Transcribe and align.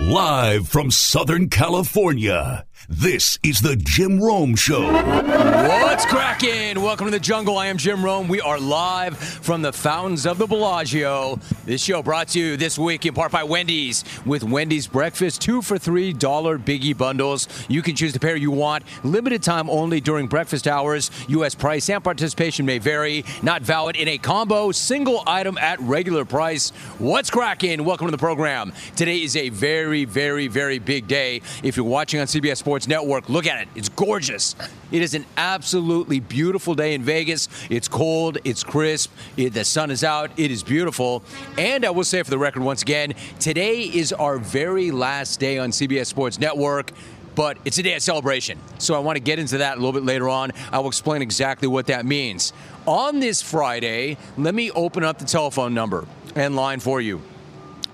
Live 0.00 0.68
from 0.68 0.92
Southern 0.92 1.50
California, 1.50 2.64
this 2.88 3.38
is 3.42 3.60
the 3.60 3.76
Jim 3.76 4.20
Rome 4.20 4.54
Show. 4.54 4.92
What's 4.92 6.06
cracking? 6.06 6.80
Welcome 6.80 7.06
to 7.06 7.10
the 7.10 7.18
jungle. 7.18 7.58
I 7.58 7.66
am 7.66 7.76
Jim 7.76 8.04
Rome. 8.04 8.28
We 8.28 8.40
are 8.40 8.58
live 8.58 9.18
from 9.18 9.62
the 9.62 9.72
fountains 9.72 10.26
of 10.26 10.38
the 10.38 10.46
Bellagio. 10.46 11.40
This 11.64 11.82
show 11.82 12.02
brought 12.02 12.28
to 12.28 12.38
you 12.38 12.56
this 12.56 12.78
week 12.78 13.04
in 13.04 13.14
part 13.14 13.32
by 13.32 13.42
Wendy's. 13.42 14.04
With 14.24 14.44
Wendy's 14.44 14.86
breakfast, 14.86 15.42
two 15.42 15.60
for 15.60 15.76
three 15.76 16.12
dollar 16.12 16.58
biggie 16.58 16.96
bundles. 16.96 17.48
You 17.68 17.82
can 17.82 17.96
choose 17.96 18.12
the 18.12 18.20
pair 18.20 18.36
you 18.36 18.50
want. 18.50 18.84
Limited 19.02 19.42
time 19.42 19.68
only 19.68 20.00
during 20.00 20.26
breakfast 20.26 20.68
hours. 20.68 21.10
U.S. 21.28 21.54
price 21.54 21.90
and 21.90 22.02
participation 22.02 22.64
may 22.64 22.78
vary. 22.78 23.24
Not 23.42 23.62
valid 23.62 23.96
in 23.96 24.08
a 24.08 24.18
combo. 24.18 24.70
Single 24.72 25.24
item 25.26 25.58
at 25.58 25.80
regular 25.80 26.24
price. 26.24 26.70
What's 26.98 27.30
cracking? 27.30 27.84
Welcome 27.84 28.06
to 28.06 28.12
the 28.12 28.18
program. 28.18 28.72
Today 28.94 29.22
is 29.22 29.36
a 29.36 29.48
very, 29.48 30.04
very, 30.04 30.46
very 30.46 30.78
big 30.78 31.08
day. 31.08 31.42
If 31.62 31.76
you're 31.76 31.84
watching 31.84 32.20
on 32.20 32.26
CBS 32.26 32.62
Sports 32.68 32.86
Network, 32.86 33.30
look 33.30 33.46
at 33.46 33.62
it. 33.62 33.68
It's 33.74 33.88
gorgeous. 33.88 34.54
It 34.92 35.00
is 35.00 35.14
an 35.14 35.24
absolutely 35.38 36.20
beautiful 36.20 36.74
day 36.74 36.92
in 36.92 37.02
Vegas. 37.02 37.48
It's 37.70 37.88
cold, 37.88 38.36
it's 38.44 38.62
crisp, 38.62 39.10
it, 39.38 39.54
the 39.54 39.64
sun 39.64 39.90
is 39.90 40.04
out, 40.04 40.30
it 40.36 40.50
is 40.50 40.62
beautiful. 40.62 41.22
And 41.56 41.86
I 41.86 41.88
will 41.88 42.04
say 42.04 42.22
for 42.22 42.28
the 42.28 42.36
record 42.36 42.62
once 42.62 42.82
again, 42.82 43.14
today 43.40 43.80
is 43.80 44.12
our 44.12 44.36
very 44.36 44.90
last 44.90 45.40
day 45.40 45.56
on 45.56 45.70
CBS 45.70 46.08
Sports 46.08 46.38
Network 46.38 46.92
but 47.34 47.56
it's 47.64 47.78
a 47.78 47.82
day 47.84 47.94
of 47.94 48.02
celebration. 48.02 48.58
So 48.78 48.96
I 48.96 48.98
want 48.98 49.14
to 49.14 49.22
get 49.22 49.38
into 49.38 49.58
that 49.58 49.74
a 49.74 49.80
little 49.80 49.92
bit 49.92 50.04
later 50.04 50.28
on. 50.28 50.50
I 50.72 50.80
will 50.80 50.88
explain 50.88 51.22
exactly 51.22 51.68
what 51.68 51.86
that 51.86 52.04
means. 52.04 52.52
On 52.84 53.20
this 53.20 53.40
Friday, 53.40 54.16
let 54.36 54.56
me 54.56 54.72
open 54.72 55.04
up 55.04 55.18
the 55.18 55.24
telephone 55.24 55.72
number 55.72 56.04
and 56.34 56.56
line 56.56 56.80
for 56.80 57.00
you. 57.00 57.22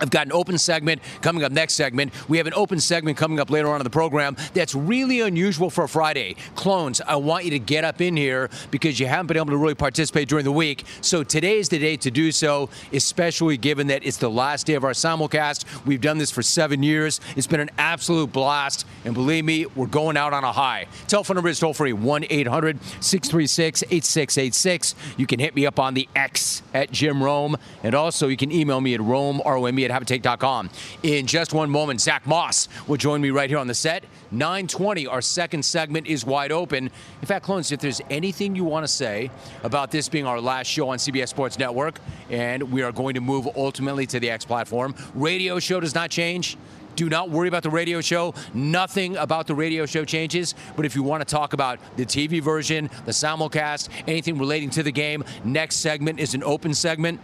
I've 0.00 0.10
got 0.10 0.26
an 0.26 0.32
open 0.32 0.58
segment 0.58 1.00
coming 1.22 1.44
up 1.44 1.52
next 1.52 1.74
segment. 1.74 2.12
We 2.28 2.38
have 2.38 2.46
an 2.46 2.54
open 2.54 2.80
segment 2.80 3.16
coming 3.16 3.38
up 3.38 3.50
later 3.50 3.68
on 3.68 3.80
in 3.80 3.84
the 3.84 3.90
program 3.90 4.36
that's 4.52 4.74
really 4.74 5.20
unusual 5.20 5.70
for 5.70 5.84
a 5.84 5.88
Friday. 5.88 6.36
Clones, 6.56 7.01
I 7.01 7.16
want 7.16 7.45
you 7.45 7.51
to 7.52 7.59
get 7.59 7.84
up 7.84 8.01
in 8.01 8.16
here 8.16 8.51
because 8.70 8.98
you 8.98 9.06
haven't 9.06 9.28
been 9.28 9.36
able 9.36 9.51
to 9.51 9.56
really 9.56 9.74
participate 9.74 10.28
during 10.28 10.45
the 10.45 10.52
week. 10.52 10.84
So 11.01 11.23
today 11.23 11.59
is 11.59 11.68
the 11.68 11.78
day 11.78 11.96
to 11.98 12.10
do 12.10 12.32
so, 12.32 12.68
especially 12.92 13.56
given 13.56 13.86
that 13.88 14.04
it's 14.04 14.16
the 14.16 14.30
last 14.30 14.66
day 14.66 14.74
of 14.74 14.84
our 14.84 14.90
simulcast. 14.92 15.64
We've 15.86 16.01
done 16.01 16.18
this 16.18 16.30
for 16.30 16.42
seven 16.42 16.82
years. 16.82 17.20
It's 17.36 17.46
been 17.46 17.60
an 17.60 17.70
absolute 17.79 18.32
blast. 18.32 18.86
And 19.04 19.14
believe 19.14 19.45
me, 19.45 19.66
we're 19.66 19.86
going 19.86 20.16
out 20.16 20.32
on 20.32 20.42
a 20.45 20.52
high. 20.52 20.86
Telephone 21.06 21.36
number 21.36 21.51
is 21.51 21.60
toll 21.60 21.74
free 21.74 21.92
1 21.92 22.24
800 22.29 22.82
636 23.01 23.82
8686. 23.84 24.95
You 25.16 25.26
can 25.26 25.38
hit 25.38 25.54
me 25.54 25.66
up 25.66 25.79
on 25.79 25.95
the 25.95 26.08
X 26.16 26.62
at 26.73 26.90
Jim 26.90 27.23
Rome. 27.23 27.56
And 27.82 27.95
also, 27.95 28.29
you 28.29 28.36
can 28.36 28.51
email 28.51 28.80
me 28.80 28.95
at 28.95 29.01
Rome, 29.01 29.40
R 29.45 29.56
O 29.56 29.66
M 29.66 29.79
E, 29.79 29.84
at 29.85 29.90
habitate.com. 29.90 30.71
In 31.02 31.27
just 31.27 31.52
one 31.52 31.71
moment, 31.71 32.01
Zach 32.01 32.27
Moss 32.27 32.68
will 32.87 32.96
join 32.96 33.21
me 33.21 33.30
right 33.30 33.49
here 33.49 33.59
on 33.59 33.66
the 33.66 33.74
set. 33.74 34.04
920, 34.30 35.07
our 35.07 35.21
second 35.21 35.65
segment 35.65 36.07
is 36.07 36.24
wide 36.24 36.52
open. 36.52 36.91
In 37.21 37.26
fact, 37.26 37.45
Clones, 37.45 37.71
if 37.73 37.80
there's 37.80 38.01
anything 38.10 38.57
you 38.57 38.65
want 38.65 38.85
to 38.85 38.93
say 38.93 39.30
about 39.63 39.91
this 39.91 40.09
being 40.09 40.26
our 40.26 40.41
last 40.41 40.66
show 40.66 40.88
on 40.88 40.99
CBS 40.99 41.29
Sports 41.29 41.59
Network, 41.59 42.01
and 42.30 42.63
we 42.73 42.82
are 42.82 42.93
going 42.93 43.15
to 43.15 43.21
move 43.21 43.49
ultimately 43.57 44.07
to 44.07 44.21
the 44.21 44.30
X 44.30 44.45
platform, 44.45 44.95
radio 45.15 45.59
show 45.59 45.80
does 45.80 45.95
not 45.95 46.10
change. 46.10 46.57
Do 46.96 47.09
not 47.09 47.30
worry 47.30 47.48
about 47.48 47.63
the 47.63 47.71
radio 47.71 48.01
show. 48.01 48.35
Nothing 48.52 49.16
about 49.16 49.46
the 49.46 49.54
radio 49.54 49.85
show 49.87 50.04
changes. 50.04 50.54
But 50.76 50.87
if 50.87 50.95
you 50.95 51.02
want 51.02 51.26
to 51.26 51.32
talk 51.32 51.52
about 51.52 51.80
the 51.96 52.07
TV 52.07 52.41
version, 52.41 52.88
the 53.04 53.13
simulcast, 53.13 53.88
anything 54.07 54.38
relating 54.38 54.71
to 54.71 54.82
the 54.82 54.93
game, 54.93 55.24
next 55.45 55.76
segment 55.76 56.21
is 56.21 56.35
an 56.35 56.45
open 56.45 56.73
segment. 56.74 57.21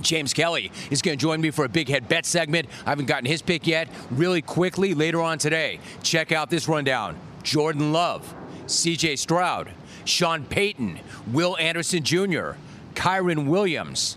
James 0.00 0.32
Kelly 0.32 0.70
is 0.90 1.02
going 1.02 1.18
to 1.18 1.20
join 1.20 1.40
me 1.40 1.50
for 1.50 1.64
a 1.64 1.68
big 1.68 1.88
head 1.88 2.08
bet 2.08 2.26
segment. 2.26 2.68
I 2.86 2.90
haven't 2.90 3.06
gotten 3.06 3.26
his 3.26 3.42
pick 3.42 3.66
yet. 3.66 3.88
Really 4.10 4.42
quickly 4.42 4.94
later 4.94 5.20
on 5.20 5.38
today, 5.38 5.80
check 6.02 6.32
out 6.32 6.50
this 6.50 6.68
rundown 6.68 7.18
Jordan 7.42 7.92
Love, 7.92 8.34
CJ 8.66 9.18
Stroud, 9.18 9.70
Sean 10.04 10.44
Payton, 10.44 11.00
Will 11.28 11.56
Anderson 11.58 12.02
Jr., 12.02 12.52
Kyren 12.94 13.46
Williams, 13.46 14.16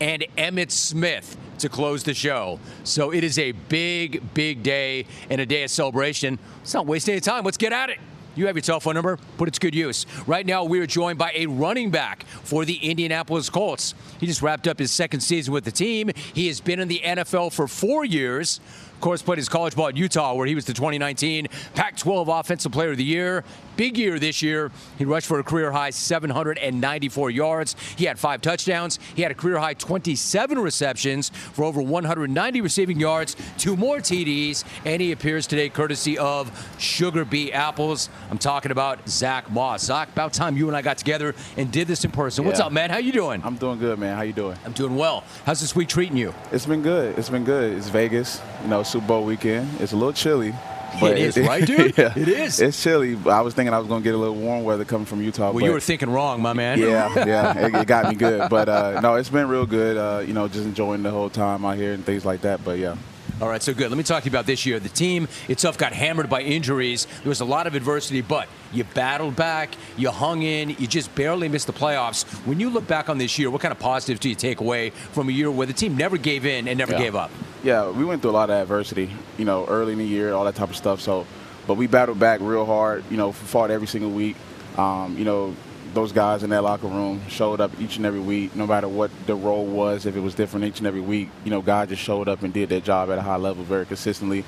and 0.00 0.24
Emmitt 0.36 0.70
Smith 0.70 1.36
to 1.58 1.68
close 1.68 2.02
the 2.02 2.14
show. 2.14 2.58
So 2.84 3.12
it 3.12 3.22
is 3.22 3.38
a 3.38 3.52
big, 3.52 4.22
big 4.34 4.62
day 4.62 5.06
and 5.28 5.40
a 5.40 5.46
day 5.46 5.62
of 5.62 5.70
celebration. 5.70 6.38
Let's 6.60 6.74
not 6.74 6.86
waste 6.86 7.08
any 7.08 7.20
time. 7.20 7.44
Let's 7.44 7.58
get 7.58 7.72
at 7.72 7.90
it. 7.90 7.98
You 8.36 8.46
have 8.46 8.56
your 8.56 8.62
telephone 8.62 8.94
number, 8.94 9.18
put 9.38 9.48
it 9.48 9.54
to 9.54 9.60
good 9.60 9.74
use. 9.74 10.06
Right 10.26 10.46
now, 10.46 10.64
we 10.64 10.78
are 10.80 10.86
joined 10.86 11.18
by 11.18 11.32
a 11.34 11.46
running 11.46 11.90
back 11.90 12.24
for 12.44 12.64
the 12.64 12.76
Indianapolis 12.76 13.50
Colts. 13.50 13.94
He 14.20 14.26
just 14.26 14.40
wrapped 14.40 14.68
up 14.68 14.78
his 14.78 14.92
second 14.92 15.20
season 15.20 15.52
with 15.52 15.64
the 15.64 15.72
team. 15.72 16.10
He 16.32 16.46
has 16.46 16.60
been 16.60 16.78
in 16.78 16.88
the 16.88 17.00
NFL 17.04 17.52
for 17.52 17.66
four 17.66 18.04
years. 18.04 18.60
Of 18.94 19.00
course, 19.00 19.22
played 19.22 19.38
his 19.38 19.48
college 19.48 19.74
ball 19.74 19.88
at 19.88 19.96
Utah, 19.96 20.34
where 20.34 20.46
he 20.46 20.54
was 20.54 20.66
the 20.66 20.74
2019 20.74 21.48
Pac 21.74 21.96
12 21.96 22.28
Offensive 22.28 22.70
Player 22.70 22.90
of 22.90 22.98
the 22.98 23.04
Year. 23.04 23.44
Big 23.80 23.96
year 23.96 24.18
this 24.18 24.42
year. 24.42 24.70
He 24.98 25.06
rushed 25.06 25.26
for 25.26 25.38
a 25.38 25.42
career 25.42 25.72
high 25.72 25.88
794 25.88 27.30
yards. 27.30 27.76
He 27.96 28.04
had 28.04 28.18
five 28.18 28.42
touchdowns. 28.42 28.98
He 29.14 29.22
had 29.22 29.32
a 29.32 29.34
career 29.34 29.56
high 29.56 29.72
27 29.72 30.58
receptions 30.58 31.30
for 31.30 31.64
over 31.64 31.80
190 31.80 32.60
receiving 32.60 33.00
yards, 33.00 33.36
two 33.56 33.78
more 33.78 33.96
TDs, 33.96 34.64
and 34.84 35.00
he 35.00 35.12
appears 35.12 35.46
today 35.46 35.70
courtesy 35.70 36.18
of 36.18 36.50
SugarBee 36.76 37.54
Apples. 37.54 38.10
I'm 38.30 38.36
talking 38.36 38.70
about 38.70 39.08
Zach 39.08 39.50
Moss. 39.50 39.84
Zach, 39.84 40.10
about 40.12 40.34
time 40.34 40.58
you 40.58 40.68
and 40.68 40.76
I 40.76 40.82
got 40.82 40.98
together 40.98 41.34
and 41.56 41.72
did 41.72 41.88
this 41.88 42.04
in 42.04 42.10
person. 42.10 42.44
What's 42.44 42.60
up, 42.60 42.72
man? 42.72 42.90
How 42.90 42.98
you 42.98 43.12
doing? 43.12 43.40
I'm 43.42 43.56
doing 43.56 43.78
good, 43.78 43.98
man. 43.98 44.14
How 44.14 44.24
you 44.24 44.34
doing? 44.34 44.58
I'm 44.66 44.72
doing 44.72 44.94
well. 44.94 45.24
How's 45.46 45.62
this 45.62 45.74
week 45.74 45.88
treating 45.88 46.18
you? 46.18 46.34
It's 46.52 46.66
been 46.66 46.82
good. 46.82 47.18
It's 47.18 47.30
been 47.30 47.44
good. 47.44 47.78
It's 47.78 47.88
Vegas, 47.88 48.42
you 48.60 48.68
know, 48.68 48.82
Super 48.82 49.06
Bowl 49.06 49.24
weekend. 49.24 49.80
It's 49.80 49.92
a 49.92 49.96
little 49.96 50.12
chilly. 50.12 50.52
But 51.00 51.18
is, 51.18 51.36
right, 51.38 51.66
dude? 51.66 51.94
yeah. 51.98 52.12
It 52.16 52.28
is. 52.28 52.60
It's 52.60 52.82
chilly. 52.82 53.16
I 53.26 53.40
was 53.40 53.54
thinking 53.54 53.72
I 53.74 53.78
was 53.78 53.88
going 53.88 54.02
to 54.02 54.04
get 54.04 54.14
a 54.14 54.18
little 54.18 54.34
warm 54.34 54.64
weather 54.64 54.84
coming 54.84 55.06
from 55.06 55.22
Utah. 55.22 55.44
Well, 55.44 55.54
but 55.54 55.64
you 55.64 55.72
were 55.72 55.80
thinking 55.80 56.10
wrong, 56.10 56.42
my 56.42 56.52
man. 56.52 56.78
yeah, 56.78 57.12
yeah, 57.26 57.66
it, 57.66 57.74
it 57.74 57.86
got 57.86 58.08
me 58.08 58.14
good. 58.14 58.48
But 58.50 58.68
uh, 58.68 59.00
no, 59.00 59.14
it's 59.16 59.28
been 59.30 59.48
real 59.48 59.66
good. 59.66 59.96
Uh, 59.96 60.20
you 60.20 60.32
know, 60.32 60.48
just 60.48 60.64
enjoying 60.64 61.02
the 61.02 61.10
whole 61.10 61.30
time 61.30 61.64
out 61.64 61.76
here 61.76 61.92
and 61.92 62.04
things 62.04 62.24
like 62.24 62.40
that. 62.42 62.64
But 62.64 62.78
yeah. 62.78 62.96
All 63.40 63.48
right, 63.48 63.62
so 63.62 63.72
good. 63.72 63.88
Let 63.90 63.96
me 63.96 64.02
talk 64.04 64.22
to 64.22 64.28
you 64.28 64.32
about 64.32 64.44
this 64.44 64.66
year. 64.66 64.78
The 64.78 64.90
team 64.90 65.26
itself 65.48 65.78
got 65.78 65.94
hammered 65.94 66.28
by 66.28 66.42
injuries. 66.42 67.06
There 67.22 67.30
was 67.30 67.40
a 67.40 67.44
lot 67.46 67.66
of 67.66 67.74
adversity, 67.74 68.20
but 68.20 68.48
you 68.70 68.84
battled 68.84 69.34
back, 69.34 69.70
you 69.96 70.10
hung 70.10 70.42
in, 70.42 70.68
you 70.68 70.86
just 70.86 71.14
barely 71.14 71.48
missed 71.48 71.66
the 71.66 71.72
playoffs. 71.72 72.24
When 72.46 72.60
you 72.60 72.68
look 72.68 72.86
back 72.86 73.08
on 73.08 73.16
this 73.16 73.38
year, 73.38 73.48
what 73.48 73.62
kind 73.62 73.72
of 73.72 73.78
positives 73.78 74.20
do 74.20 74.28
you 74.28 74.34
take 74.34 74.60
away 74.60 74.90
from 74.90 75.30
a 75.30 75.32
year 75.32 75.50
where 75.50 75.66
the 75.66 75.72
team 75.72 75.96
never 75.96 76.18
gave 76.18 76.44
in 76.44 76.68
and 76.68 76.76
never 76.76 76.92
Yeah. 76.92 76.98
gave 76.98 77.16
up? 77.16 77.30
Yeah, 77.62 77.90
we 77.90 78.04
went 78.06 78.22
through 78.22 78.30
a 78.30 78.32
lot 78.32 78.48
of 78.48 78.56
adversity, 78.56 79.10
you 79.36 79.44
know, 79.44 79.66
early 79.66 79.92
in 79.92 79.98
the 79.98 80.06
year, 80.06 80.32
all 80.32 80.44
that 80.46 80.54
type 80.54 80.70
of 80.70 80.76
stuff. 80.76 81.00
So, 81.00 81.26
but 81.66 81.74
we 81.74 81.86
battled 81.86 82.18
back 82.18 82.40
real 82.40 82.64
hard, 82.64 83.04
you 83.10 83.18
know, 83.18 83.32
fought 83.32 83.70
every 83.70 83.86
single 83.86 84.10
week. 84.10 84.36
Um, 84.78 85.18
you 85.18 85.24
know, 85.24 85.54
those 85.92 86.12
guys 86.12 86.42
in 86.42 86.50
that 86.50 86.62
locker 86.62 86.86
room 86.86 87.20
showed 87.28 87.60
up 87.60 87.70
each 87.78 87.98
and 87.98 88.06
every 88.06 88.20
week, 88.20 88.56
no 88.56 88.66
matter 88.66 88.88
what 88.88 89.10
the 89.26 89.34
role 89.34 89.66
was, 89.66 90.06
if 90.06 90.16
it 90.16 90.20
was 90.20 90.34
different 90.34 90.64
each 90.64 90.78
and 90.78 90.86
every 90.86 91.02
week. 91.02 91.28
You 91.44 91.50
know, 91.50 91.60
guys 91.60 91.90
just 91.90 92.02
showed 92.02 92.28
up 92.28 92.42
and 92.42 92.52
did 92.52 92.70
their 92.70 92.80
job 92.80 93.10
at 93.10 93.18
a 93.18 93.22
high 93.22 93.36
level 93.36 93.62
very 93.62 93.84
consistently. 93.84 94.44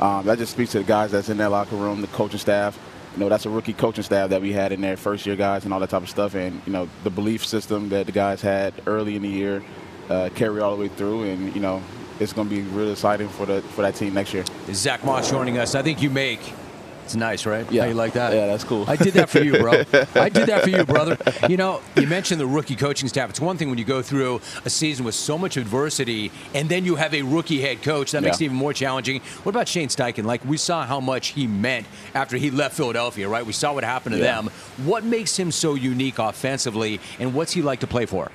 Um, 0.00 0.24
that 0.24 0.38
just 0.38 0.52
speaks 0.52 0.72
to 0.72 0.78
the 0.78 0.84
guys 0.84 1.12
that's 1.12 1.28
in 1.28 1.36
that 1.36 1.50
locker 1.50 1.76
room, 1.76 2.00
the 2.00 2.06
coaching 2.08 2.38
staff. 2.38 2.78
You 3.14 3.20
know, 3.20 3.28
that's 3.28 3.46
a 3.46 3.50
rookie 3.50 3.74
coaching 3.74 4.04
staff 4.04 4.30
that 4.30 4.40
we 4.40 4.52
had 4.52 4.72
in 4.72 4.80
there, 4.80 4.96
first 4.96 5.26
year 5.26 5.36
guys 5.36 5.64
and 5.64 5.74
all 5.74 5.80
that 5.80 5.90
type 5.90 6.02
of 6.02 6.08
stuff. 6.08 6.34
And, 6.34 6.62
you 6.66 6.72
know, 6.72 6.88
the 7.04 7.10
belief 7.10 7.44
system 7.44 7.90
that 7.90 8.06
the 8.06 8.12
guys 8.12 8.40
had 8.40 8.74
early 8.86 9.16
in 9.16 9.22
the 9.22 9.28
year 9.28 9.62
uh, 10.08 10.30
carry 10.34 10.60
all 10.60 10.74
the 10.74 10.80
way 10.80 10.88
through. 10.88 11.24
And, 11.24 11.54
you 11.54 11.60
know, 11.60 11.82
it's 12.20 12.32
going 12.32 12.48
to 12.48 12.54
be 12.54 12.62
really 12.62 12.92
exciting 12.92 13.28
for 13.28 13.46
the 13.46 13.62
for 13.62 13.82
that 13.82 13.94
team 13.94 14.14
next 14.14 14.32
year. 14.34 14.44
Zach 14.72 15.04
Moss 15.04 15.30
joining 15.30 15.58
us. 15.58 15.74
I 15.74 15.82
think 15.82 16.02
you 16.02 16.10
make. 16.10 16.40
It's 17.04 17.14
nice, 17.14 17.44
right? 17.44 17.70
Yeah. 17.70 17.82
How 17.82 17.88
you 17.88 17.94
like 17.94 18.14
that? 18.14 18.32
Yeah, 18.32 18.46
that's 18.46 18.64
cool. 18.64 18.86
I 18.88 18.96
did 18.96 19.12
that 19.12 19.28
for 19.28 19.40
you, 19.44 19.58
bro. 19.58 19.72
I 20.14 20.30
did 20.30 20.46
that 20.48 20.62
for 20.62 20.70
you, 20.70 20.84
brother. 20.86 21.18
You 21.50 21.58
know, 21.58 21.82
you 21.96 22.06
mentioned 22.06 22.40
the 22.40 22.46
rookie 22.46 22.76
coaching 22.76 23.08
staff. 23.10 23.28
It's 23.28 23.40
one 23.40 23.58
thing 23.58 23.68
when 23.68 23.76
you 23.76 23.84
go 23.84 24.00
through 24.00 24.40
a 24.64 24.70
season 24.70 25.04
with 25.04 25.14
so 25.14 25.36
much 25.36 25.58
adversity 25.58 26.32
and 26.54 26.66
then 26.66 26.86
you 26.86 26.94
have 26.96 27.12
a 27.12 27.20
rookie 27.20 27.60
head 27.60 27.82
coach. 27.82 28.12
That 28.12 28.22
makes 28.22 28.40
it 28.40 28.44
even 28.44 28.56
more 28.56 28.72
challenging. 28.72 29.20
What 29.42 29.50
about 29.54 29.68
Shane 29.68 29.88
Steichen? 29.88 30.24
Like, 30.24 30.46
we 30.46 30.56
saw 30.56 30.86
how 30.86 30.98
much 30.98 31.28
he 31.28 31.46
meant 31.46 31.86
after 32.14 32.38
he 32.38 32.50
left 32.50 32.74
Philadelphia, 32.74 33.28
right? 33.28 33.44
We 33.44 33.52
saw 33.52 33.74
what 33.74 33.84
happened 33.84 34.14
to 34.14 34.22
Yeah. 34.22 34.40
them. 34.40 34.50
What 34.86 35.04
makes 35.04 35.38
him 35.38 35.52
so 35.52 35.74
unique 35.74 36.18
offensively, 36.18 37.00
and 37.20 37.34
what's 37.34 37.52
he 37.52 37.60
like 37.60 37.80
to 37.80 37.86
play 37.86 38.06
for? 38.06 38.30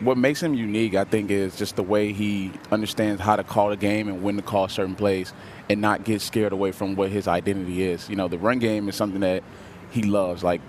What 0.00 0.16
makes 0.16 0.42
him 0.42 0.54
unique, 0.54 0.94
I 0.94 1.04
think, 1.04 1.30
is 1.30 1.56
just 1.56 1.76
the 1.76 1.82
way 1.82 2.12
he 2.12 2.52
understands 2.70 3.20
how 3.20 3.36
to 3.36 3.42
call 3.42 3.70
the 3.70 3.76
game 3.76 4.08
and 4.08 4.22
when 4.22 4.36
to 4.36 4.42
call 4.42 4.68
certain 4.68 4.94
plays 4.94 5.32
and 5.68 5.80
not 5.80 6.04
get 6.04 6.20
scared 6.20 6.52
away 6.52 6.72
from 6.72 6.94
what 6.94 7.10
his 7.10 7.26
identity 7.26 7.82
is. 7.82 8.08
You 8.08 8.16
know, 8.16 8.28
the 8.28 8.38
run 8.38 8.58
game 8.58 8.88
is 8.88 8.96
something 8.96 9.20
that 9.20 9.42
he 9.90 10.02
loves, 10.02 10.44
like 10.44 10.60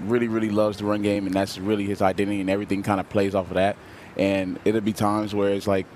really, 0.00 0.28
really 0.28 0.50
loves 0.50 0.78
the 0.78 0.84
run 0.84 1.02
game, 1.02 1.26
and 1.26 1.34
that's 1.34 1.58
really 1.58 1.84
his 1.84 2.00
identity, 2.00 2.40
and 2.40 2.48
everything 2.48 2.82
kind 2.82 3.00
of 3.00 3.08
plays 3.08 3.34
off 3.34 3.48
of 3.48 3.54
that. 3.54 3.76
And 4.16 4.58
it'll 4.64 4.80
be 4.80 4.92
times 4.92 5.34
where 5.34 5.50
it's 5.50 5.66
like, 5.66 5.86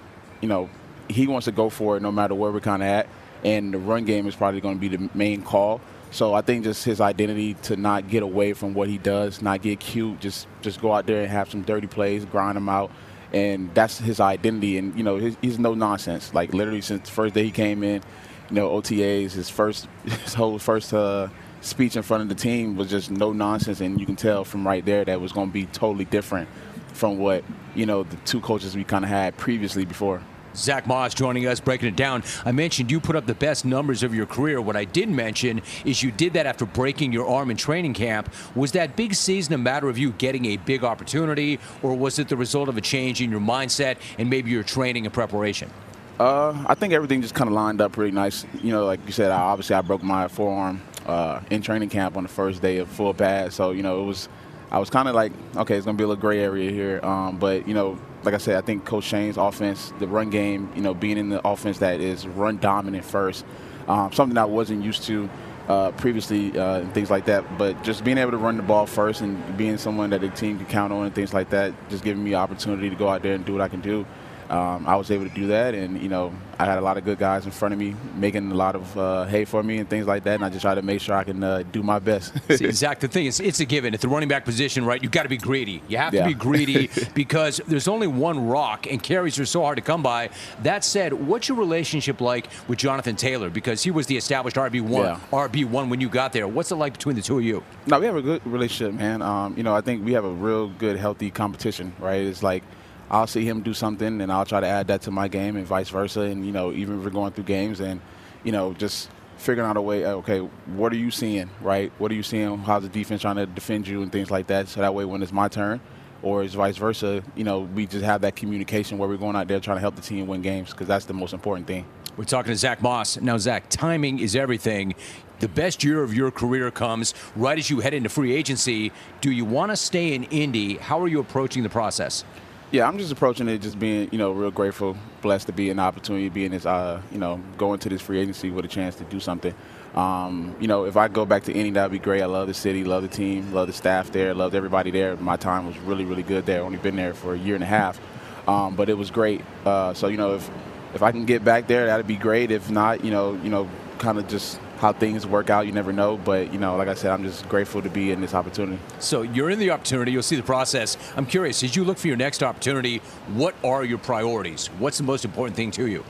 you 0.40 0.48
know, 0.48 0.68
he 1.08 1.26
wants 1.26 1.46
to 1.46 1.52
go 1.52 1.70
for 1.70 1.96
it 1.96 2.02
no 2.02 2.12
matter 2.12 2.34
where 2.34 2.50
we're 2.50 2.60
kind 2.60 2.82
of 2.82 2.88
at, 2.88 3.08
and 3.44 3.72
the 3.72 3.78
run 3.78 4.04
game 4.04 4.26
is 4.26 4.34
probably 4.34 4.60
going 4.60 4.76
to 4.76 4.80
be 4.80 4.94
the 4.94 5.10
main 5.14 5.42
call. 5.42 5.80
So 6.10 6.34
I 6.34 6.40
think 6.40 6.64
just 6.64 6.84
his 6.84 7.00
identity 7.00 7.54
to 7.64 7.76
not 7.76 8.08
get 8.08 8.22
away 8.22 8.52
from 8.52 8.74
what 8.74 8.88
he 8.88 8.98
does, 8.98 9.42
not 9.42 9.62
get 9.62 9.80
cute, 9.80 10.20
just 10.20 10.46
just 10.62 10.80
go 10.80 10.92
out 10.92 11.06
there 11.06 11.22
and 11.22 11.30
have 11.30 11.50
some 11.50 11.62
dirty 11.62 11.86
plays, 11.86 12.24
grind 12.24 12.56
them 12.56 12.68
out, 12.68 12.90
and 13.32 13.74
that's 13.74 13.98
his 13.98 14.20
identity. 14.20 14.78
And 14.78 14.96
you 14.96 15.02
know, 15.02 15.16
his, 15.16 15.36
he's 15.42 15.58
no 15.58 15.74
nonsense. 15.74 16.32
Like 16.32 16.54
literally 16.54 16.80
since 16.80 17.08
the 17.08 17.14
first 17.14 17.34
day 17.34 17.44
he 17.44 17.50
came 17.50 17.82
in, 17.82 18.02
you 18.50 18.56
know, 18.56 18.70
OTAs, 18.70 19.32
his 19.32 19.50
first, 19.50 19.88
his 20.04 20.34
whole 20.34 20.58
first 20.58 20.94
uh, 20.94 21.28
speech 21.60 21.96
in 21.96 22.02
front 22.02 22.22
of 22.22 22.28
the 22.28 22.34
team 22.34 22.76
was 22.76 22.88
just 22.88 23.10
no 23.10 23.32
nonsense, 23.32 23.80
and 23.80 24.00
you 24.00 24.06
can 24.06 24.16
tell 24.16 24.44
from 24.44 24.66
right 24.66 24.84
there 24.84 25.04
that 25.04 25.20
was 25.20 25.32
going 25.32 25.48
to 25.48 25.52
be 25.52 25.66
totally 25.66 26.04
different 26.04 26.48
from 26.92 27.18
what 27.18 27.44
you 27.74 27.84
know 27.84 28.04
the 28.04 28.16
two 28.24 28.40
coaches 28.40 28.74
we 28.74 28.84
kind 28.84 29.04
of 29.04 29.10
had 29.10 29.36
previously 29.36 29.84
before. 29.84 30.22
Zach 30.56 30.86
Moss 30.86 31.14
joining 31.14 31.46
us, 31.46 31.60
breaking 31.60 31.88
it 31.88 31.96
down. 31.96 32.22
I 32.44 32.52
mentioned 32.52 32.90
you 32.90 33.00
put 33.00 33.16
up 33.16 33.26
the 33.26 33.34
best 33.34 33.64
numbers 33.64 34.02
of 34.02 34.14
your 34.14 34.26
career. 34.26 34.60
What 34.60 34.76
I 34.76 34.84
didn't 34.84 35.16
mention 35.16 35.62
is 35.84 36.02
you 36.02 36.10
did 36.10 36.32
that 36.32 36.46
after 36.46 36.66
breaking 36.66 37.12
your 37.12 37.28
arm 37.28 37.50
in 37.50 37.56
training 37.56 37.94
camp. 37.94 38.32
Was 38.54 38.72
that 38.72 38.96
big 38.96 39.14
season 39.14 39.54
a 39.54 39.58
matter 39.58 39.88
of 39.88 39.98
you 39.98 40.12
getting 40.12 40.46
a 40.46 40.56
big 40.56 40.84
opportunity, 40.84 41.58
or 41.82 41.94
was 41.94 42.18
it 42.18 42.28
the 42.28 42.36
result 42.36 42.68
of 42.68 42.76
a 42.76 42.80
change 42.80 43.20
in 43.20 43.30
your 43.30 43.40
mindset 43.40 43.98
and 44.18 44.30
maybe 44.30 44.50
your 44.50 44.62
training 44.62 45.06
and 45.06 45.12
preparation? 45.12 45.70
Uh, 46.18 46.64
I 46.66 46.74
think 46.74 46.94
everything 46.94 47.20
just 47.20 47.34
kind 47.34 47.48
of 47.48 47.54
lined 47.54 47.80
up 47.80 47.92
pretty 47.92 48.12
nice. 48.12 48.46
You 48.62 48.72
know, 48.72 48.86
like 48.86 49.00
you 49.04 49.12
said, 49.12 49.30
I, 49.30 49.40
obviously 49.40 49.76
I 49.76 49.82
broke 49.82 50.02
my 50.02 50.28
forearm 50.28 50.80
uh, 51.04 51.40
in 51.50 51.60
training 51.60 51.90
camp 51.90 52.16
on 52.16 52.22
the 52.22 52.28
first 52.28 52.62
day 52.62 52.78
of 52.78 52.88
full 52.88 53.12
pad, 53.12 53.52
so 53.52 53.72
you 53.72 53.82
know 53.82 54.00
it 54.00 54.04
was. 54.04 54.28
I 54.68 54.80
was 54.80 54.90
kind 54.90 55.08
of 55.08 55.14
like, 55.14 55.30
okay, 55.54 55.76
it's 55.76 55.86
gonna 55.86 55.96
be 55.96 56.02
a 56.02 56.08
little 56.08 56.20
gray 56.20 56.40
area 56.40 56.70
here, 56.72 57.00
um, 57.04 57.38
but 57.38 57.68
you 57.68 57.74
know, 57.74 57.98
like 58.26 58.34
I 58.34 58.38
said, 58.38 58.56
I 58.56 58.60
think 58.60 58.84
Coach 58.84 59.04
Shane's 59.04 59.36
offense, 59.36 59.92
the 60.00 60.08
run 60.08 60.30
game, 60.30 60.70
you 60.74 60.82
know, 60.82 60.92
being 60.92 61.16
in 61.16 61.28
the 61.28 61.46
offense 61.46 61.78
that 61.78 62.00
is 62.00 62.26
run 62.26 62.58
dominant 62.58 63.04
first, 63.04 63.44
um, 63.86 64.12
something 64.12 64.36
I 64.36 64.44
wasn't 64.44 64.84
used 64.84 65.04
to 65.04 65.30
uh, 65.68 65.92
previously 65.92 66.58
uh, 66.58 66.80
and 66.80 66.92
things 66.92 67.08
like 67.08 67.26
that. 67.26 67.56
But 67.56 67.82
just 67.84 68.04
being 68.04 68.18
able 68.18 68.32
to 68.32 68.36
run 68.36 68.56
the 68.56 68.64
ball 68.64 68.86
first 68.86 69.20
and 69.20 69.56
being 69.56 69.78
someone 69.78 70.10
that 70.10 70.20
the 70.20 70.28
team 70.28 70.58
can 70.58 70.66
count 70.66 70.92
on 70.92 71.06
and 71.06 71.14
things 71.14 71.32
like 71.32 71.50
that, 71.50 71.72
just 71.88 72.02
giving 72.02 72.22
me 72.22 72.34
opportunity 72.34 72.90
to 72.90 72.96
go 72.96 73.08
out 73.08 73.22
there 73.22 73.34
and 73.34 73.44
do 73.44 73.52
what 73.52 73.62
I 73.62 73.68
can 73.68 73.80
do 73.80 74.04
um, 74.50 74.86
I 74.86 74.96
was 74.96 75.10
able 75.10 75.28
to 75.28 75.34
do 75.34 75.48
that, 75.48 75.74
and 75.74 76.00
you 76.00 76.08
know, 76.08 76.32
I 76.58 76.64
had 76.64 76.78
a 76.78 76.80
lot 76.80 76.96
of 76.96 77.04
good 77.04 77.18
guys 77.18 77.44
in 77.44 77.50
front 77.50 77.74
of 77.74 77.78
me 77.78 77.94
making 78.14 78.50
a 78.50 78.54
lot 78.54 78.74
of 78.74 78.98
uh, 78.98 79.24
hay 79.24 79.44
for 79.44 79.62
me 79.62 79.78
and 79.78 79.88
things 79.88 80.06
like 80.06 80.24
that, 80.24 80.36
and 80.36 80.44
I 80.44 80.48
just 80.48 80.62
try 80.62 80.74
to 80.74 80.82
make 80.82 81.00
sure 81.00 81.14
I 81.14 81.24
can 81.24 81.42
uh, 81.42 81.64
do 81.72 81.82
my 81.82 81.98
best. 81.98 82.32
See, 82.56 82.70
Zach, 82.70 83.00
the 83.00 83.08
thing 83.16 83.26
is, 83.26 83.40
it's 83.40 83.60
a 83.60 83.64
given. 83.64 83.92
At 83.92 84.00
the 84.00 84.08
running 84.08 84.28
back 84.28 84.44
position, 84.44 84.84
right, 84.84 85.02
you've 85.02 85.12
got 85.12 85.24
to 85.24 85.28
be 85.28 85.36
greedy. 85.36 85.82
You 85.88 85.98
have 85.98 86.14
yeah. 86.14 86.22
to 86.22 86.28
be 86.28 86.34
greedy 86.34 86.90
because 87.14 87.60
there's 87.66 87.88
only 87.88 88.06
one 88.06 88.46
rock, 88.46 88.86
and 88.86 89.02
carries 89.02 89.38
are 89.38 89.46
so 89.46 89.62
hard 89.62 89.76
to 89.76 89.82
come 89.82 90.02
by. 90.02 90.30
That 90.62 90.84
said, 90.84 91.12
what's 91.12 91.48
your 91.48 91.58
relationship 91.58 92.20
like 92.20 92.48
with 92.68 92.78
Jonathan 92.78 93.16
Taylor? 93.16 93.50
Because 93.50 93.82
he 93.82 93.90
was 93.90 94.06
the 94.06 94.16
established 94.16 94.56
RB 94.56 94.80
one, 94.80 95.04
yeah. 95.04 95.20
RB 95.32 95.64
one 95.64 95.90
when 95.90 96.00
you 96.00 96.08
got 96.08 96.32
there. 96.32 96.46
What's 96.46 96.70
it 96.70 96.76
like 96.76 96.92
between 96.92 97.16
the 97.16 97.22
two 97.22 97.38
of 97.38 97.44
you? 97.44 97.64
No, 97.86 97.98
we 97.98 98.06
have 98.06 98.16
a 98.16 98.22
good 98.22 98.46
relationship, 98.46 98.94
man. 98.94 99.22
Um, 99.22 99.56
you 99.56 99.62
know, 99.62 99.74
I 99.74 99.80
think 99.80 100.04
we 100.04 100.12
have 100.12 100.24
a 100.24 100.30
real 100.30 100.68
good, 100.68 100.96
healthy 100.96 101.30
competition, 101.30 101.92
right? 101.98 102.22
It's 102.22 102.42
like 102.42 102.62
I'll 103.10 103.26
see 103.26 103.44
him 103.44 103.62
do 103.62 103.72
something, 103.72 104.20
and 104.20 104.32
I'll 104.32 104.44
try 104.44 104.60
to 104.60 104.66
add 104.66 104.88
that 104.88 105.02
to 105.02 105.10
my 105.10 105.28
game, 105.28 105.56
and 105.56 105.66
vice 105.66 105.88
versa. 105.88 106.22
And 106.22 106.44
you 106.44 106.52
know, 106.52 106.72
even 106.72 106.98
if 106.98 107.04
we're 107.04 107.10
going 107.10 107.32
through 107.32 107.44
games, 107.44 107.80
and 107.80 108.00
you 108.44 108.52
know, 108.52 108.72
just 108.74 109.10
figuring 109.36 109.68
out 109.68 109.76
a 109.76 109.82
way. 109.82 110.04
Uh, 110.04 110.12
okay, 110.14 110.38
what 110.38 110.92
are 110.92 110.96
you 110.96 111.10
seeing? 111.10 111.50
Right? 111.60 111.92
What 111.98 112.10
are 112.10 112.14
you 112.14 112.22
seeing? 112.22 112.58
How's 112.58 112.82
the 112.82 112.88
defense 112.88 113.22
trying 113.22 113.36
to 113.36 113.46
defend 113.46 113.86
you 113.86 114.02
and 114.02 114.10
things 114.10 114.30
like 114.30 114.48
that? 114.48 114.68
So 114.68 114.80
that 114.80 114.94
way, 114.94 115.04
when 115.04 115.22
it's 115.22 115.32
my 115.32 115.48
turn, 115.48 115.80
or 116.22 116.42
it's 116.42 116.54
vice 116.54 116.76
versa, 116.76 117.22
you 117.34 117.44
know, 117.44 117.60
we 117.60 117.86
just 117.86 118.04
have 118.04 118.22
that 118.22 118.36
communication 118.36 118.98
where 118.98 119.08
we're 119.08 119.16
going 119.16 119.36
out 119.36 119.48
there 119.48 119.60
trying 119.60 119.76
to 119.76 119.80
help 119.80 119.96
the 119.96 120.02
team 120.02 120.26
win 120.26 120.42
games 120.42 120.70
because 120.70 120.88
that's 120.88 121.04
the 121.04 121.14
most 121.14 121.32
important 121.32 121.66
thing. 121.66 121.86
We're 122.16 122.24
talking 122.24 122.50
to 122.50 122.56
Zach 122.56 122.80
Moss. 122.80 123.20
Now, 123.20 123.36
Zach, 123.36 123.68
timing 123.68 124.20
is 124.20 124.34
everything. 124.34 124.94
The 125.40 125.48
best 125.48 125.84
year 125.84 126.02
of 126.02 126.14
your 126.14 126.30
career 126.30 126.70
comes 126.70 127.12
right 127.36 127.58
as 127.58 127.68
you 127.68 127.80
head 127.80 127.92
into 127.92 128.08
free 128.08 128.32
agency. 128.32 128.90
Do 129.20 129.30
you 129.30 129.44
want 129.44 129.70
to 129.70 129.76
stay 129.76 130.14
in 130.14 130.24
Indy? 130.24 130.78
How 130.78 130.98
are 131.02 131.08
you 131.08 131.20
approaching 131.20 131.62
the 131.62 131.68
process? 131.68 132.24
Yeah, 132.72 132.88
I'm 132.88 132.98
just 132.98 133.12
approaching 133.12 133.48
it 133.48 133.58
just 133.58 133.78
being, 133.78 134.08
you 134.10 134.18
know, 134.18 134.32
real 134.32 134.50
grateful, 134.50 134.96
blessed 135.22 135.46
to 135.46 135.52
be 135.52 135.70
an 135.70 135.78
opportunity, 135.78 136.28
being 136.28 136.50
this, 136.50 136.66
uh, 136.66 137.00
you 137.12 137.18
know, 137.18 137.40
going 137.56 137.78
to 137.78 137.88
this 137.88 138.02
free 138.02 138.18
agency 138.18 138.50
with 138.50 138.64
a 138.64 138.68
chance 138.68 138.96
to 138.96 139.04
do 139.04 139.20
something. 139.20 139.54
Um, 139.94 140.54
you 140.58 140.66
know, 140.66 140.84
if 140.84 140.96
I 140.96 141.06
go 141.06 141.24
back 141.24 141.44
to 141.44 141.52
Indy, 141.52 141.70
that'd 141.70 141.92
be 141.92 142.00
great. 142.00 142.22
I 142.22 142.26
love 142.26 142.48
the 142.48 142.54
city, 142.54 142.82
love 142.82 143.02
the 143.02 143.08
team, 143.08 143.52
love 143.54 143.68
the 143.68 143.72
staff 143.72 144.10
there, 144.10 144.34
loved 144.34 144.56
everybody 144.56 144.90
there. 144.90 145.16
My 145.16 145.36
time 145.36 145.66
was 145.66 145.78
really, 145.78 146.04
really 146.04 146.24
good 146.24 146.44
there. 146.44 146.62
Only 146.62 146.78
been 146.78 146.96
there 146.96 147.14
for 147.14 147.34
a 147.34 147.38
year 147.38 147.54
and 147.54 147.62
a 147.62 147.68
half, 147.68 148.00
um, 148.48 148.74
but 148.74 148.88
it 148.88 148.98
was 148.98 149.12
great. 149.12 149.42
Uh, 149.64 149.94
so 149.94 150.08
you 150.08 150.16
know, 150.16 150.34
if 150.34 150.50
if 150.92 151.02
I 151.02 151.12
can 151.12 151.24
get 151.24 151.44
back 151.44 151.68
there, 151.68 151.86
that'd 151.86 152.06
be 152.08 152.16
great. 152.16 152.50
If 152.50 152.68
not, 152.68 153.04
you 153.04 153.12
know, 153.12 153.34
you 153.44 153.48
know, 153.48 153.70
kind 153.98 154.18
of 154.18 154.26
just 154.26 154.58
how 154.78 154.92
things 154.92 155.26
work 155.26 155.50
out. 155.50 155.66
You 155.66 155.72
never 155.72 155.92
know. 155.92 156.16
But, 156.16 156.52
you 156.52 156.58
know, 156.58 156.76
like 156.76 156.88
I 156.88 156.94
said, 156.94 157.10
I'm 157.10 157.22
just 157.22 157.48
grateful 157.48 157.82
to 157.82 157.90
be 157.90 158.10
in 158.10 158.20
this 158.20 158.34
opportunity. 158.34 158.80
So 158.98 159.22
you're 159.22 159.50
in 159.50 159.58
the 159.58 159.70
opportunity. 159.70 160.12
You'll 160.12 160.22
see 160.22 160.36
the 160.36 160.42
process. 160.42 160.96
I'm 161.16 161.26
curious, 161.26 161.62
as 161.62 161.76
you 161.76 161.84
look 161.84 161.98
for 161.98 162.08
your 162.08 162.16
next 162.16 162.42
opportunity, 162.42 162.98
what 163.34 163.54
are 163.64 163.84
your 163.84 163.98
priorities? 163.98 164.66
What's 164.78 164.98
the 164.98 165.04
most 165.04 165.24
important 165.24 165.56
thing 165.56 165.70
to 165.72 165.86
you? 165.86 166.04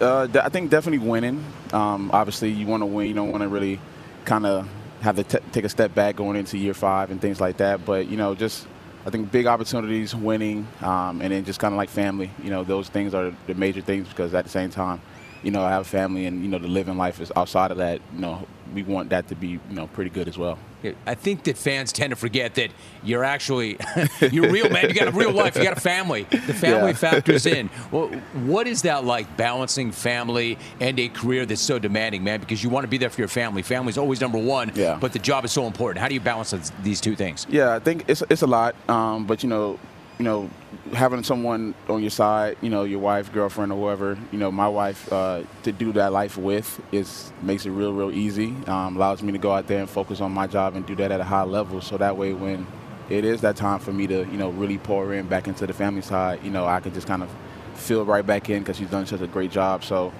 Uh, 0.00 0.28
I 0.42 0.48
think 0.48 0.70
definitely 0.70 1.06
winning. 1.06 1.44
Um, 1.72 2.10
obviously, 2.12 2.50
you 2.50 2.66
want 2.66 2.82
to 2.82 2.86
win. 2.86 3.06
You 3.08 3.14
don't 3.14 3.30
want 3.30 3.42
to 3.42 3.48
really 3.48 3.80
kind 4.24 4.46
of 4.46 4.68
have 5.02 5.16
to 5.16 5.24
t- 5.24 5.44
take 5.52 5.64
a 5.64 5.68
step 5.68 5.94
back 5.94 6.16
going 6.16 6.36
into 6.36 6.58
year 6.58 6.74
five 6.74 7.10
and 7.10 7.20
things 7.20 7.40
like 7.40 7.58
that. 7.58 7.84
But, 7.84 8.08
you 8.08 8.16
know, 8.16 8.34
just 8.34 8.66
I 9.06 9.10
think 9.10 9.32
big 9.32 9.46
opportunities, 9.46 10.14
winning, 10.14 10.68
um, 10.82 11.22
and 11.22 11.32
then 11.32 11.44
just 11.44 11.58
kind 11.58 11.72
of 11.72 11.78
like 11.78 11.88
family. 11.88 12.30
You 12.42 12.50
know, 12.50 12.64
those 12.64 12.88
things 12.88 13.14
are 13.14 13.34
the 13.46 13.54
major 13.54 13.80
things 13.80 14.08
because 14.08 14.34
at 14.34 14.44
the 14.44 14.50
same 14.50 14.70
time, 14.70 15.00
you 15.42 15.50
know, 15.50 15.62
I 15.62 15.70
have 15.70 15.82
a 15.82 15.88
family 15.88 16.26
and, 16.26 16.42
you 16.42 16.48
know, 16.48 16.58
the 16.58 16.68
living 16.68 16.96
life 16.96 17.20
is 17.20 17.32
outside 17.36 17.70
of 17.70 17.78
that, 17.78 18.00
you 18.14 18.20
know, 18.20 18.46
we 18.74 18.82
want 18.82 19.10
that 19.10 19.28
to 19.28 19.34
be, 19.34 19.48
you 19.48 19.60
know, 19.70 19.86
pretty 19.88 20.10
good 20.10 20.28
as 20.28 20.38
well. 20.38 20.58
I 21.06 21.14
think 21.14 21.44
that 21.44 21.58
fans 21.58 21.92
tend 21.92 22.10
to 22.10 22.16
forget 22.16 22.54
that 22.54 22.70
you're 23.02 23.24
actually, 23.24 23.76
you're 24.30 24.50
real, 24.50 24.70
man. 24.70 24.88
You 24.88 24.94
got 24.94 25.08
a 25.08 25.10
real 25.10 25.32
life. 25.32 25.56
You 25.56 25.62
got 25.62 25.76
a 25.76 25.80
family. 25.80 26.22
The 26.24 26.54
family 26.54 26.92
yeah. 26.92 26.96
factors 26.96 27.46
in. 27.46 27.68
Well, 27.90 28.08
what 28.44 28.66
is 28.68 28.82
that 28.82 29.04
like 29.04 29.36
balancing 29.36 29.90
family 29.90 30.58
and 30.78 30.98
a 31.00 31.08
career 31.08 31.44
that's 31.44 31.60
so 31.60 31.78
demanding, 31.78 32.22
man? 32.22 32.38
Because 32.38 32.62
you 32.62 32.70
want 32.70 32.84
to 32.84 32.88
be 32.88 32.98
there 32.98 33.10
for 33.10 33.20
your 33.20 33.28
family. 33.28 33.62
Family's 33.62 33.98
always 33.98 34.20
number 34.20 34.38
one, 34.38 34.70
yeah. 34.74 34.96
but 35.00 35.12
the 35.12 35.18
job 35.18 35.44
is 35.44 35.50
so 35.50 35.66
important. 35.66 36.00
How 36.00 36.06
do 36.06 36.14
you 36.14 36.20
balance 36.20 36.54
these 36.82 37.00
two 37.00 37.16
things? 37.16 37.46
Yeah, 37.50 37.74
I 37.74 37.80
think 37.80 38.04
it's, 38.06 38.22
it's 38.30 38.42
a 38.42 38.46
lot. 38.46 38.76
Um, 38.88 39.26
but, 39.26 39.42
you 39.42 39.48
know, 39.48 39.78
you 40.20 40.24
know, 40.24 40.50
having 40.92 41.22
someone 41.22 41.74
on 41.88 42.02
your 42.02 42.10
side, 42.10 42.58
you 42.60 42.68
know, 42.68 42.84
your 42.84 42.98
wife, 42.98 43.32
girlfriend, 43.32 43.72
or 43.72 43.78
whoever, 43.78 44.18
you 44.30 44.38
know, 44.38 44.52
my 44.52 44.68
wife, 44.68 45.10
uh, 45.10 45.42
to 45.62 45.72
do 45.72 45.94
that 45.94 46.12
life 46.12 46.36
with 46.36 46.78
is 46.92 47.32
makes 47.40 47.64
it 47.64 47.70
real, 47.70 47.94
real 47.94 48.10
easy. 48.10 48.54
Um, 48.66 48.96
allows 48.96 49.22
me 49.22 49.32
to 49.32 49.38
go 49.38 49.50
out 49.50 49.66
there 49.66 49.80
and 49.80 49.88
focus 49.88 50.20
on 50.20 50.30
my 50.32 50.46
job 50.46 50.76
and 50.76 50.84
do 50.84 50.94
that 50.96 51.10
at 51.10 51.20
a 51.20 51.24
high 51.24 51.44
level. 51.44 51.80
So 51.80 51.96
that 51.96 52.18
way, 52.18 52.34
when 52.34 52.66
it 53.08 53.24
is 53.24 53.40
that 53.40 53.56
time 53.56 53.78
for 53.78 53.94
me 53.94 54.06
to, 54.08 54.26
you 54.26 54.36
know, 54.36 54.50
really 54.50 54.76
pour 54.76 55.14
in 55.14 55.26
back 55.26 55.48
into 55.48 55.66
the 55.66 55.72
family 55.72 56.02
side, 56.02 56.44
you 56.44 56.50
know, 56.50 56.66
I 56.66 56.80
can 56.80 56.92
just 56.92 57.06
kind 57.06 57.22
of 57.22 57.30
feel 57.72 58.04
right 58.04 58.26
back 58.26 58.50
in 58.50 58.58
because 58.58 58.76
she's 58.76 58.90
done 58.90 59.06
such 59.06 59.22
a 59.22 59.26
great 59.26 59.50
job. 59.50 59.84
So 59.84 60.12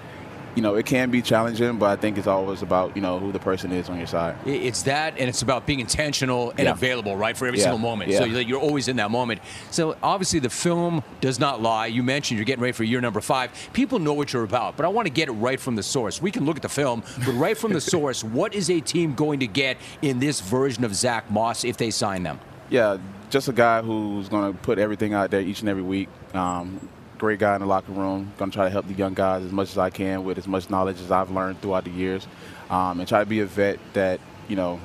you 0.55 0.63
know, 0.63 0.75
it 0.75 0.87
can 0.87 1.11
be 1.11 1.23
challenging, 1.23 1.79
but 1.79 1.87
I 1.87 1.97
think 1.97 2.19
it's 2.19 2.27
always 2.27 2.63
about, 2.63 2.97
you 2.97 3.03
know, 3.03 3.19
who 3.19 3.33
the 3.33 3.39
person 3.39 3.73
is 3.73 3.89
on 3.89 3.99
your 3.99 4.07
side. 4.07 4.37
It's 4.47 4.83
that, 4.83 5.19
and 5.19 5.29
it's 5.29 5.43
about 5.43 5.67
being 5.67 5.81
intentional 5.81 6.51
and 6.51 6.61
yeah. 6.61 6.73
available, 6.73 7.17
right, 7.17 7.37
for 7.37 7.47
every 7.47 7.59
yeah. 7.59 7.65
single 7.65 7.79
moment. 7.79 8.11
Yeah. 8.11 8.19
So 8.21 8.25
you're 8.25 8.61
always 8.61 8.89
in 8.89 8.97
that 8.97 9.11
moment. 9.11 9.41
So 9.71 9.97
obviously 10.03 10.41
the 10.41 10.51
film 10.51 11.03
does 11.21 11.39
not 11.39 11.63
lie. 11.63 11.87
You 11.87 12.03
mentioned 12.03 12.39
you're 12.39 12.45
getting 12.45 12.63
ready 12.63 12.73
for 12.73 12.85
year 12.85 13.01
number 13.01 13.21
five. 13.21 13.51
People 13.73 13.99
know 13.99 14.13
what 14.13 14.33
you're 14.33 14.45
about, 14.45 14.77
but 14.77 14.85
I 14.85 14.89
want 14.89 15.07
to 15.07 15.13
get 15.13 15.29
it 15.29 15.33
right 15.33 15.61
from 15.61 15.77
the 15.77 15.83
source. 15.83 16.21
We 16.21 16.31
can 16.31 16.45
look 16.45 16.57
at 16.57 16.63
the 16.63 16.69
film, 16.69 17.03
but 17.25 17.33
right 17.33 17.57
from 17.57 17.73
the 17.73 17.81
source, 17.81 18.25
what 18.25 18.55
is 18.55 18.71
a 18.71 18.81
team 18.81 19.15
going 19.15 19.41
to 19.41 19.47
get 19.47 19.77
in 20.03 20.19
this 20.19 20.41
version 20.41 20.85
of 20.85 20.95
Zach 20.95 21.31
Moss 21.31 21.65
if 21.65 21.77
they 21.77 21.91
sign 21.91 22.23
them? 22.23 22.41
Yeah, 22.69 22.99
just 23.31 23.49
a 23.49 23.53
guy 23.53 23.83
who's 23.83 24.29
going 24.29 24.53
to 24.53 24.59
put 24.59 24.79
everything 24.79 25.15
out 25.15 25.31
there 25.31 25.41
each 25.41 25.61
and 25.61 25.69
every 25.69 25.83
week. 25.83 26.09
Um, 26.35 26.89
great 27.21 27.39
guy 27.39 27.55
in 27.55 27.61
the 27.61 27.67
locker 27.67 27.93
room. 27.93 28.33
Going 28.39 28.51
to 28.51 28.55
try 28.55 28.65
to 28.65 28.71
help 28.71 28.89
the 28.89 28.95
young 28.95 29.15
guys 29.15 29.45
as 29.45 29.53
much 29.53 29.71
as 29.71 29.79
I 29.79 29.91
can 29.91 30.25
with 30.25 30.39
as 30.39 30.49
much 30.49 30.71
knowledge 30.71 31.01
as 31.01 31.11
I've 31.11 31.31
learned 31.31 31.61
throughout 31.61 31.85
the 31.85 31.91
years, 31.91 32.27
um, 32.71 32.99
and 32.99 33.09
try 33.09 33.21
to 33.21 33.27
be 33.27 33.41
a 33.41 33.47
vet 33.47 33.79
that 33.93 34.21
you 34.49 34.57
know 34.57 34.81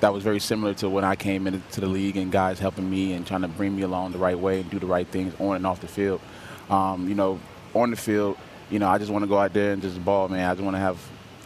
that 0.00 0.12
was 0.12 0.22
very 0.22 0.40
similar 0.40 0.74
to 0.74 0.90
when 0.90 1.04
I 1.04 1.16
came 1.16 1.46
into 1.46 1.80
the 1.80 1.86
league 1.86 2.16
and 2.16 2.30
guys 2.30 2.58
helping 2.58 2.90
me 2.90 3.14
and 3.14 3.26
trying 3.26 3.42
to 3.42 3.48
bring 3.48 3.74
me 3.74 3.82
along 3.82 4.12
the 4.12 4.18
right 4.18 4.38
way 4.38 4.60
and 4.60 4.70
do 4.70 4.78
the 4.78 4.86
right 4.86 5.06
things 5.06 5.32
on 5.40 5.56
and 5.56 5.66
off 5.66 5.80
the 5.80 5.88
field. 5.88 6.20
Um, 6.68 7.08
you 7.08 7.14
know, 7.14 7.40
on 7.72 7.90
the 7.90 7.96
field, 7.96 8.36
you 8.68 8.78
know, 8.78 8.88
I 8.88 8.98
just 8.98 9.10
want 9.10 9.22
to 9.22 9.28
go 9.28 9.38
out 9.38 9.54
there 9.54 9.72
and 9.72 9.80
just 9.80 10.04
ball, 10.04 10.28
man. 10.28 10.50
I 10.50 10.52
just 10.52 10.64
want 10.64 10.74
to 10.74 10.80
have 10.80 10.98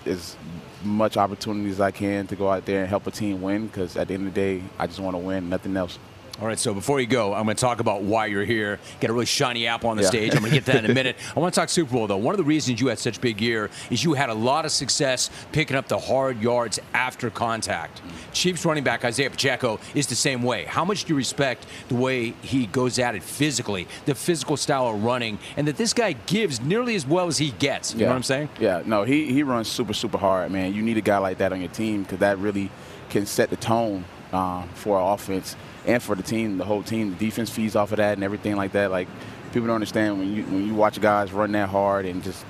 as 0.07 0.37
much 0.83 1.17
opportunity 1.17 1.71
as 1.71 1.81
I 1.81 1.91
can 1.91 2.27
to 2.29 2.37
go 2.37 2.51
out 2.51 2.65
there 2.65 2.81
and 2.81 2.89
help 2.89 3.07
a 3.07 3.11
team 3.11 3.43
win 3.43 3.67
because 3.67 3.97
at 3.97 4.09
the 4.09 4.15
end 4.15 4.27
of 4.27 4.35
the 4.35 4.41
day, 4.41 4.63
I 4.79 4.87
just 4.87 4.99
want 4.99 5.15
to 5.15 5.19
win, 5.19 5.49
nothing 5.49 5.77
else. 5.77 5.99
All 6.41 6.47
right, 6.47 6.59
so 6.59 6.73
before 6.73 7.01
you 7.01 7.07
go, 7.07 7.35
I'm 7.35 7.45
going 7.45 7.55
to 7.55 7.61
talk 7.61 7.81
about 7.81 8.01
why 8.01 8.25
you're 8.25 8.47
here. 8.47 8.79
Get 8.99 9.11
a 9.11 9.13
really 9.13 9.27
shiny 9.27 9.67
apple 9.67 9.91
on 9.91 9.99
the 9.99 10.05
yeah. 10.05 10.09
stage. 10.09 10.35
I'm 10.35 10.41
going 10.41 10.53
to 10.53 10.57
get 10.57 10.65
that 10.73 10.83
in 10.83 10.91
a 10.91 10.95
minute. 11.01 11.17
I 11.37 11.39
want 11.39 11.53
to 11.53 11.61
talk 11.61 11.69
Super 11.69 11.93
Bowl, 11.93 12.07
though. 12.07 12.17
One 12.17 12.33
of 12.33 12.39
the 12.39 12.45
reasons 12.45 12.81
you 12.81 12.87
had 12.87 12.99
such 12.99 13.21
big 13.21 13.43
year 13.43 13.69
is 13.91 14.03
you 14.03 14.15
had 14.15 14.31
a 14.31 14.35
lot 14.35 14.65
of 14.65 14.73
success 14.73 15.29
picking 15.53 15.77
up 15.77 15.87
the 15.89 15.99
hard 15.99 16.41
yards 16.41 16.81
after 16.95 17.29
contact. 17.29 18.01
Chiefs 18.33 18.65
running 18.65 18.83
back 18.83 19.05
Isaiah 19.05 19.29
Pacheco 19.29 19.81
is 19.95 20.07
the 20.07 20.15
same 20.15 20.43
way. 20.43 20.65
How 20.65 20.83
much 20.83 21.05
do 21.05 21.13
you 21.13 21.17
respect 21.17 21.67
the 21.89 21.97
way 21.97 22.31
he 22.41 22.65
goes 22.65 22.99
at 22.99 23.15
it 23.15 23.23
physically, 23.23 23.87
the 24.07 24.15
physical 24.15 24.57
style 24.57 24.89
of 24.89 25.05
running, 25.05 25.39
and 25.59 25.69
that 25.69 25.77
this 25.77 25.93
guy 25.93 26.13
gives 26.25 26.59
nearly 26.63 26.95
as 26.95 27.07
well 27.07 27.27
as 27.27 27.37
he 27.37 27.51
gets? 27.51 27.93
You 27.93 28.01
yeah. 28.01 28.07
know 28.07 28.13
what 28.13 28.17
I'm 28.17 28.23
saying? 28.23 28.49
Yeah, 28.59 28.83
no, 28.87 29.03
he, 29.03 29.31
he 29.31 29.43
runs 29.43 29.69
super, 29.69 29.93
super 29.93 30.17
hard, 30.17 30.51
man. 30.51 30.73
You 30.73 30.81
need 30.81 30.97
a 30.97 31.03
guy 31.03 31.19
like 31.19 31.37
that 31.37 31.53
on 31.53 31.61
your 31.61 31.69
team 31.69 32.05
because 32.05 32.21
that 32.21 32.39
really 32.39 32.71
can 33.11 33.27
set 33.27 33.51
the 33.51 33.57
tone 33.57 34.07
uh, 34.33 34.65
for 34.75 34.97
our 34.97 35.15
offense 35.15 35.55
and 35.91 36.03
for 36.03 36.15
the 36.15 36.23
team, 36.23 36.59
the 36.59 36.65
whole 36.65 36.83
team. 36.83 37.11
The 37.11 37.17
defense 37.17 37.51
feeds 37.51 37.75
off 37.75 37.91
of 37.93 37.97
that 37.97 38.15
and 38.15 38.25
everything 38.25 38.57
like 38.57 38.73
that. 38.73 38.91
Like 38.91 39.09
people 39.53 39.67
don't 39.67 39.75
understand 39.75 40.19
when 40.19 40.33
you 40.35 40.45
when 40.45 40.67
you 40.67 40.75
watch 40.75 41.01
guys 41.01 41.33
run 41.33 41.53
that 41.53 41.69
hard 41.69 42.07
and 42.07 42.23
just 42.23 42.45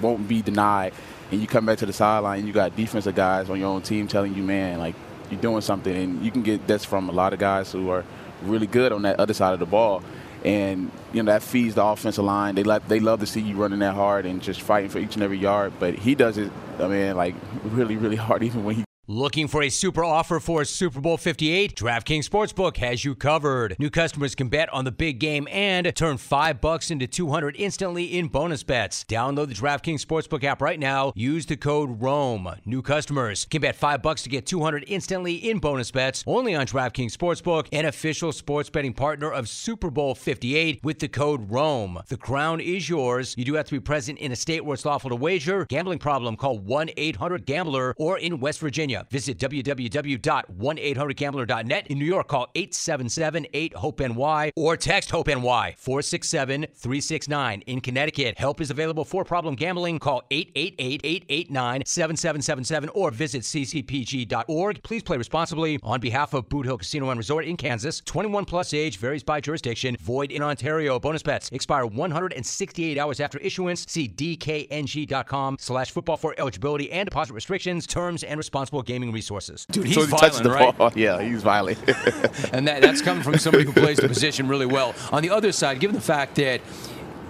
won't 0.00 0.26
be 0.26 0.42
denied, 0.42 0.92
and 1.30 1.40
you 1.40 1.46
come 1.46 1.66
back 1.66 1.78
to 1.78 1.86
the 1.86 1.92
sideline 1.92 2.40
and 2.40 2.48
you 2.48 2.54
got 2.54 2.74
defensive 2.76 3.14
guys 3.14 3.48
on 3.48 3.58
your 3.58 3.68
own 3.68 3.82
team 3.82 4.08
telling 4.08 4.34
you, 4.34 4.42
man, 4.42 4.78
like 4.78 4.94
you're 5.30 5.40
doing 5.40 5.60
something, 5.60 5.94
and 5.94 6.24
you 6.24 6.30
can 6.30 6.42
get 6.42 6.66
this 6.66 6.84
from 6.84 7.08
a 7.08 7.12
lot 7.12 7.32
of 7.32 7.38
guys 7.38 7.70
who 7.70 7.90
are 7.90 8.04
really 8.42 8.66
good 8.66 8.92
on 8.92 9.02
that 9.02 9.18
other 9.20 9.34
side 9.34 9.52
of 9.52 9.60
the 9.60 9.66
ball. 9.66 10.02
And 10.44 10.90
you 11.12 11.22
know 11.22 11.32
that 11.32 11.42
feeds 11.42 11.74
the 11.74 11.84
offensive 11.84 12.24
line. 12.24 12.54
They 12.54 12.64
like 12.64 12.86
they 12.88 13.00
love 13.00 13.20
to 13.20 13.26
see 13.26 13.40
you 13.40 13.56
running 13.56 13.78
that 13.78 13.94
hard 13.94 14.26
and 14.26 14.42
just 14.42 14.60
fighting 14.60 14.90
for 14.90 14.98
each 14.98 15.14
and 15.14 15.22
every 15.22 15.38
yard. 15.38 15.72
But 15.78 15.94
he 15.94 16.14
does 16.14 16.36
it, 16.36 16.50
I 16.78 16.88
mean, 16.88 17.16
like 17.16 17.34
really, 17.64 17.96
really 17.96 18.16
hard, 18.16 18.42
even 18.48 18.64
when 18.64 18.74
he 18.76 18.84
Looking 19.06 19.48
for 19.48 19.62
a 19.62 19.68
super 19.68 20.02
offer 20.02 20.40
for 20.40 20.64
Super 20.64 20.98
Bowl 20.98 21.18
58? 21.18 21.76
DraftKings 21.76 22.26
Sportsbook 22.26 22.78
has 22.78 23.04
you 23.04 23.14
covered. 23.14 23.76
New 23.78 23.90
customers 23.90 24.34
can 24.34 24.48
bet 24.48 24.72
on 24.72 24.86
the 24.86 24.90
big 24.90 25.18
game 25.18 25.46
and 25.50 25.94
turn 25.94 26.16
5 26.16 26.58
bucks 26.62 26.90
into 26.90 27.06
200 27.06 27.54
instantly 27.58 28.16
in 28.16 28.28
bonus 28.28 28.62
bets. 28.62 29.04
Download 29.04 29.46
the 29.48 29.54
DraftKings 29.54 30.02
Sportsbook 30.02 30.42
app 30.42 30.62
right 30.62 30.80
now. 30.80 31.12
Use 31.16 31.44
the 31.44 31.58
code 31.58 32.00
ROME. 32.00 32.54
New 32.64 32.80
customers 32.80 33.46
can 33.50 33.60
bet 33.60 33.76
5 33.76 34.00
bucks 34.00 34.22
to 34.22 34.30
get 34.30 34.46
200 34.46 34.84
instantly 34.86 35.34
in 35.34 35.58
bonus 35.58 35.90
bets 35.90 36.24
only 36.26 36.54
on 36.54 36.64
DraftKings 36.64 37.12
Sportsbook, 37.12 37.68
an 37.72 37.84
official 37.84 38.32
sports 38.32 38.70
betting 38.70 38.94
partner 38.94 39.30
of 39.30 39.50
Super 39.50 39.90
Bowl 39.90 40.14
58 40.14 40.80
with 40.82 41.00
the 41.00 41.08
code 41.08 41.50
ROME. 41.50 42.00
The 42.08 42.16
crown 42.16 42.58
is 42.58 42.88
yours. 42.88 43.34
You 43.36 43.44
do 43.44 43.52
have 43.52 43.66
to 43.66 43.72
be 43.72 43.80
present 43.80 44.18
in 44.18 44.32
a 44.32 44.36
state 44.36 44.64
where 44.64 44.72
it's 44.72 44.86
lawful 44.86 45.10
to 45.10 45.16
wager. 45.16 45.66
Gambling 45.66 45.98
problem? 45.98 46.38
Call 46.38 46.58
1-800-GAMBLER 46.58 47.96
or 47.98 48.16
in 48.16 48.40
West 48.40 48.60
Virginia 48.60 48.93
Visit 49.10 49.38
www.1800gambler.net. 49.38 51.86
In 51.88 51.98
New 51.98 52.04
York, 52.04 52.28
call 52.28 52.48
877-8-HOPE-NY 52.54 54.52
or 54.56 54.76
text 54.76 55.10
HOPE-NY 55.10 55.76
467-369. 55.82 57.62
In 57.66 57.80
Connecticut, 57.80 58.38
help 58.38 58.60
is 58.60 58.70
available 58.70 59.04
for 59.04 59.24
problem 59.24 59.54
gambling. 59.54 59.98
Call 59.98 60.22
888-889-7777 60.30 62.90
or 62.94 63.10
visit 63.10 63.42
ccpg.org. 63.42 64.82
Please 64.82 65.02
play 65.02 65.16
responsibly 65.16 65.78
on 65.82 66.00
behalf 66.00 66.34
of 66.34 66.48
Boot 66.48 66.66
Hill 66.66 66.78
Casino 66.78 67.10
and 67.10 67.18
Resort 67.18 67.44
in 67.44 67.56
Kansas. 67.56 68.00
21 68.00 68.44
plus 68.44 68.74
age 68.74 68.98
varies 68.98 69.22
by 69.22 69.40
jurisdiction. 69.40 69.96
Void 70.00 70.30
in 70.30 70.42
Ontario. 70.42 70.98
Bonus 70.98 71.22
bets 71.22 71.48
expire 71.50 71.86
168 71.86 72.98
hours 72.98 73.20
after 73.20 73.38
issuance. 73.38 73.86
See 73.88 74.08
dkng.com 74.08 75.56
slash 75.58 75.90
football 75.90 76.16
for 76.16 76.34
eligibility 76.38 76.90
and 76.92 77.06
deposit 77.06 77.34
restrictions, 77.34 77.86
terms, 77.86 78.22
and 78.22 78.38
responsible 78.38 78.82
gaming 78.84 79.12
resources. 79.12 79.66
Dude, 79.70 79.86
he's 79.86 79.94
so 79.94 80.02
he 80.02 80.06
violent, 80.06 80.42
the 80.42 80.50
right? 80.50 80.76
Ball. 80.76 80.92
Yeah, 80.96 81.20
he's 81.22 81.42
violent. 81.42 81.78
and 82.52 82.68
that, 82.68 82.82
that's 82.82 83.02
coming 83.02 83.22
from 83.22 83.38
somebody 83.38 83.64
who 83.64 83.72
plays 83.72 83.98
the 83.98 84.08
position 84.08 84.48
really 84.48 84.66
well. 84.66 84.94
On 85.12 85.22
the 85.22 85.30
other 85.30 85.52
side, 85.52 85.80
given 85.80 85.96
the 85.96 86.02
fact 86.02 86.36
that 86.36 86.60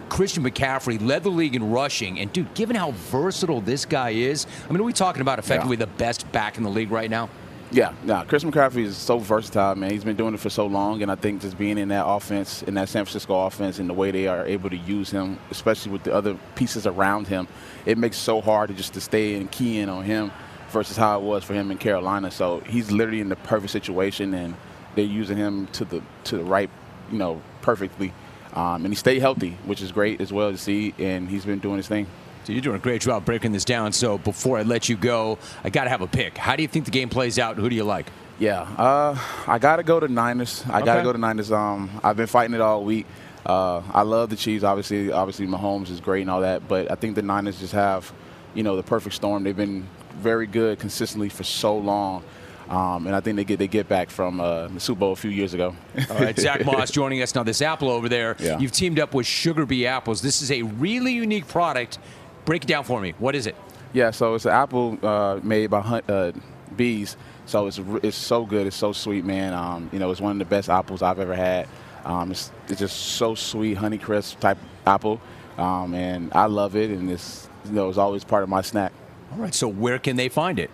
Christian 0.08 0.44
McCaffrey 0.44 1.04
led 1.04 1.22
the 1.22 1.30
league 1.30 1.56
in 1.56 1.70
rushing, 1.70 2.18
and 2.20 2.32
dude, 2.32 2.52
given 2.54 2.76
how 2.76 2.92
versatile 2.92 3.60
this 3.60 3.84
guy 3.84 4.10
is, 4.10 4.46
I 4.68 4.72
mean, 4.72 4.80
are 4.80 4.84
we 4.84 4.92
talking 4.92 5.22
about 5.22 5.38
effectively 5.38 5.76
yeah. 5.76 5.86
the 5.86 5.92
best 5.92 6.30
back 6.32 6.56
in 6.56 6.62
the 6.62 6.70
league 6.70 6.90
right 6.90 7.10
now? 7.10 7.30
Yeah, 7.74 7.92
yeah. 8.04 8.24
Chris 8.24 8.44
McCaffrey 8.44 8.84
is 8.84 8.96
so 8.96 9.18
versatile, 9.18 9.74
man. 9.74 9.90
He's 9.90 10.04
been 10.04 10.16
doing 10.16 10.34
it 10.34 10.38
for 10.38 10.50
so 10.50 10.66
long, 10.66 11.02
and 11.02 11.10
I 11.10 11.16
think 11.16 11.40
just 11.40 11.58
being 11.58 11.78
in 11.78 11.88
that 11.88 12.06
offense, 12.06 12.62
in 12.62 12.74
that 12.74 12.88
San 12.88 13.04
Francisco 13.04 13.46
offense, 13.46 13.80
and 13.80 13.90
the 13.90 13.94
way 13.94 14.12
they 14.12 14.28
are 14.28 14.46
able 14.46 14.70
to 14.70 14.76
use 14.76 15.10
him, 15.10 15.38
especially 15.50 15.90
with 15.90 16.04
the 16.04 16.14
other 16.14 16.38
pieces 16.54 16.86
around 16.86 17.26
him, 17.26 17.48
it 17.84 17.98
makes 17.98 18.16
it 18.16 18.20
so 18.20 18.40
hard 18.40 18.68
to 18.68 18.74
just 18.74 18.94
to 18.94 19.00
stay 19.00 19.34
and 19.34 19.50
key 19.50 19.80
in 19.80 19.88
on 19.88 20.04
him 20.04 20.30
versus 20.74 20.98
how 20.98 21.18
it 21.18 21.22
was 21.22 21.42
for 21.42 21.54
him 21.54 21.70
in 21.70 21.78
Carolina. 21.78 22.30
So 22.30 22.60
he's 22.60 22.90
literally 22.90 23.20
in 23.20 23.30
the 23.30 23.36
perfect 23.36 23.72
situation, 23.72 24.34
and 24.34 24.54
they're 24.94 25.06
using 25.06 25.38
him 25.38 25.68
to 25.68 25.86
the 25.86 26.02
to 26.24 26.36
the 26.36 26.44
right, 26.44 26.68
you 27.10 27.16
know, 27.16 27.40
perfectly. 27.62 28.12
Um, 28.52 28.84
and 28.84 28.88
he 28.88 28.94
stayed 28.94 29.20
healthy, 29.20 29.56
which 29.64 29.80
is 29.80 29.90
great 29.90 30.20
as 30.20 30.32
well 30.32 30.52
to 30.52 30.58
see. 30.58 30.94
And 30.98 31.30
he's 31.30 31.46
been 31.46 31.60
doing 31.60 31.78
his 31.78 31.88
thing. 31.88 32.06
So 32.44 32.52
you're 32.52 32.60
doing 32.60 32.76
a 32.76 32.80
great 32.80 33.00
job 33.00 33.24
breaking 33.24 33.52
this 33.52 33.64
down. 33.64 33.92
So 33.92 34.18
before 34.18 34.58
I 34.58 34.62
let 34.62 34.90
you 34.90 34.96
go, 34.96 35.38
I 35.64 35.70
got 35.70 35.84
to 35.84 35.90
have 35.90 36.02
a 36.02 36.06
pick. 36.06 36.36
How 36.36 36.56
do 36.56 36.62
you 36.62 36.68
think 36.68 36.84
the 36.84 36.90
game 36.90 37.08
plays 37.08 37.38
out? 37.38 37.56
Who 37.56 37.70
do 37.70 37.74
you 37.74 37.84
like? 37.84 38.06
Yeah, 38.38 38.62
uh, 38.62 39.18
I 39.46 39.58
got 39.58 39.76
to 39.76 39.82
go 39.82 39.98
to 39.98 40.08
Niners. 40.08 40.62
I 40.68 40.78
okay. 40.78 40.84
got 40.84 40.96
to 40.96 41.02
go 41.02 41.12
to 41.12 41.18
Niners. 41.18 41.50
Um, 41.50 41.88
I've 42.02 42.16
been 42.16 42.26
fighting 42.26 42.54
it 42.54 42.60
all 42.60 42.84
week. 42.84 43.06
Uh, 43.46 43.80
I 43.92 44.02
love 44.02 44.30
the 44.30 44.36
Chiefs. 44.36 44.64
Obviously, 44.64 45.12
obviously 45.12 45.46
Mahomes 45.46 45.90
is 45.90 46.00
great 46.00 46.22
and 46.22 46.30
all 46.30 46.40
that, 46.40 46.66
but 46.66 46.90
I 46.90 46.96
think 46.96 47.14
the 47.14 47.22
Niners 47.22 47.60
just 47.60 47.72
have, 47.72 48.12
you 48.54 48.62
know, 48.62 48.76
the 48.76 48.82
perfect 48.82 49.14
storm. 49.14 49.44
They've 49.44 49.56
been 49.56 49.86
very 50.16 50.46
good 50.46 50.78
consistently 50.78 51.28
for 51.28 51.44
so 51.44 51.76
long. 51.76 52.24
Um, 52.68 53.06
and 53.06 53.14
I 53.14 53.20
think 53.20 53.36
they 53.36 53.44
get 53.44 53.58
they 53.58 53.68
get 53.68 53.88
back 53.88 54.08
from 54.08 54.40
uh, 54.40 54.68
the 54.68 54.80
Super 54.80 55.00
Bowl 55.00 55.12
a 55.12 55.16
few 55.16 55.30
years 55.30 55.52
ago. 55.52 55.76
All 56.10 56.16
right, 56.16 56.38
Zach 56.38 56.64
Moss 56.64 56.90
joining 56.90 57.20
us 57.20 57.34
now. 57.34 57.42
This 57.42 57.60
apple 57.60 57.90
over 57.90 58.08
there, 58.08 58.36
yeah. 58.38 58.58
you've 58.58 58.72
teamed 58.72 58.98
up 58.98 59.12
with 59.12 59.26
SugarBee 59.26 59.84
Apples. 59.84 60.22
This 60.22 60.40
is 60.40 60.50
a 60.50 60.62
really 60.62 61.12
unique 61.12 61.46
product. 61.46 61.98
Break 62.46 62.64
it 62.64 62.66
down 62.66 62.84
for 62.84 63.00
me. 63.00 63.14
What 63.18 63.34
is 63.34 63.46
it? 63.46 63.54
Yeah, 63.92 64.10
so 64.10 64.34
it's 64.34 64.46
an 64.46 64.52
apple 64.52 64.98
uh, 65.02 65.40
made 65.42 65.68
by 65.68 65.80
hunt, 65.80 66.08
uh, 66.08 66.32
bees. 66.76 67.16
So 67.46 67.66
it's 67.66 67.78
it's 68.02 68.16
so 68.16 68.46
good. 68.46 68.66
It's 68.66 68.76
so 68.76 68.92
sweet, 68.92 69.24
man. 69.24 69.52
Um, 69.52 69.90
you 69.92 69.98
know, 69.98 70.10
it's 70.10 70.20
one 70.20 70.32
of 70.32 70.38
the 70.38 70.44
best 70.46 70.70
apples 70.70 71.02
I've 71.02 71.20
ever 71.20 71.34
had. 71.34 71.68
Um, 72.04 72.30
it's, 72.30 72.50
it's 72.68 72.80
just 72.80 72.96
so 72.96 73.34
sweet, 73.34 73.74
honey 73.74 73.98
crisp 73.98 74.40
type 74.40 74.58
apple, 74.86 75.20
um, 75.58 75.94
and 75.94 76.32
I 76.34 76.46
love 76.46 76.76
it. 76.76 76.90
And 76.90 77.10
it's 77.10 77.48
you 77.66 77.72
know 77.72 77.88
it's 77.88 77.98
always 77.98 78.24
part 78.24 78.42
of 78.42 78.48
my 78.48 78.62
snack. 78.62 78.92
All 79.32 79.38
right. 79.38 79.54
So 79.54 79.68
where 79.68 79.98
can 79.98 80.16
they 80.16 80.28
find 80.28 80.58
it? 80.58 80.70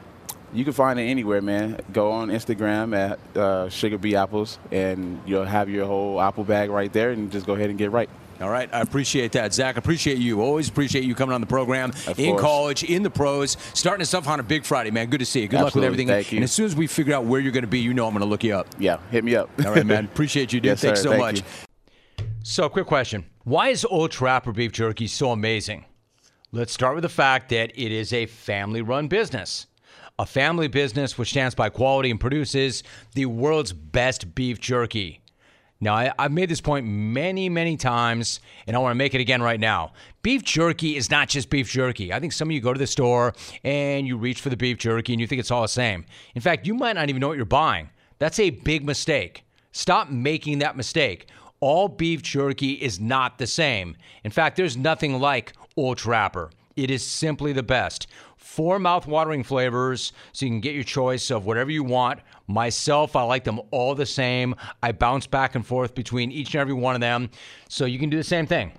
You 0.53 0.65
can 0.65 0.73
find 0.73 0.99
it 0.99 1.05
anywhere, 1.05 1.41
man. 1.41 1.81
Go 1.93 2.11
on 2.11 2.29
Instagram 2.29 2.97
at 2.97 3.19
uh, 3.37 3.67
SugarBee 3.69 4.15
Apples, 4.15 4.59
and 4.73 5.21
you'll 5.25 5.45
have 5.45 5.69
your 5.71 5.87
whole 5.87 6.21
apple 6.21 6.43
bag 6.43 6.71
right 6.71 6.93
there, 6.93 7.11
and 7.11 7.31
just 7.31 7.47
go 7.47 7.55
ahead 7.55 7.71
and 7.71 7.79
get 7.79 7.93
right. 7.93 8.11
All 8.41 8.49
right, 8.49 8.73
I 8.73 8.81
appreciate 8.81 9.33
that, 9.33 9.53
Zach. 9.53 9.77
Appreciate 9.77 10.17
you. 10.17 10.41
Always 10.41 10.67
appreciate 10.69 11.05
you 11.05 11.15
coming 11.15 11.35
on 11.35 11.43
the 11.43 11.47
program 11.47 11.91
of 12.07 12.19
in 12.19 12.31
course. 12.31 12.41
college, 12.41 12.83
in 12.85 13.03
the 13.03 13.11
pros, 13.11 13.59
starting 13.75 14.01
us 14.01 14.15
off 14.15 14.27
on 14.27 14.41
a 14.41 14.43
big 14.43 14.65
Friday, 14.65 14.91
man. 14.91 15.11
Good 15.11 15.21
to 15.21 15.27
see 15.27 15.43
you. 15.43 15.49
Good 15.49 15.61
Absolutely. 15.61 15.67
luck 15.67 15.75
with 15.75 15.85
everything. 15.85 16.09
Thank 16.09 16.33
you. 16.33 16.37
And 16.39 16.45
as 16.45 16.51
soon 16.53 16.65
as 16.65 16.75
we 16.75 16.87
figure 16.87 17.15
out 17.15 17.27
where 17.27 17.39
you're 17.39 17.53
going 17.53 17.65
to 17.65 17.69
be, 17.69 17.81
you 17.81 17.93
know 17.93 18.07
I'm 18.07 18.13
going 18.15 18.23
to 18.23 18.27
look 18.27 18.43
you 18.43 18.57
up. 18.57 18.67
Yeah, 18.79 18.97
hit 19.11 19.25
me 19.25 19.37
up. 19.37 19.51
All 19.65 19.73
right, 19.73 19.85
man. 19.85 20.05
Appreciate 20.13 20.55
you, 20.55 20.61
dude. 20.61 20.71
Yes, 20.71 20.81
Thanks 20.81 21.01
sir. 21.01 21.05
so 21.05 21.11
Thank 21.11 21.21
much. 21.21 21.39
You. 21.39 22.25
So, 22.43 22.69
quick 22.71 22.87
question: 22.87 23.27
Why 23.45 23.69
is 23.69 23.85
Old 23.85 24.11
Trapper 24.11 24.53
beef 24.53 24.73
jerky 24.73 25.07
so 25.07 25.33
amazing? 25.33 25.85
Let's 26.53 26.73
start 26.73 26.97
with 26.97 27.03
the 27.03 27.09
fact 27.09 27.51
that 27.51 27.71
it 27.81 27.93
is 27.93 28.13
a 28.13 28.27
family-run 28.27 29.07
business. 29.07 29.69
A 30.19 30.27
family 30.27 30.67
business 30.67 31.17
which 31.17 31.31
stands 31.31 31.55
by 31.55 31.69
quality 31.69 32.11
and 32.11 32.19
produces 32.19 32.83
the 33.15 33.27
world's 33.27 33.73
best 33.73 34.35
beef 34.35 34.59
jerky. 34.59 35.21
Now, 35.81 35.95
I, 35.95 36.13
have 36.19 36.33
made 36.33 36.49
this 36.49 36.61
point 36.61 36.87
many, 36.87 37.49
many 37.49 37.77
times, 37.77 38.41
and 38.67 38.75
I 38.75 38.81
want 38.81 38.91
to 38.91 38.97
make 38.97 39.15
it 39.15 39.21
again 39.21 39.41
right 39.41 39.61
now. 39.61 39.93
Beef 40.23 40.43
jerky 40.43 40.97
is 40.97 41.09
not 41.09 41.29
just 41.29 41.51
beef 41.51 41.71
jerky. 41.71 42.13
I 42.13 42.19
think 42.19 42.33
some 42.33 42.49
of 42.49 42.53
you 42.53 42.61
go 42.61 42.73
to 42.73 42.79
the 42.81 42.87
store 42.89 43.33
and 43.63 44.05
you 44.05 44.17
reach 44.17 44.41
for 44.41 44.49
the 44.49 44.57
beef 44.57 44.77
jerky 44.77 45.13
and 45.13 45.21
you 45.21 45.29
think 45.29 45.39
it's 45.39 45.53
all 45.53 45.63
the 45.63 45.69
same. 45.69 46.05
In 46.35 46.43
fact, 46.43 46.67
you 46.67 46.75
might 46.75 46.95
not 46.95 47.09
even 47.09 47.21
know 47.21 47.29
what 47.29 47.37
you're 47.37 47.47
buying. 47.47 47.91
That's 48.19 48.41
a 48.41 48.51
big 48.51 48.85
mistake. 48.85 49.45
Stop 49.71 50.11
making 50.11 50.59
that 50.59 50.77
mistake. 50.77 51.29
All 51.61 51.87
beef 51.87 52.23
jerky 52.23 52.73
is 52.73 52.99
not 52.99 53.39
the 53.39 53.47
same. 53.47 53.97
In 54.25 54.33
fact, 54.33 54.57
there's 54.57 54.77
nothing 54.77 55.21
like 55.21 55.53
Old 55.81 55.97
Trapper. 55.97 56.51
It 56.77 56.91
is 56.91 57.03
simply 57.03 57.55
the 57.55 57.63
best. 57.63 58.07
Four 58.37 58.79
mouth-watering 58.79 59.45
flavors, 59.45 60.13
so 60.33 60.45
you 60.45 60.53
can 60.53 60.61
get 60.61 60.75
your 60.75 60.85
choice 60.85 61.31
of 61.31 61.47
whatever 61.47 61.71
you 61.71 61.83
want. 61.83 62.21
Myself, 62.47 63.17
I 63.17 63.23
like 63.23 63.45
them 63.45 63.63
all 63.71 63.95
the 63.95 64.05
same. 64.05 64.55
I 64.83 64.93
bounce 64.93 65.27
back 65.27 65.55
and 65.55 65.67
forth 65.67 65.95
between 65.95 66.33
each 66.33 66.55
and 66.55 66.61
every 66.61 66.75
one 66.75 66.95
of 66.95 67.01
them. 67.01 67.31
So 67.71 67.87
you 67.87 67.99
can 67.99 68.11
do 68.11 68.19
the 68.19 68.23
same 68.23 68.47
thing. 68.47 68.73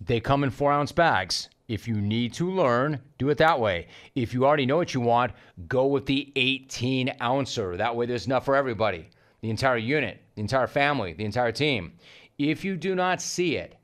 They 0.00 0.18
come 0.18 0.42
in 0.42 0.50
four 0.50 0.72
ounce 0.72 0.90
bags. 0.90 1.50
If 1.68 1.86
you 1.86 2.00
need 2.00 2.34
to 2.34 2.50
learn, 2.50 3.00
do 3.18 3.30
it 3.30 3.38
that 3.38 3.60
way. 3.60 3.86
If 4.16 4.34
you 4.34 4.44
already 4.44 4.66
know 4.66 4.76
what 4.76 4.92
you 4.92 5.00
want, 5.00 5.30
go 5.68 5.86
with 5.86 6.04
the 6.06 6.32
18 6.34 7.14
ouncer. 7.22 7.76
That 7.76 7.94
way, 7.94 8.06
there's 8.06 8.26
enough 8.26 8.44
for 8.44 8.56
everybody 8.56 9.08
the 9.40 9.50
entire 9.50 9.76
unit, 9.76 10.20
the 10.34 10.42
entire 10.42 10.66
family, 10.66 11.12
the 11.12 11.24
entire 11.24 11.52
team. 11.52 11.92
If 12.38 12.64
you 12.64 12.76
do 12.76 12.96
not 12.96 13.22
see 13.22 13.54
it, 13.56 13.76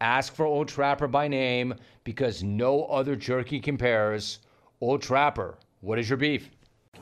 ask 0.00 0.32
for 0.34 0.46
Old 0.46 0.68
Trapper 0.68 1.08
by 1.08 1.26
name 1.26 1.74
because 2.08 2.42
no 2.42 2.84
other 2.84 3.14
jerky 3.14 3.60
compares. 3.60 4.38
Old 4.80 5.02
Trapper, 5.02 5.58
what 5.82 5.98
is 5.98 6.08
your 6.08 6.16
beef? 6.16 6.48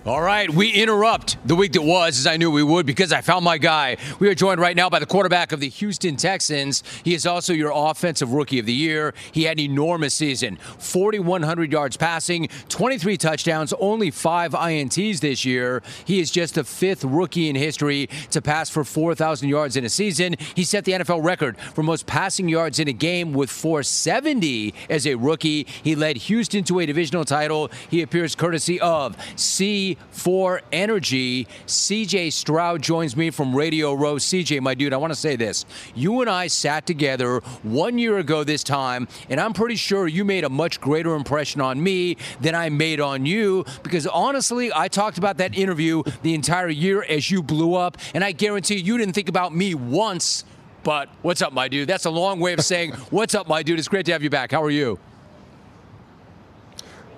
All 0.06 0.22
right, 0.22 0.48
we 0.48 0.70
interrupt 0.70 1.36
the 1.44 1.56
week 1.56 1.72
that 1.72 1.82
was, 1.82 2.16
as 2.16 2.28
I 2.28 2.36
knew 2.36 2.48
we 2.48 2.62
would, 2.62 2.86
because 2.86 3.12
I 3.12 3.22
found 3.22 3.44
my 3.44 3.58
guy. 3.58 3.96
We 4.20 4.28
are 4.28 4.36
joined 4.36 4.60
right 4.60 4.76
now 4.76 4.88
by 4.88 5.00
the 5.00 5.06
quarterback 5.06 5.50
of 5.50 5.58
the 5.58 5.68
Houston 5.68 6.14
Texans. 6.14 6.84
He 7.02 7.12
is 7.12 7.26
also 7.26 7.52
your 7.52 7.72
offensive 7.74 8.32
rookie 8.32 8.60
of 8.60 8.66
the 8.66 8.72
year. 8.72 9.14
He 9.32 9.42
had 9.42 9.58
an 9.58 9.64
enormous 9.64 10.14
season 10.14 10.58
4,100 10.78 11.72
yards 11.72 11.96
passing, 11.96 12.48
23 12.68 13.16
touchdowns, 13.16 13.72
only 13.80 14.12
five 14.12 14.52
INTs 14.52 15.18
this 15.18 15.44
year. 15.44 15.82
He 16.04 16.20
is 16.20 16.30
just 16.30 16.54
the 16.54 16.62
fifth 16.62 17.02
rookie 17.02 17.48
in 17.48 17.56
history 17.56 18.08
to 18.30 18.40
pass 18.40 18.70
for 18.70 18.84
4,000 18.84 19.48
yards 19.48 19.76
in 19.76 19.84
a 19.84 19.88
season. 19.88 20.36
He 20.54 20.62
set 20.62 20.84
the 20.84 20.92
NFL 20.92 21.24
record 21.24 21.58
for 21.58 21.82
most 21.82 22.06
passing 22.06 22.48
yards 22.48 22.78
in 22.78 22.86
a 22.86 22.92
game 22.92 23.32
with 23.32 23.50
470 23.50 24.72
as 24.88 25.04
a 25.04 25.16
rookie. 25.16 25.66
He 25.82 25.96
led 25.96 26.16
Houston 26.16 26.62
to 26.62 26.78
a 26.78 26.86
divisional 26.86 27.24
title. 27.24 27.72
He 27.90 28.02
appears 28.02 28.36
courtesy 28.36 28.80
of 28.80 29.16
C. 29.34 29.95
C4 30.16 30.60
Energy. 30.72 31.46
CJ 31.66 32.32
Stroud 32.32 32.82
joins 32.82 33.16
me 33.16 33.30
from 33.30 33.54
Radio 33.54 33.92
Row. 33.92 34.16
CJ, 34.16 34.60
my 34.60 34.74
dude, 34.74 34.92
I 34.92 34.96
want 34.96 35.12
to 35.12 35.18
say 35.18 35.36
this. 35.36 35.64
You 35.94 36.20
and 36.20 36.30
I 36.30 36.48
sat 36.48 36.86
together 36.86 37.40
one 37.62 37.98
year 37.98 38.18
ago 38.18 38.42
this 38.42 38.64
time, 38.64 39.06
and 39.28 39.40
I'm 39.40 39.52
pretty 39.52 39.76
sure 39.76 40.08
you 40.08 40.24
made 40.24 40.44
a 40.44 40.48
much 40.48 40.80
greater 40.80 41.14
impression 41.14 41.60
on 41.60 41.80
me 41.82 42.16
than 42.40 42.54
I 42.54 42.70
made 42.70 43.00
on 43.00 43.26
you 43.26 43.64
because 43.82 44.06
honestly, 44.06 44.72
I 44.74 44.88
talked 44.88 45.18
about 45.18 45.36
that 45.36 45.56
interview 45.56 46.02
the 46.22 46.34
entire 46.34 46.68
year 46.68 47.04
as 47.04 47.30
you 47.30 47.42
blew 47.42 47.74
up, 47.74 47.96
and 48.14 48.24
I 48.24 48.32
guarantee 48.32 48.76
you 48.76 48.98
didn't 48.98 49.14
think 49.14 49.28
about 49.28 49.54
me 49.54 49.74
once. 49.74 50.44
But 50.82 51.08
what's 51.22 51.42
up, 51.42 51.52
my 51.52 51.68
dude? 51.68 51.88
That's 51.88 52.04
a 52.04 52.10
long 52.10 52.40
way 52.40 52.52
of 52.52 52.60
saying, 52.64 52.92
What's 53.10 53.34
up, 53.34 53.48
my 53.48 53.62
dude? 53.62 53.78
It's 53.78 53.88
great 53.88 54.06
to 54.06 54.12
have 54.12 54.22
you 54.22 54.30
back. 54.30 54.50
How 54.50 54.62
are 54.62 54.70
you? 54.70 54.98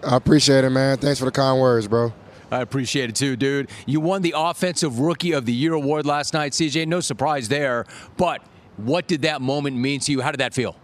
I 0.07 0.17
appreciate 0.17 0.65
it, 0.65 0.71
man. 0.71 0.99
Thanks 0.99 1.19
for 1.19 1.25
the 1.25 1.31
kind 1.31 1.61
words, 1.61 1.89
bro. 1.89 2.13
I 2.51 2.61
appreciate 2.61 3.11
it 3.11 3.17
too, 3.17 3.37
dude. 3.37 3.71
You 3.87 4.01
won 4.01 4.23
the 4.23 4.35
Offensive 4.37 5.01
Rookie 5.01 5.33
of 5.33 5.45
the 5.45 5.53
Year 5.53 5.75
award 5.75 6.07
last 6.07 6.33
night, 6.33 6.53
CJ. 6.53 6.87
No 6.87 7.01
surprise 7.01 7.49
there. 7.49 7.85
But 8.17 8.43
what 8.77 9.07
did 9.07 9.23
that 9.23 9.43
moment 9.43 9.77
mean 9.77 10.01
to 10.01 10.13
you? 10.13 10.21
How 10.21 10.31
did 10.31 10.41
that 10.41 10.55
feel? 10.55 10.77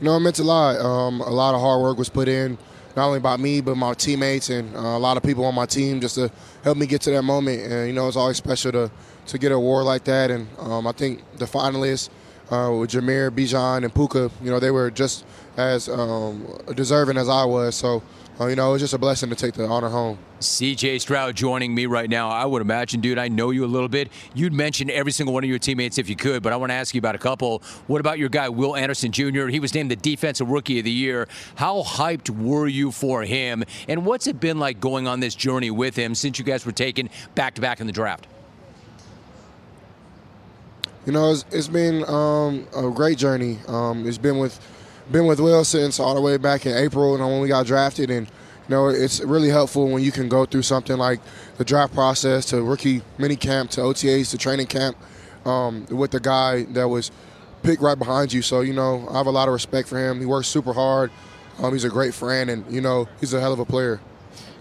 You 0.00 0.06
know, 0.06 0.16
it 0.16 0.20
meant 0.20 0.38
a 0.38 0.44
lot. 0.44 0.76
Um, 0.80 1.20
a 1.20 1.30
lot 1.30 1.54
of 1.54 1.60
hard 1.60 1.82
work 1.82 1.98
was 1.98 2.08
put 2.08 2.28
in, 2.28 2.58
not 2.94 3.06
only 3.06 3.20
by 3.20 3.36
me, 3.36 3.60
but 3.60 3.76
my 3.76 3.94
teammates 3.94 4.50
and 4.50 4.74
uh, 4.76 4.80
a 4.80 4.98
lot 4.98 5.16
of 5.16 5.22
people 5.22 5.44
on 5.44 5.54
my 5.54 5.66
team 5.66 6.00
just 6.00 6.16
to 6.16 6.30
help 6.62 6.76
me 6.76 6.86
get 6.86 7.00
to 7.02 7.10
that 7.12 7.22
moment. 7.22 7.62
And, 7.62 7.88
you 7.88 7.92
know, 7.94 8.06
it's 8.06 8.16
always 8.16 8.36
special 8.36 8.72
to, 8.72 8.90
to 9.26 9.38
get 9.38 9.48
an 9.48 9.56
award 9.56 9.86
like 9.86 10.04
that. 10.04 10.30
And 10.30 10.46
um, 10.58 10.86
I 10.86 10.92
think 10.92 11.22
the 11.38 11.46
finalists 11.46 12.10
uh, 12.50 12.70
with 12.78 12.90
Jahmyr, 12.90 13.30
Bijan, 13.30 13.84
and 13.84 13.94
Puka, 13.94 14.30
you 14.42 14.50
know, 14.50 14.60
they 14.60 14.70
were 14.70 14.90
just 14.90 15.24
as 15.56 15.88
um, 15.88 16.46
deserving 16.74 17.16
as 17.16 17.28
I 17.28 17.44
was. 17.44 17.74
So, 17.74 18.02
uh, 18.40 18.46
you 18.46 18.56
know, 18.56 18.70
it 18.70 18.72
was 18.72 18.82
just 18.82 18.94
a 18.94 18.98
blessing 18.98 19.30
to 19.30 19.36
take 19.36 19.54
the 19.54 19.64
honor 19.64 19.88
home. 19.88 20.18
CJ 20.40 21.00
Stroud 21.00 21.36
joining 21.36 21.72
me 21.74 21.86
right 21.86 22.10
now. 22.10 22.28
I 22.28 22.44
would 22.44 22.62
imagine, 22.62 23.00
dude, 23.00 23.16
I 23.16 23.28
know 23.28 23.50
you 23.50 23.64
a 23.64 23.66
little 23.66 23.88
bit. 23.88 24.10
You'd 24.34 24.52
mention 24.52 24.90
every 24.90 25.12
single 25.12 25.32
one 25.32 25.44
of 25.44 25.50
your 25.50 25.60
teammates 25.60 25.98
if 25.98 26.08
you 26.08 26.16
could, 26.16 26.42
but 26.42 26.52
I 26.52 26.56
want 26.56 26.70
to 26.70 26.74
ask 26.74 26.94
you 26.94 26.98
about 26.98 27.14
a 27.14 27.18
couple. 27.18 27.62
What 27.86 28.00
about 28.00 28.18
your 28.18 28.28
guy, 28.28 28.48
Will 28.48 28.74
Anderson 28.74 29.12
Jr.? 29.12 29.46
He 29.46 29.60
was 29.60 29.72
named 29.72 29.90
the 29.90 29.96
Defensive 29.96 30.48
Rookie 30.48 30.80
of 30.80 30.84
the 30.84 30.90
Year. 30.90 31.28
How 31.54 31.82
hyped 31.82 32.28
were 32.28 32.66
you 32.66 32.90
for 32.90 33.22
him? 33.22 33.62
And 33.88 34.04
what's 34.04 34.26
it 34.26 34.40
been 34.40 34.58
like 34.58 34.80
going 34.80 35.06
on 35.06 35.20
this 35.20 35.36
journey 35.36 35.70
with 35.70 35.94
him 35.94 36.14
since 36.16 36.38
you 36.38 36.44
guys 36.44 36.66
were 36.66 36.72
taken 36.72 37.10
back 37.36 37.54
to 37.54 37.60
back 37.60 37.80
in 37.80 37.86
the 37.86 37.92
draft? 37.92 38.26
You 41.06 41.12
know, 41.12 41.30
it's, 41.30 41.44
it's 41.52 41.68
been 41.68 42.04
um, 42.08 42.66
a 42.74 42.90
great 42.90 43.18
journey. 43.18 43.58
Um, 43.68 44.06
it's 44.08 44.18
been 44.18 44.38
with 44.38 44.58
been 45.10 45.26
with 45.26 45.40
Will 45.40 45.64
since 45.64 46.00
all 46.00 46.14
the 46.14 46.20
way 46.20 46.36
back 46.36 46.66
in 46.66 46.76
April, 46.76 47.14
and 47.14 47.24
when 47.24 47.40
we 47.40 47.48
got 47.48 47.66
drafted, 47.66 48.10
and 48.10 48.26
you 48.26 48.74
know, 48.74 48.88
it's 48.88 49.20
really 49.20 49.48
helpful 49.48 49.88
when 49.88 50.02
you 50.02 50.12
can 50.12 50.28
go 50.28 50.46
through 50.46 50.62
something 50.62 50.96
like 50.96 51.20
the 51.58 51.64
draft 51.64 51.94
process 51.94 52.46
to 52.46 52.62
rookie 52.62 53.02
mini 53.18 53.36
camp 53.36 53.70
to 53.72 53.82
OTAs 53.82 54.30
to 54.30 54.38
training 54.38 54.66
camp 54.66 54.96
um, 55.44 55.86
with 55.90 56.10
the 56.10 56.20
guy 56.20 56.64
that 56.64 56.88
was 56.88 57.10
picked 57.62 57.82
right 57.82 57.98
behind 57.98 58.32
you. 58.32 58.42
So 58.42 58.60
you 58.60 58.72
know, 58.72 59.06
I 59.10 59.18
have 59.18 59.26
a 59.26 59.30
lot 59.30 59.48
of 59.48 59.54
respect 59.54 59.88
for 59.88 59.98
him. 59.98 60.20
He 60.20 60.26
works 60.26 60.48
super 60.48 60.72
hard. 60.72 61.10
Um, 61.58 61.72
he's 61.72 61.84
a 61.84 61.90
great 61.90 62.14
friend, 62.14 62.50
and 62.50 62.70
you 62.72 62.80
know, 62.80 63.08
he's 63.20 63.34
a 63.34 63.40
hell 63.40 63.52
of 63.52 63.58
a 63.58 63.64
player. 63.64 64.00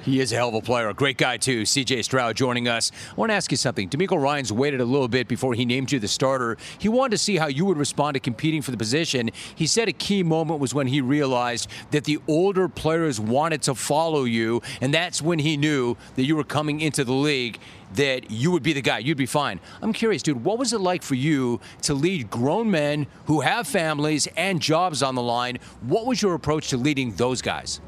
He 0.03 0.19
is 0.19 0.33
a 0.33 0.35
hell 0.35 0.49
of 0.49 0.55
a 0.55 0.61
player. 0.61 0.89
A 0.89 0.93
great 0.93 1.17
guy, 1.17 1.37
too. 1.37 1.61
CJ 1.61 2.03
Stroud 2.03 2.35
joining 2.35 2.67
us. 2.67 2.91
I 3.11 3.15
want 3.15 3.29
to 3.29 3.35
ask 3.35 3.49
you 3.51 3.57
something. 3.57 3.87
DeMeco 3.87 4.21
Ryans 4.21 4.51
waited 4.51 4.81
a 4.81 4.85
little 4.85 5.07
bit 5.07 5.29
before 5.29 5.53
he 5.53 5.63
named 5.63 5.93
you 5.93 5.99
the 5.99 6.09
starter. 6.09 6.57
He 6.77 6.89
wanted 6.89 7.11
to 7.11 7.17
see 7.17 7.37
how 7.37 7.47
you 7.47 7.63
would 7.63 7.77
respond 7.77 8.15
to 8.15 8.19
competing 8.19 8.61
for 8.61 8.71
the 8.71 8.77
position. 8.77 9.29
He 9.55 9.65
said 9.65 9.87
a 9.87 9.93
key 9.93 10.21
moment 10.21 10.59
was 10.59 10.73
when 10.73 10.87
he 10.87 10.99
realized 10.99 11.69
that 11.91 12.03
the 12.03 12.19
older 12.27 12.67
players 12.67 13.17
wanted 13.17 13.61
to 13.61 13.75
follow 13.75 14.25
you, 14.25 14.61
and 14.81 14.93
that's 14.93 15.21
when 15.21 15.39
he 15.39 15.55
knew 15.55 15.95
that 16.15 16.23
you 16.23 16.35
were 16.35 16.43
coming 16.43 16.81
into 16.81 17.05
the 17.05 17.13
league 17.13 17.59
that 17.93 18.29
you 18.29 18.51
would 18.51 18.63
be 18.63 18.73
the 18.73 18.81
guy. 18.81 18.97
You'd 18.97 19.17
be 19.17 19.25
fine. 19.25 19.61
I'm 19.81 19.93
curious, 19.93 20.21
dude, 20.21 20.43
what 20.43 20.57
was 20.59 20.73
it 20.73 20.81
like 20.81 21.01
for 21.01 21.15
you 21.15 21.61
to 21.83 21.93
lead 21.93 22.29
grown 22.29 22.69
men 22.69 23.07
who 23.27 23.39
have 23.39 23.69
families 23.69 24.27
and 24.35 24.61
jobs 24.61 25.01
on 25.01 25.15
the 25.15 25.21
line? 25.21 25.59
What 25.81 26.05
was 26.05 26.21
your 26.21 26.33
approach 26.33 26.69
to 26.69 26.77
leading 26.77 27.13
those 27.13 27.41
guys? 27.41 27.79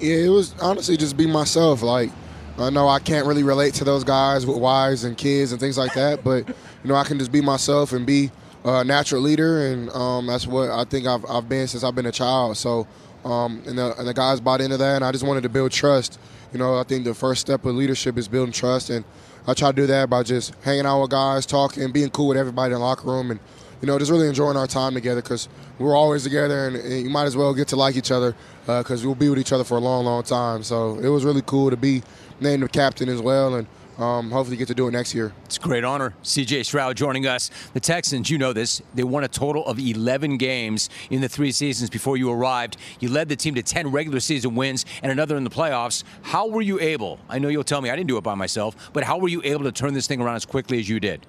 Yeah, 0.00 0.16
it 0.16 0.28
was 0.28 0.54
honestly 0.60 0.96
just 0.96 1.16
be 1.16 1.26
myself. 1.26 1.82
Like, 1.82 2.10
I 2.56 2.70
know 2.70 2.88
I 2.88 3.00
can't 3.00 3.26
really 3.26 3.42
relate 3.42 3.74
to 3.74 3.84
those 3.84 4.04
guys 4.04 4.46
with 4.46 4.56
wives 4.58 5.04
and 5.04 5.16
kids 5.16 5.52
and 5.52 5.60
things 5.60 5.76
like 5.76 5.94
that, 5.94 6.22
but 6.24 6.48
you 6.48 6.54
know, 6.84 6.94
I 6.94 7.04
can 7.04 7.18
just 7.18 7.32
be 7.32 7.40
myself 7.40 7.92
and 7.92 8.06
be 8.06 8.30
a 8.64 8.84
natural 8.84 9.22
leader, 9.22 9.66
and 9.66 9.90
um, 9.90 10.26
that's 10.26 10.46
what 10.46 10.70
I 10.70 10.84
think 10.84 11.06
I've, 11.06 11.24
I've 11.28 11.48
been 11.48 11.66
since 11.66 11.82
I've 11.82 11.94
been 11.94 12.06
a 12.06 12.12
child. 12.12 12.56
So, 12.56 12.86
um, 13.24 13.62
and, 13.66 13.78
the, 13.78 13.96
and 13.98 14.06
the 14.06 14.14
guys 14.14 14.40
bought 14.40 14.60
into 14.60 14.76
that, 14.76 14.96
and 14.96 15.04
I 15.04 15.10
just 15.10 15.24
wanted 15.24 15.42
to 15.42 15.48
build 15.48 15.72
trust. 15.72 16.18
You 16.52 16.58
know, 16.58 16.78
I 16.78 16.84
think 16.84 17.04
the 17.04 17.14
first 17.14 17.40
step 17.40 17.64
of 17.64 17.74
leadership 17.74 18.16
is 18.16 18.28
building 18.28 18.52
trust, 18.52 18.90
and 18.90 19.04
I 19.46 19.54
try 19.54 19.70
to 19.70 19.76
do 19.76 19.86
that 19.86 20.08
by 20.10 20.22
just 20.22 20.54
hanging 20.62 20.86
out 20.86 21.00
with 21.02 21.10
guys, 21.10 21.44
talking, 21.44 21.90
being 21.90 22.10
cool 22.10 22.28
with 22.28 22.36
everybody 22.36 22.72
in 22.72 22.78
the 22.78 22.84
locker 22.84 23.08
room, 23.08 23.32
and 23.32 23.40
you 23.80 23.86
know, 23.86 23.98
just 23.98 24.10
really 24.10 24.28
enjoying 24.28 24.56
our 24.56 24.66
time 24.66 24.94
together 24.94 25.22
because 25.22 25.48
we're 25.78 25.96
always 25.96 26.24
together, 26.24 26.66
and, 26.66 26.76
and, 26.76 27.02
you 27.02 27.10
might 27.10 27.24
as 27.24 27.36
well 27.36 27.54
get 27.54 27.68
to 27.68 27.76
like 27.76 27.96
each 27.96 28.10
other 28.10 28.34
because 28.66 29.04
uh, 29.04 29.08
we'll 29.08 29.14
be 29.14 29.28
with 29.28 29.38
each 29.38 29.52
other 29.52 29.64
for 29.64 29.76
a 29.76 29.80
long, 29.80 30.04
long 30.04 30.22
time. 30.22 30.62
So 30.62 30.98
it 30.98 31.08
was 31.08 31.24
really 31.24 31.42
cool 31.46 31.70
to 31.70 31.76
be 31.76 32.02
named 32.40 32.62
the 32.62 32.68
captain 32.68 33.08
as 33.08 33.20
well, 33.20 33.54
and 33.54 33.66
um, 33.98 34.30
hopefully 34.30 34.56
get 34.56 34.68
to 34.68 34.74
do 34.74 34.86
it 34.88 34.92
next 34.92 35.14
year. 35.14 35.32
It's 35.44 35.56
a 35.56 35.60
great 35.60 35.84
honor. 35.84 36.14
CJ 36.22 36.64
Stroud 36.64 36.96
joining 36.96 37.26
us. 37.26 37.50
The 37.72 37.80
Texans, 37.80 38.30
you 38.30 38.38
know 38.38 38.52
this, 38.52 38.80
they 38.94 39.02
won 39.02 39.24
a 39.24 39.28
total 39.28 39.66
of 39.66 39.78
11 39.78 40.36
games 40.38 40.88
in 41.10 41.20
the 41.20 41.28
three 41.28 41.50
seasons 41.50 41.90
before 41.90 42.16
you 42.16 42.30
arrived. 42.30 42.76
You 43.00 43.10
led 43.10 43.28
the 43.28 43.36
team 43.36 43.54
to 43.56 43.62
10 43.62 43.90
regular 43.90 44.20
season 44.20 44.54
wins 44.54 44.86
and 45.02 45.10
another 45.10 45.36
in 45.36 45.44
the 45.44 45.50
playoffs. 45.50 46.04
How 46.22 46.48
were 46.48 46.62
you 46.62 46.78
able? 46.80 47.18
I 47.28 47.38
know 47.38 47.48
you'll 47.48 47.64
tell 47.64 47.80
me 47.80 47.90
I 47.90 47.96
didn't 47.96 48.08
do 48.08 48.18
it 48.18 48.24
by 48.24 48.34
myself, 48.34 48.90
but 48.92 49.02
how 49.02 49.18
were 49.18 49.28
you 49.28 49.42
able 49.44 49.64
to 49.64 49.72
turn 49.72 49.94
this 49.94 50.06
thing 50.06 50.20
around 50.20 50.36
as 50.36 50.46
quickly 50.46 50.78
as 50.78 50.88
you 50.88 51.00
did? 51.00 51.26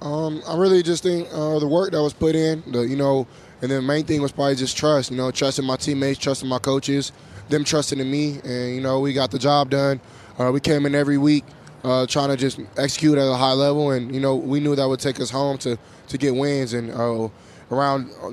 Um, 0.00 0.42
I 0.46 0.56
really 0.56 0.82
just 0.82 1.02
think 1.02 1.28
uh, 1.32 1.58
the 1.58 1.66
work 1.66 1.92
that 1.92 2.02
was 2.02 2.12
put 2.12 2.34
in, 2.34 2.62
the 2.70 2.80
you 2.82 2.96
know, 2.96 3.26
and 3.62 3.70
the 3.70 3.80
main 3.80 4.04
thing 4.04 4.22
was 4.22 4.32
probably 4.32 4.56
just 4.56 4.76
trust. 4.76 5.10
You 5.10 5.16
know, 5.16 5.30
trusting 5.30 5.64
my 5.64 5.76
teammates, 5.76 6.18
trusting 6.18 6.48
my 6.48 6.58
coaches, 6.58 7.12
them 7.48 7.64
trusting 7.64 7.98
in 7.98 8.10
me, 8.10 8.40
and 8.44 8.74
you 8.74 8.80
know, 8.80 9.00
we 9.00 9.12
got 9.12 9.30
the 9.30 9.38
job 9.38 9.70
done. 9.70 10.00
Uh, 10.38 10.50
we 10.52 10.60
came 10.60 10.84
in 10.84 10.94
every 10.94 11.16
week 11.16 11.44
uh, 11.86 12.06
trying 12.06 12.28
to 12.28 12.36
just 12.36 12.60
execute 12.76 13.16
at 13.16 13.26
a 13.26 13.34
high 13.34 13.52
level, 13.52 13.92
and 13.92 14.12
you 14.14 14.20
know, 14.20 14.34
we 14.34 14.60
knew 14.60 14.74
that 14.74 14.86
would 14.86 15.00
take 15.00 15.20
us 15.20 15.30
home 15.30 15.56
to 15.58 15.78
to 16.08 16.18
get 16.18 16.34
wins. 16.34 16.72
And 16.72 16.90
uh, 16.90 17.28
around 17.70 18.10
uh, 18.22 18.30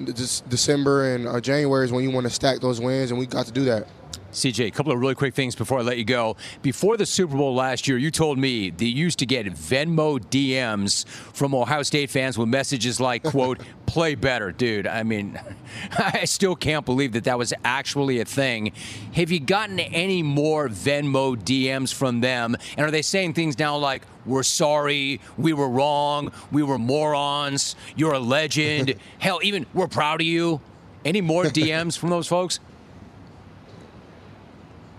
December 0.50 1.14
and 1.16 1.28
uh, 1.28 1.40
January 1.40 1.86
is 1.86 1.92
when 1.92 2.04
you 2.04 2.12
want 2.12 2.26
to 2.26 2.34
stack 2.34 2.60
those 2.60 2.82
wins, 2.82 3.12
and 3.12 3.20
we 3.20 3.26
got 3.26 3.46
to 3.46 3.52
do 3.52 3.64
that. 3.66 3.88
CJ, 4.34 4.68
a 4.68 4.72
couple 4.72 4.92
of 4.92 5.00
really 5.00 5.14
quick 5.14 5.36
things 5.36 5.56
before 5.56 5.80
I 5.80 5.82
let 5.84 6.00
you 6.00 6.04
go. 6.04 6.36
Before 6.64 6.98
the 6.98 7.06
Super 7.06 7.38
Bowl 7.38 7.54
last 7.54 7.88
year, 7.88 8.00
you 8.00 8.10
told 8.10 8.40
me 8.40 8.72
that 8.72 8.84
you 8.84 8.92
used 8.92 9.20
to 9.20 9.28
get 9.28 9.46
Venmo 9.46 10.20
DMs 10.20 11.08
from 11.08 11.54
Ohio 11.54 11.84
State 11.84 12.10
fans 12.10 12.36
with 12.36 12.50
messages 12.50 13.00
like, 13.00 13.24
quote, 13.24 13.62
play 13.86 14.16
better, 14.16 14.52
dude. 14.52 14.88
I 14.88 15.04
mean, 15.04 15.40
I 15.98 16.26
still 16.26 16.56
can't 16.56 16.84
believe 16.84 17.12
that 17.14 17.26
that 17.26 17.38
was 17.38 17.54
actually 17.64 18.20
a 18.22 18.26
thing. 18.26 18.74
Have 19.14 19.30
you 19.30 19.40
gotten 19.40 19.80
any 19.80 20.24
more 20.24 20.68
Venmo 20.68 21.38
DMs 21.38 21.94
from 21.94 22.22
them? 22.22 22.58
And 22.76 22.88
are 22.88 22.92
they 22.92 23.04
saying 23.04 23.34
things 23.34 23.60
now 23.60 23.78
like, 23.78 24.02
we're 24.26 24.42
sorry, 24.42 25.22
we 25.38 25.54
were 25.54 25.70
wrong, 25.70 26.32
we 26.52 26.64
were 26.64 26.80
morons, 26.80 27.76
you're 27.96 28.14
a 28.14 28.20
legend, 28.20 28.96
hell, 29.20 29.40
even 29.44 29.68
we're 29.76 29.88
proud 29.88 30.22
of 30.22 30.28
you? 30.28 30.60
Any 31.06 31.22
more 31.22 31.44
DMs 31.44 31.98
from 31.98 32.10
those 32.10 32.28
folks? 32.28 32.60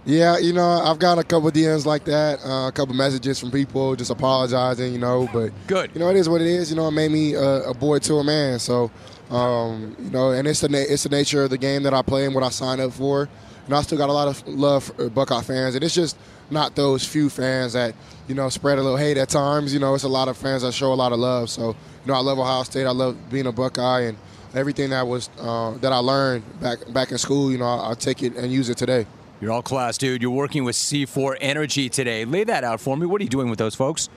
Yeah, 0.06 0.36
you 0.36 0.52
know, 0.52 0.68
I've 0.68 0.98
got 0.98 1.18
a 1.18 1.24
couple 1.24 1.50
DMs 1.50 1.86
like 1.86 2.04
that, 2.04 2.44
uh, 2.44 2.68
a 2.68 2.72
couple 2.72 2.94
messages 2.94 3.40
from 3.40 3.50
people 3.50 3.96
just 3.96 4.10
apologizing, 4.10 4.92
you 4.92 4.98
know. 4.98 5.28
But 5.32 5.50
good, 5.66 5.90
you 5.94 6.00
know, 6.00 6.10
it 6.10 6.16
is 6.16 6.28
what 6.28 6.42
it 6.42 6.46
is. 6.46 6.68
You 6.70 6.76
know, 6.76 6.88
it 6.88 6.90
made 6.90 7.10
me 7.10 7.32
a, 7.34 7.70
a 7.70 7.74
boy 7.74 8.00
to 8.00 8.16
a 8.16 8.24
man. 8.24 8.58
So, 8.58 8.90
um, 9.30 9.96
you 9.98 10.10
know, 10.10 10.32
and 10.32 10.46
it's 10.46 10.60
the 10.60 10.68
na- 10.68 10.78
it's 10.86 11.04
the 11.04 11.08
nature 11.08 11.44
of 11.44 11.50
the 11.50 11.56
game 11.56 11.84
that 11.84 11.94
I 11.94 12.02
play 12.02 12.26
and 12.26 12.34
what 12.34 12.44
I 12.44 12.50
signed 12.50 12.82
up 12.82 12.92
for. 12.92 13.30
And 13.64 13.74
I 13.74 13.80
still 13.80 13.96
got 13.96 14.10
a 14.10 14.12
lot 14.12 14.28
of 14.28 14.46
love 14.46 14.84
for 14.84 15.08
Buckeye 15.08 15.40
fans, 15.40 15.74
and 15.74 15.82
it's 15.82 15.94
just 15.94 16.18
not 16.50 16.74
those 16.74 17.06
few 17.06 17.30
fans 17.30 17.72
that 17.72 17.94
you 18.28 18.34
know 18.34 18.50
spread 18.50 18.78
a 18.78 18.82
little 18.82 18.98
hate 18.98 19.16
at 19.16 19.30
times. 19.30 19.72
You 19.72 19.80
know, 19.80 19.94
it's 19.94 20.04
a 20.04 20.08
lot 20.08 20.28
of 20.28 20.36
fans 20.36 20.60
that 20.62 20.74
show 20.74 20.92
a 20.92 20.94
lot 20.94 21.12
of 21.12 21.18
love. 21.18 21.48
So, 21.48 21.68
you 21.68 22.06
know, 22.06 22.14
I 22.14 22.20
love 22.20 22.38
Ohio 22.38 22.62
State. 22.64 22.84
I 22.84 22.90
love 22.90 23.16
being 23.30 23.46
a 23.46 23.52
Buckeye 23.52 24.02
and 24.02 24.18
everything 24.54 24.90
that 24.90 25.06
was 25.06 25.30
uh, 25.40 25.70
that 25.78 25.94
I 25.94 25.98
learned 25.98 26.60
back 26.60 26.80
back 26.92 27.10
in 27.10 27.16
school. 27.16 27.50
You 27.50 27.56
know, 27.56 27.64
I, 27.64 27.92
I 27.92 27.94
take 27.94 28.22
it 28.22 28.36
and 28.36 28.52
use 28.52 28.68
it 28.68 28.76
today. 28.76 29.06
You're 29.40 29.52
all 29.52 29.62
class, 29.62 29.98
dude. 29.98 30.22
You're 30.22 30.30
working 30.30 30.64
with 30.64 30.76
C4 30.76 31.36
Energy 31.40 31.88
today. 31.88 32.24
Lay 32.24 32.44
that 32.44 32.64
out 32.64 32.80
for 32.80 32.96
me. 32.96 33.06
What 33.06 33.20
are 33.20 33.24
you 33.24 33.30
doing 33.30 33.50
with 33.50 33.58
those 33.58 33.74
folks? 33.74 34.08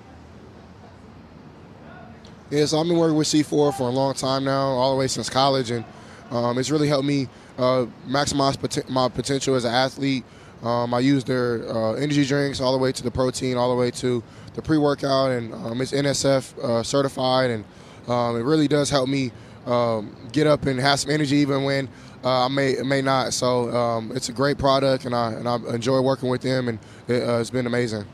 Yeah, 2.50 2.66
so 2.66 2.80
I've 2.80 2.88
been 2.88 2.98
working 2.98 3.18
with 3.18 3.28
C4 3.28 3.76
for 3.76 3.90
a 3.90 3.92
long 3.92 4.14
time 4.14 4.46
now, 4.46 4.68
all 4.68 4.94
the 4.94 5.00
way 5.00 5.08
since 5.08 5.30
college, 5.30 5.70
and 5.70 5.84
um, 6.32 6.58
it's 6.58 6.72
really 6.72 6.88
helped 6.88 7.06
me 7.06 7.28
uh, 7.58 7.88
maximize 8.08 8.58
pot- 8.60 8.90
my 8.90 9.10
potential 9.10 9.56
as 9.56 9.66
an 9.66 9.74
athlete. 9.74 10.24
Um, 10.64 10.94
I 10.94 11.00
use 11.00 11.24
their 11.24 11.68
uh, 11.70 11.94
energy 11.94 12.26
drinks 12.26 12.62
all 12.62 12.72
the 12.72 12.78
way 12.78 12.92
to 12.92 13.04
the 13.04 13.12
protein, 13.12 13.58
all 13.58 13.70
the 13.70 13.76
way 13.76 13.92
to 13.92 14.24
the 14.54 14.62
pre-workout, 14.62 15.32
and 15.32 15.54
um, 15.54 15.82
it's 15.82 15.92
NSF 15.92 16.58
uh, 16.60 16.84
certified, 16.84 17.50
and 17.50 17.66
um, 18.08 18.38
it 18.38 18.44
really 18.44 18.68
does 18.68 18.90
help 18.90 19.10
me 19.10 19.32
um, 19.66 20.16
get 20.32 20.48
up 20.48 20.66
and 20.66 20.80
have 20.80 21.00
some 21.00 21.12
energy 21.12 21.36
even 21.38 21.64
when 21.64 21.90
uh, 22.24 22.46
I 22.46 22.48
may 22.48 22.76
may 22.84 23.02
not. 23.02 23.34
So 23.34 23.70
um, 23.76 24.12
it's 24.16 24.30
a 24.30 24.34
great 24.34 24.58
product, 24.58 25.06
and 25.06 25.16
I 25.16 25.34
and 25.34 25.48
I 25.48 25.56
enjoy 25.74 26.02
working 26.02 26.30
with 26.30 26.42
them, 26.42 26.68
and 26.68 26.80
it, 27.08 27.28
uh, 27.28 27.40
it's 27.40 27.50
been 27.50 27.68
amazing. 27.68 28.06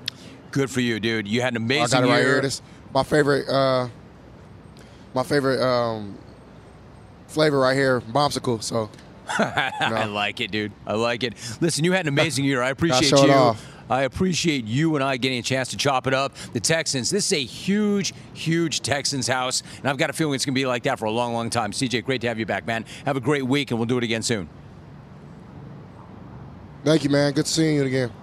Good 0.52 0.70
for 0.70 0.82
you, 0.82 1.00
dude. 1.00 1.28
You 1.28 1.42
had 1.42 1.54
an 1.54 1.58
amazing 1.58 1.98
I 1.98 2.02
got 2.02 2.04
it 2.04 2.08
year. 2.08 2.16
right 2.16 2.26
here. 2.26 2.42
This 2.42 2.62
my 2.94 3.04
favorite. 3.04 3.48
Uh, 3.50 3.90
my 5.14 5.24
favorite 5.24 5.62
um, 5.62 6.18
flavor 7.28 7.60
right 7.60 7.76
here, 7.76 8.02
bombsicle. 8.02 8.62
So 8.64 8.90
I 9.28 10.06
like 10.06 10.42
it, 10.42 10.52
dude. 10.52 10.72
I 10.86 10.94
like 10.94 11.24
it. 11.24 11.34
Listen, 11.62 11.84
you 11.84 11.92
had 11.92 12.02
an 12.06 12.10
amazing 12.10 12.46
year. 12.46 12.62
I 12.62 12.70
appreciate 12.70 13.12
you. 13.12 13.56
I 13.94 14.04
appreciate 14.04 14.66
you 14.66 14.96
and 14.96 15.04
I 15.04 15.18
getting 15.18 15.38
a 15.38 15.44
chance 15.44 15.70
to 15.70 15.78
chop 15.78 16.08
it 16.08 16.16
up. 16.16 16.34
The 16.54 16.60
Texans, 16.60 17.12
this 17.12 17.28
is 17.28 17.34
a 17.34 17.44
huge, 17.44 18.12
huge 18.34 18.82
Texans 18.82 19.28
house, 19.28 19.62
and 19.78 19.88
I've 19.88 19.98
got 19.98 20.10
a 20.10 20.14
feeling 20.14 20.34
it's 20.34 20.46
going 20.46 20.56
to 20.56 20.60
be 20.60 20.66
like 20.66 20.82
that 20.84 20.98
for 20.98 21.06
a 21.06 21.12
long, 21.12 21.34
long 21.34 21.52
time. 21.52 21.72
CJ, 21.72 22.04
great 22.04 22.22
to 22.22 22.28
have 22.28 22.40
you 22.40 22.48
back, 22.48 22.66
man. 22.66 22.86
Have 23.06 23.18
a 23.18 23.22
great 23.22 23.44
week, 23.44 23.70
and 23.70 23.80
we'll 23.80 23.86
do 23.86 24.00
it 24.00 24.04
again 24.04 24.24
soon. 24.24 24.50
thank 26.84 27.04
you, 27.04 27.12
man. 27.12 27.34
Good 27.34 27.46
seeing 27.46 27.76
you 27.76 27.84
again. 27.84 28.23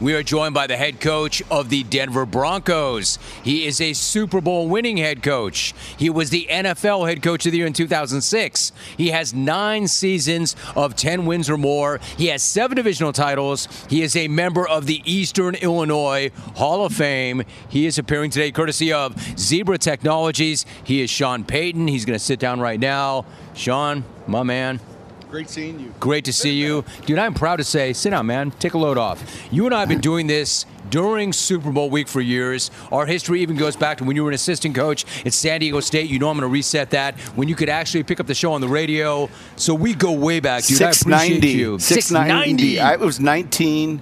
We 0.00 0.14
are 0.14 0.22
joined 0.22 0.54
by 0.54 0.66
the 0.66 0.76
head 0.76 1.00
coach 1.00 1.42
of 1.50 1.70
the 1.70 1.82
Denver 1.82 2.24
Broncos. 2.24 3.18
He 3.42 3.66
is 3.66 3.80
a 3.80 3.92
Super 3.92 4.40
Bowl 4.40 4.68
winning 4.68 4.96
head 4.96 5.22
coach. 5.22 5.74
He 5.96 6.08
was 6.08 6.30
the 6.30 6.46
NFL 6.50 7.08
head 7.08 7.22
coach 7.22 7.46
of 7.46 7.52
the 7.52 7.58
year 7.58 7.66
in 7.66 7.72
2006. 7.72 8.72
He 8.96 9.08
has 9.08 9.34
nine 9.34 9.88
seasons 9.88 10.54
of 10.76 10.94
10 10.94 11.26
wins 11.26 11.50
or 11.50 11.58
more. 11.58 11.98
He 12.16 12.26
has 12.28 12.42
seven 12.42 12.76
divisional 12.76 13.12
titles. 13.12 13.68
He 13.88 14.02
is 14.02 14.14
a 14.14 14.28
member 14.28 14.68
of 14.68 14.86
the 14.86 15.02
Eastern 15.04 15.56
Illinois 15.56 16.30
Hall 16.54 16.84
of 16.84 16.92
Fame. 16.92 17.42
He 17.68 17.86
is 17.86 17.98
appearing 17.98 18.30
today 18.30 18.52
courtesy 18.52 18.92
of 18.92 19.18
Zebra 19.38 19.78
Technologies. 19.78 20.64
He 20.84 21.02
is 21.02 21.10
Sean 21.10 21.44
Payton. 21.44 21.88
He's 21.88 22.04
going 22.04 22.18
to 22.18 22.24
sit 22.24 22.38
down 22.38 22.60
right 22.60 22.78
now. 22.78 23.24
Sean, 23.54 24.04
my 24.26 24.42
man, 24.42 24.80
Great 25.30 25.50
seeing 25.50 25.78
you. 25.78 25.92
Great 26.00 26.24
to 26.24 26.32
see 26.32 26.54
you. 26.54 26.86
Dude, 27.04 27.18
I'm 27.18 27.34
proud 27.34 27.56
to 27.56 27.64
say, 27.64 27.92
sit 27.92 28.10
down, 28.10 28.26
man. 28.26 28.50
Take 28.52 28.72
a 28.72 28.78
load 28.78 28.96
off. 28.96 29.22
You 29.52 29.66
and 29.66 29.74
I 29.74 29.80
have 29.80 29.88
been 29.88 30.00
doing 30.00 30.26
this 30.26 30.64
during 30.88 31.34
Super 31.34 31.70
Bowl 31.70 31.90
week 31.90 32.08
for 32.08 32.22
years. 32.22 32.70
Our 32.90 33.04
history 33.04 33.42
even 33.42 33.56
goes 33.56 33.76
back 33.76 33.98
to 33.98 34.04
when 34.04 34.16
you 34.16 34.24
were 34.24 34.30
an 34.30 34.34
assistant 34.34 34.74
coach 34.74 35.04
at 35.26 35.34
San 35.34 35.60
Diego 35.60 35.80
State. 35.80 36.08
You 36.08 36.18
know 36.18 36.30
I'm 36.30 36.38
going 36.38 36.48
to 36.48 36.52
reset 36.52 36.90
that. 36.90 37.18
When 37.36 37.46
you 37.46 37.54
could 37.54 37.68
actually 37.68 38.04
pick 38.04 38.20
up 38.20 38.26
the 38.26 38.34
show 38.34 38.52
on 38.52 38.62
the 38.62 38.68
radio. 38.68 39.28
So 39.56 39.74
we 39.74 39.92
go 39.92 40.12
way 40.12 40.40
back, 40.40 40.64
dude. 40.64 40.80
I 40.80 40.92
appreciate 40.92 41.44
you. 41.44 41.78
690. 41.78 42.80
I, 42.80 42.94
it 42.94 43.00
was 43.00 43.20
19. 43.20 44.00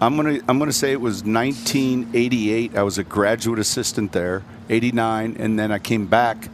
I'm 0.00 0.14
gonna 0.14 0.38
I'm 0.46 0.60
gonna 0.60 0.72
say 0.72 0.92
it 0.92 1.00
was 1.00 1.24
1988. 1.24 2.76
I 2.76 2.84
was 2.84 2.98
a 2.98 3.04
graduate 3.04 3.58
assistant 3.58 4.12
there. 4.12 4.44
89, 4.68 5.36
and 5.40 5.58
then 5.58 5.72
I 5.72 5.80
came 5.80 6.06
back. 6.06 6.50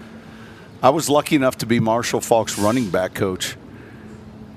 I 0.83 0.89
was 0.89 1.11
lucky 1.11 1.37
enough 1.37 1.59
to 1.59 1.67
be 1.67 1.79
Marshall 1.79 2.23
Faulk's 2.23 2.59
running 2.59 2.89
back 2.89 3.13
coach 3.13 3.57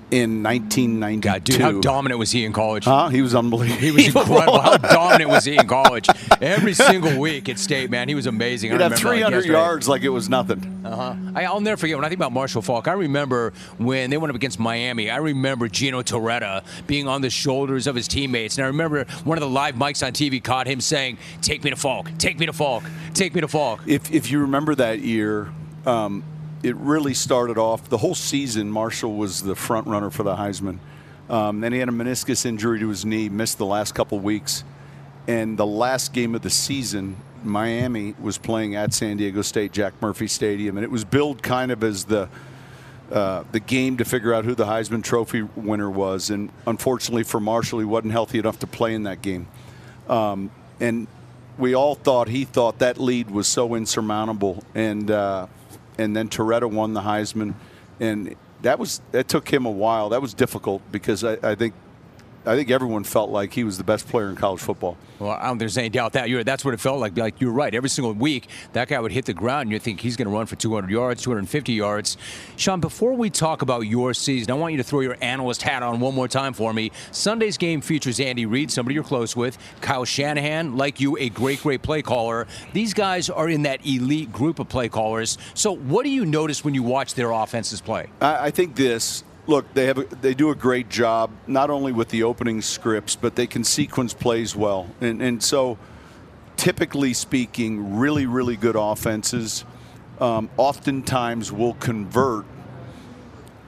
in 0.09 0.41
1992. 0.43 1.19
God, 1.21 1.43
dude, 1.43 1.61
how 1.61 1.71
dominant 1.81 2.19
was 2.19 2.31
he 2.31 2.45
in 2.45 2.53
college? 2.53 2.85
Huh? 2.85 3.09
He 3.09 3.21
was 3.21 3.35
unbelievable. 3.35 3.79
He 3.81 3.91
was 3.91 4.05
incredible. 4.15 4.59
How 4.59 4.77
dominant 4.77 5.29
was 5.29 5.45
he 5.45 5.57
in 5.57 5.67
college? 5.67 6.07
Every 6.41 6.73
single 6.73 7.19
week 7.19 7.49
at 7.49 7.59
State, 7.59 7.89
man, 7.89 8.07
he 8.07 8.15
was 8.15 8.25
amazing. 8.25 8.71
He'd 8.71 8.81
I 8.81 8.83
have 8.83 9.03
remember, 9.03 9.09
like, 9.09 9.43
300 9.43 9.45
yards 9.45 9.87
like 9.89 10.03
it 10.03 10.09
was 10.09 10.29
nothing. 10.29 10.81
Uh-huh. 10.85 11.15
I, 11.35 11.45
I'll 11.45 11.59
never 11.59 11.77
forget 11.77 11.97
when 11.97 12.05
I 12.05 12.09
think 12.09 12.19
about 12.19 12.31
Marshall 12.31 12.61
Faulk. 12.61 12.87
I 12.87 12.93
remember 12.93 13.53
when 13.77 14.09
they 14.09 14.17
went 14.17 14.29
up 14.29 14.35
against 14.35 14.59
Miami. 14.59 15.09
I 15.09 15.17
remember 15.17 15.67
Gino 15.67 16.01
Torretta 16.01 16.63
being 16.87 17.07
on 17.07 17.21
the 17.21 17.29
shoulders 17.29 17.87
of 17.87 17.95
his 17.95 18.07
teammates, 18.07 18.57
and 18.57 18.63
I 18.65 18.67
remember 18.67 19.05
one 19.25 19.37
of 19.37 19.41
the 19.41 19.49
live 19.49 19.75
mics 19.75 20.05
on 20.05 20.13
TV 20.13 20.41
caught 20.41 20.67
him 20.67 20.79
saying, 20.79 21.17
"Take 21.41 21.63
me 21.63 21.69
to 21.69 21.75
Faulk, 21.75 22.11
take 22.17 22.39
me 22.39 22.45
to 22.45 22.53
Faulk, 22.53 22.83
take 23.13 23.35
me 23.35 23.41
to 23.41 23.47
Faulk." 23.47 23.81
If 23.85 24.11
if 24.11 24.31
you 24.31 24.39
remember 24.39 24.75
that 24.75 24.99
year, 25.01 25.49
um, 25.85 26.23
it 26.63 26.75
really 26.77 27.13
started 27.13 27.57
off 27.57 27.89
the 27.89 27.97
whole 27.97 28.15
season. 28.15 28.69
Marshall 28.69 29.15
was 29.15 29.43
the 29.43 29.55
front 29.55 29.87
runner 29.87 30.09
for 30.09 30.23
the 30.23 30.35
Heisman. 30.35 30.79
Um, 31.29 31.59
then 31.59 31.73
he 31.73 31.79
had 31.79 31.89
a 31.89 31.91
meniscus 31.91 32.45
injury 32.45 32.79
to 32.79 32.89
his 32.89 33.05
knee, 33.05 33.29
missed 33.29 33.57
the 33.57 33.65
last 33.65 33.93
couple 33.93 34.19
weeks, 34.19 34.63
and 35.27 35.57
the 35.57 35.65
last 35.65 36.13
game 36.13 36.35
of 36.35 36.41
the 36.41 36.49
season, 36.49 37.17
Miami 37.43 38.15
was 38.19 38.37
playing 38.37 38.75
at 38.75 38.93
San 38.93 39.17
Diego 39.17 39.41
State, 39.41 39.73
Jack 39.73 39.93
Murphy 40.01 40.27
Stadium, 40.27 40.77
and 40.77 40.83
it 40.83 40.91
was 40.91 41.03
billed 41.03 41.43
kind 41.43 41.71
of 41.71 41.83
as 41.83 42.05
the 42.05 42.29
uh, 43.11 43.43
the 43.53 43.59
game 43.59 43.95
to 43.97 44.03
figure 44.03 44.33
out 44.33 44.43
who 44.43 44.53
the 44.53 44.65
Heisman 44.65 45.01
Trophy 45.01 45.41
winner 45.41 45.89
was. 45.89 46.29
And 46.29 46.49
unfortunately 46.65 47.23
for 47.23 47.39
Marshall, 47.39 47.79
he 47.79 47.85
wasn't 47.85 48.11
healthy 48.11 48.37
enough 48.37 48.59
to 48.59 48.67
play 48.67 48.93
in 48.93 49.03
that 49.03 49.21
game. 49.21 49.47
Um, 50.09 50.51
and 50.81 51.07
we 51.57 51.73
all 51.73 51.95
thought 51.95 52.27
he 52.27 52.43
thought 52.43 52.79
that 52.79 52.97
lead 52.99 53.31
was 53.31 53.47
so 53.47 53.75
insurmountable. 53.75 54.61
And 54.75 55.09
uh, 55.09 55.47
and 55.97 56.15
then 56.15 56.29
Torretta 56.29 56.69
won 56.69 56.93
the 56.93 57.01
Heisman, 57.01 57.53
and 57.99 58.35
that 58.61 58.79
was 58.79 59.01
that 59.11 59.27
took 59.27 59.49
him 59.51 59.65
a 59.65 59.71
while. 59.71 60.09
That 60.09 60.21
was 60.21 60.33
difficult 60.33 60.81
because 60.91 61.23
I, 61.23 61.37
I 61.43 61.55
think 61.55 61.73
I 62.45 62.55
think 62.55 62.71
everyone 62.71 63.03
felt 63.03 63.29
like 63.29 63.53
he 63.53 63.63
was 63.63 63.77
the 63.77 63.83
best 63.83 64.07
player 64.07 64.29
in 64.29 64.35
college 64.35 64.61
football. 64.61 64.97
Well, 65.19 65.31
I 65.31 65.43
don't 65.43 65.51
think 65.51 65.59
there's 65.59 65.77
any 65.77 65.89
doubt 65.89 66.13
that 66.13 66.29
you're. 66.29 66.43
That's 66.43 66.63
what 66.63 66.73
it 66.73 66.79
felt 66.79 66.99
like. 66.99 67.17
Like 67.17 67.41
you're 67.41 67.51
right. 67.51 67.73
Every 67.73 67.89
single 67.89 68.13
week, 68.13 68.47
that 68.73 68.87
guy 68.87 68.99
would 68.99 69.11
hit 69.11 69.25
the 69.25 69.33
ground, 69.33 69.63
and 69.63 69.71
you 69.71 69.79
think 69.79 69.99
he's 69.99 70.15
going 70.15 70.27
to 70.27 70.33
run 70.33 70.45
for 70.45 70.55
200 70.55 70.89
yards, 70.89 71.23
250 71.23 71.73
yards. 71.73 72.17
Sean, 72.55 72.79
before 72.79 73.13
we 73.13 73.29
talk 73.29 73.61
about 73.61 73.81
your 73.81 74.13
season, 74.13 74.51
I 74.51 74.53
want 74.53 74.73
you 74.73 74.77
to 74.77 74.83
throw 74.83 75.01
your 75.01 75.17
analyst 75.21 75.61
hat 75.63 75.83
on 75.83 75.99
one 75.99 76.13
more 76.13 76.27
time 76.27 76.53
for 76.53 76.71
me. 76.73 76.91
Sunday's 77.11 77.57
game 77.57 77.81
features 77.81 78.19
Andy 78.19 78.45
Reid, 78.45 78.71
somebody 78.71 78.95
you're 78.95 79.03
close 79.03 79.35
with, 79.35 79.57
Kyle 79.81 80.05
Shanahan, 80.05 80.77
like 80.77 81.01
you, 81.01 81.17
a 81.17 81.29
great, 81.29 81.61
great 81.61 81.81
play 81.81 82.01
caller. 82.01 82.47
These 82.73 82.93
guys 82.93 83.29
are 83.29 83.49
in 83.49 83.63
that 83.63 83.85
elite 83.85 84.31
group 84.31 84.59
of 84.59 84.69
play 84.69 84.87
callers. 84.87 85.37
So, 85.53 85.75
what 85.75 86.03
do 86.03 86.09
you 86.09 86.25
notice 86.25 86.63
when 86.63 86.73
you 86.73 86.83
watch 86.83 87.15
their 87.15 87.31
offenses 87.31 87.81
play? 87.81 88.07
I, 88.21 88.47
I 88.47 88.51
think 88.51 88.75
this. 88.75 89.23
Look, 89.47 89.73
they 89.73 89.85
have 89.85 89.97
a, 89.97 90.03
they 90.03 90.33
do 90.33 90.49
a 90.49 90.55
great 90.55 90.89
job 90.89 91.31
not 91.47 91.69
only 91.69 91.91
with 91.91 92.09
the 92.09 92.23
opening 92.23 92.61
scripts, 92.61 93.15
but 93.15 93.35
they 93.35 93.47
can 93.47 93.63
sequence 93.63 94.13
plays 94.13 94.55
well, 94.55 94.87
and 95.01 95.21
and 95.21 95.41
so 95.41 95.77
typically 96.57 97.13
speaking, 97.13 97.97
really 97.97 98.25
really 98.25 98.57
good 98.57 98.75
offenses 98.75 99.63
um, 100.19 100.49
oftentimes 100.57 101.51
will 101.51 101.75
convert 101.75 102.45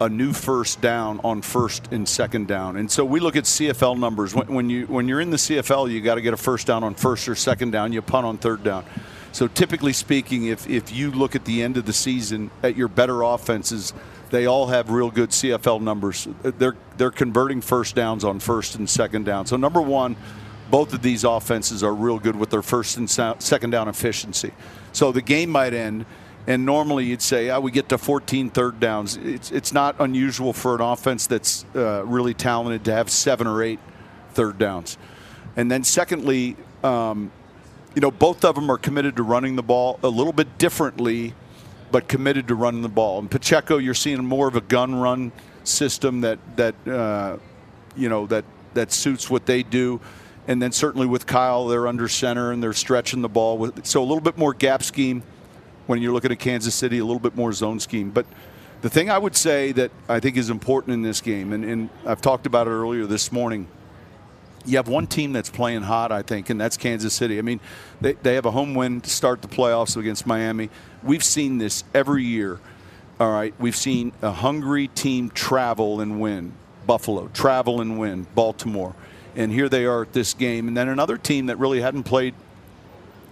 a 0.01 0.09
new 0.09 0.31
first 0.31 0.79
down 0.81 1.19
on 1.23 1.41
first 1.41 1.91
and 1.91 2.07
second 2.07 2.47
down. 2.47 2.77
And 2.77 2.89
so 2.89 3.03
we 3.03 3.19
look 3.19 3.35
at 3.35 3.43
CFL 3.43 3.99
numbers. 3.99 4.33
When, 4.33 4.47
when 4.47 4.69
you 4.69 4.85
when 4.87 5.07
you're 5.07 5.21
in 5.21 5.29
the 5.29 5.37
CFL, 5.37 5.91
you 5.91 6.01
got 6.01 6.15
to 6.15 6.21
get 6.21 6.33
a 6.33 6.37
first 6.37 6.67
down 6.67 6.83
on 6.83 6.95
first 6.95 7.27
or 7.27 7.35
second 7.35 7.71
down. 7.71 7.93
You 7.93 8.01
punt 8.01 8.25
on 8.25 8.37
third 8.37 8.63
down. 8.63 8.85
So 9.31 9.47
typically 9.47 9.93
speaking, 9.93 10.45
if 10.45 10.67
if 10.69 10.91
you 10.91 11.11
look 11.11 11.35
at 11.35 11.45
the 11.45 11.61
end 11.61 11.77
of 11.77 11.85
the 11.85 11.93
season 11.93 12.49
at 12.63 12.75
your 12.75 12.87
better 12.87 13.21
offenses, 13.21 13.93
they 14.29 14.45
all 14.45 14.67
have 14.67 14.89
real 14.89 15.09
good 15.11 15.29
CFL 15.29 15.81
numbers. 15.81 16.27
They're 16.43 16.75
they're 16.97 17.11
converting 17.11 17.61
first 17.61 17.95
downs 17.95 18.23
on 18.23 18.39
first 18.39 18.75
and 18.75 18.89
second 18.89 19.25
down. 19.25 19.45
So 19.45 19.57
number 19.57 19.81
one, 19.81 20.15
both 20.69 20.93
of 20.93 21.01
these 21.01 21.23
offenses 21.23 21.83
are 21.83 21.93
real 21.93 22.19
good 22.19 22.35
with 22.35 22.49
their 22.49 22.61
first 22.61 22.97
and 22.97 23.09
second 23.09 23.71
down 23.71 23.87
efficiency. 23.87 24.51
So 24.91 25.11
the 25.11 25.21
game 25.21 25.49
might 25.49 25.73
end, 25.73 26.05
and 26.47 26.65
normally 26.65 27.05
you'd 27.05 27.21
say, 27.21 27.49
oh, 27.49 27.59
we 27.59 27.71
get 27.71 27.89
to 27.89 27.97
14 27.97 28.49
third 28.49 28.79
downs. 28.79 29.17
It's, 29.17 29.51
it's 29.51 29.73
not 29.73 29.95
unusual 29.99 30.53
for 30.53 30.75
an 30.75 30.81
offense 30.81 31.27
that's 31.27 31.65
uh, 31.75 32.03
really 32.05 32.33
talented 32.33 32.85
to 32.85 32.91
have 32.91 33.09
seven 33.09 33.47
or 33.47 33.63
eight 33.63 33.79
third 34.33 34.57
downs. 34.57 34.97
And 35.55 35.69
then 35.71 35.83
secondly, 35.83 36.55
um, 36.83 37.31
you 37.95 38.01
know, 38.01 38.11
both 38.11 38.45
of 38.45 38.55
them 38.55 38.69
are 38.69 38.77
committed 38.77 39.15
to 39.17 39.23
running 39.23 39.55
the 39.55 39.63
ball 39.63 39.99
a 40.03 40.07
little 40.07 40.33
bit 40.33 40.57
differently, 40.57 41.33
but 41.91 42.07
committed 42.07 42.47
to 42.47 42.55
running 42.55 42.81
the 42.81 42.89
ball. 42.89 43.19
And 43.19 43.29
Pacheco, 43.29 43.77
you're 43.77 43.93
seeing 43.93 44.23
more 44.23 44.47
of 44.47 44.55
a 44.55 44.61
gun 44.61 44.95
run 44.95 45.31
system 45.63 46.21
that 46.21 46.39
that 46.55 46.75
uh, 46.87 47.37
you 47.95 48.09
know 48.09 48.27
that 48.27 48.45
that 48.73 48.91
suits 48.91 49.29
what 49.29 49.45
they 49.45 49.63
do. 49.63 49.99
And 50.47 50.61
then 50.61 50.71
certainly 50.71 51.05
with 51.05 51.27
Kyle, 51.27 51.67
they're 51.67 51.87
under 51.87 52.07
center 52.07 52.51
and 52.51 52.61
they're 52.61 52.73
stretching 52.73 53.21
the 53.21 53.29
ball 53.29 53.57
with 53.57 53.85
so 53.85 54.01
a 54.01 54.05
little 54.05 54.21
bit 54.21 54.37
more 54.37 54.53
gap 54.53 54.81
scheme 54.81 55.21
when 55.85 56.01
you're 56.01 56.13
looking 56.13 56.31
at 56.31 56.39
Kansas 56.39 56.75
City, 56.75 56.99
a 56.99 57.05
little 57.05 57.19
bit 57.19 57.35
more 57.35 57.51
zone 57.53 57.79
scheme. 57.79 58.09
But 58.11 58.25
the 58.81 58.89
thing 58.89 59.09
I 59.09 59.17
would 59.17 59.35
say 59.35 59.71
that 59.73 59.91
I 60.07 60.19
think 60.19 60.37
is 60.37 60.49
important 60.49 60.93
in 60.93 61.01
this 61.01 61.19
game, 61.19 61.51
and, 61.51 61.65
and 61.65 61.89
I've 62.05 62.21
talked 62.21 62.45
about 62.45 62.67
it 62.67 62.71
earlier 62.71 63.05
this 63.05 63.31
morning, 63.31 63.67
you 64.65 64.77
have 64.77 64.87
one 64.87 65.07
team 65.07 65.33
that's 65.33 65.49
playing 65.49 65.81
hot, 65.83 66.11
I 66.11 66.21
think, 66.21 66.49
and 66.49 66.59
that's 66.59 66.77
Kansas 66.77 67.13
City. 67.13 67.39
I 67.39 67.41
mean, 67.41 67.59
they, 68.01 68.13
they 68.13 68.35
have 68.35 68.45
a 68.45 68.51
home 68.51 68.75
win 68.75 69.01
to 69.01 69.09
start 69.09 69.41
the 69.41 69.47
playoffs 69.47 69.95
against 69.97 70.27
Miami. 70.27 70.69
We've 71.03 71.23
seen 71.23 71.57
this 71.57 71.83
every 71.93 72.23
year. 72.23 72.59
All 73.19 73.31
right, 73.31 73.53
we've 73.59 73.75
seen 73.75 74.13
a 74.21 74.31
hungry 74.31 74.87
team 74.87 75.29
travel 75.29 75.99
and 76.01 76.21
win. 76.21 76.53
Buffalo 76.87 77.27
travel 77.33 77.81
and 77.81 77.99
win. 77.99 78.25
Baltimore, 78.33 78.95
and 79.35 79.51
here 79.51 79.69
they 79.69 79.85
are 79.85 80.03
at 80.03 80.13
this 80.13 80.33
game, 80.33 80.67
and 80.67 80.75
then 80.77 80.87
another 80.87 81.17
team 81.17 81.47
that 81.47 81.57
really 81.59 81.81
hadn't 81.81 82.03
played 82.03 82.33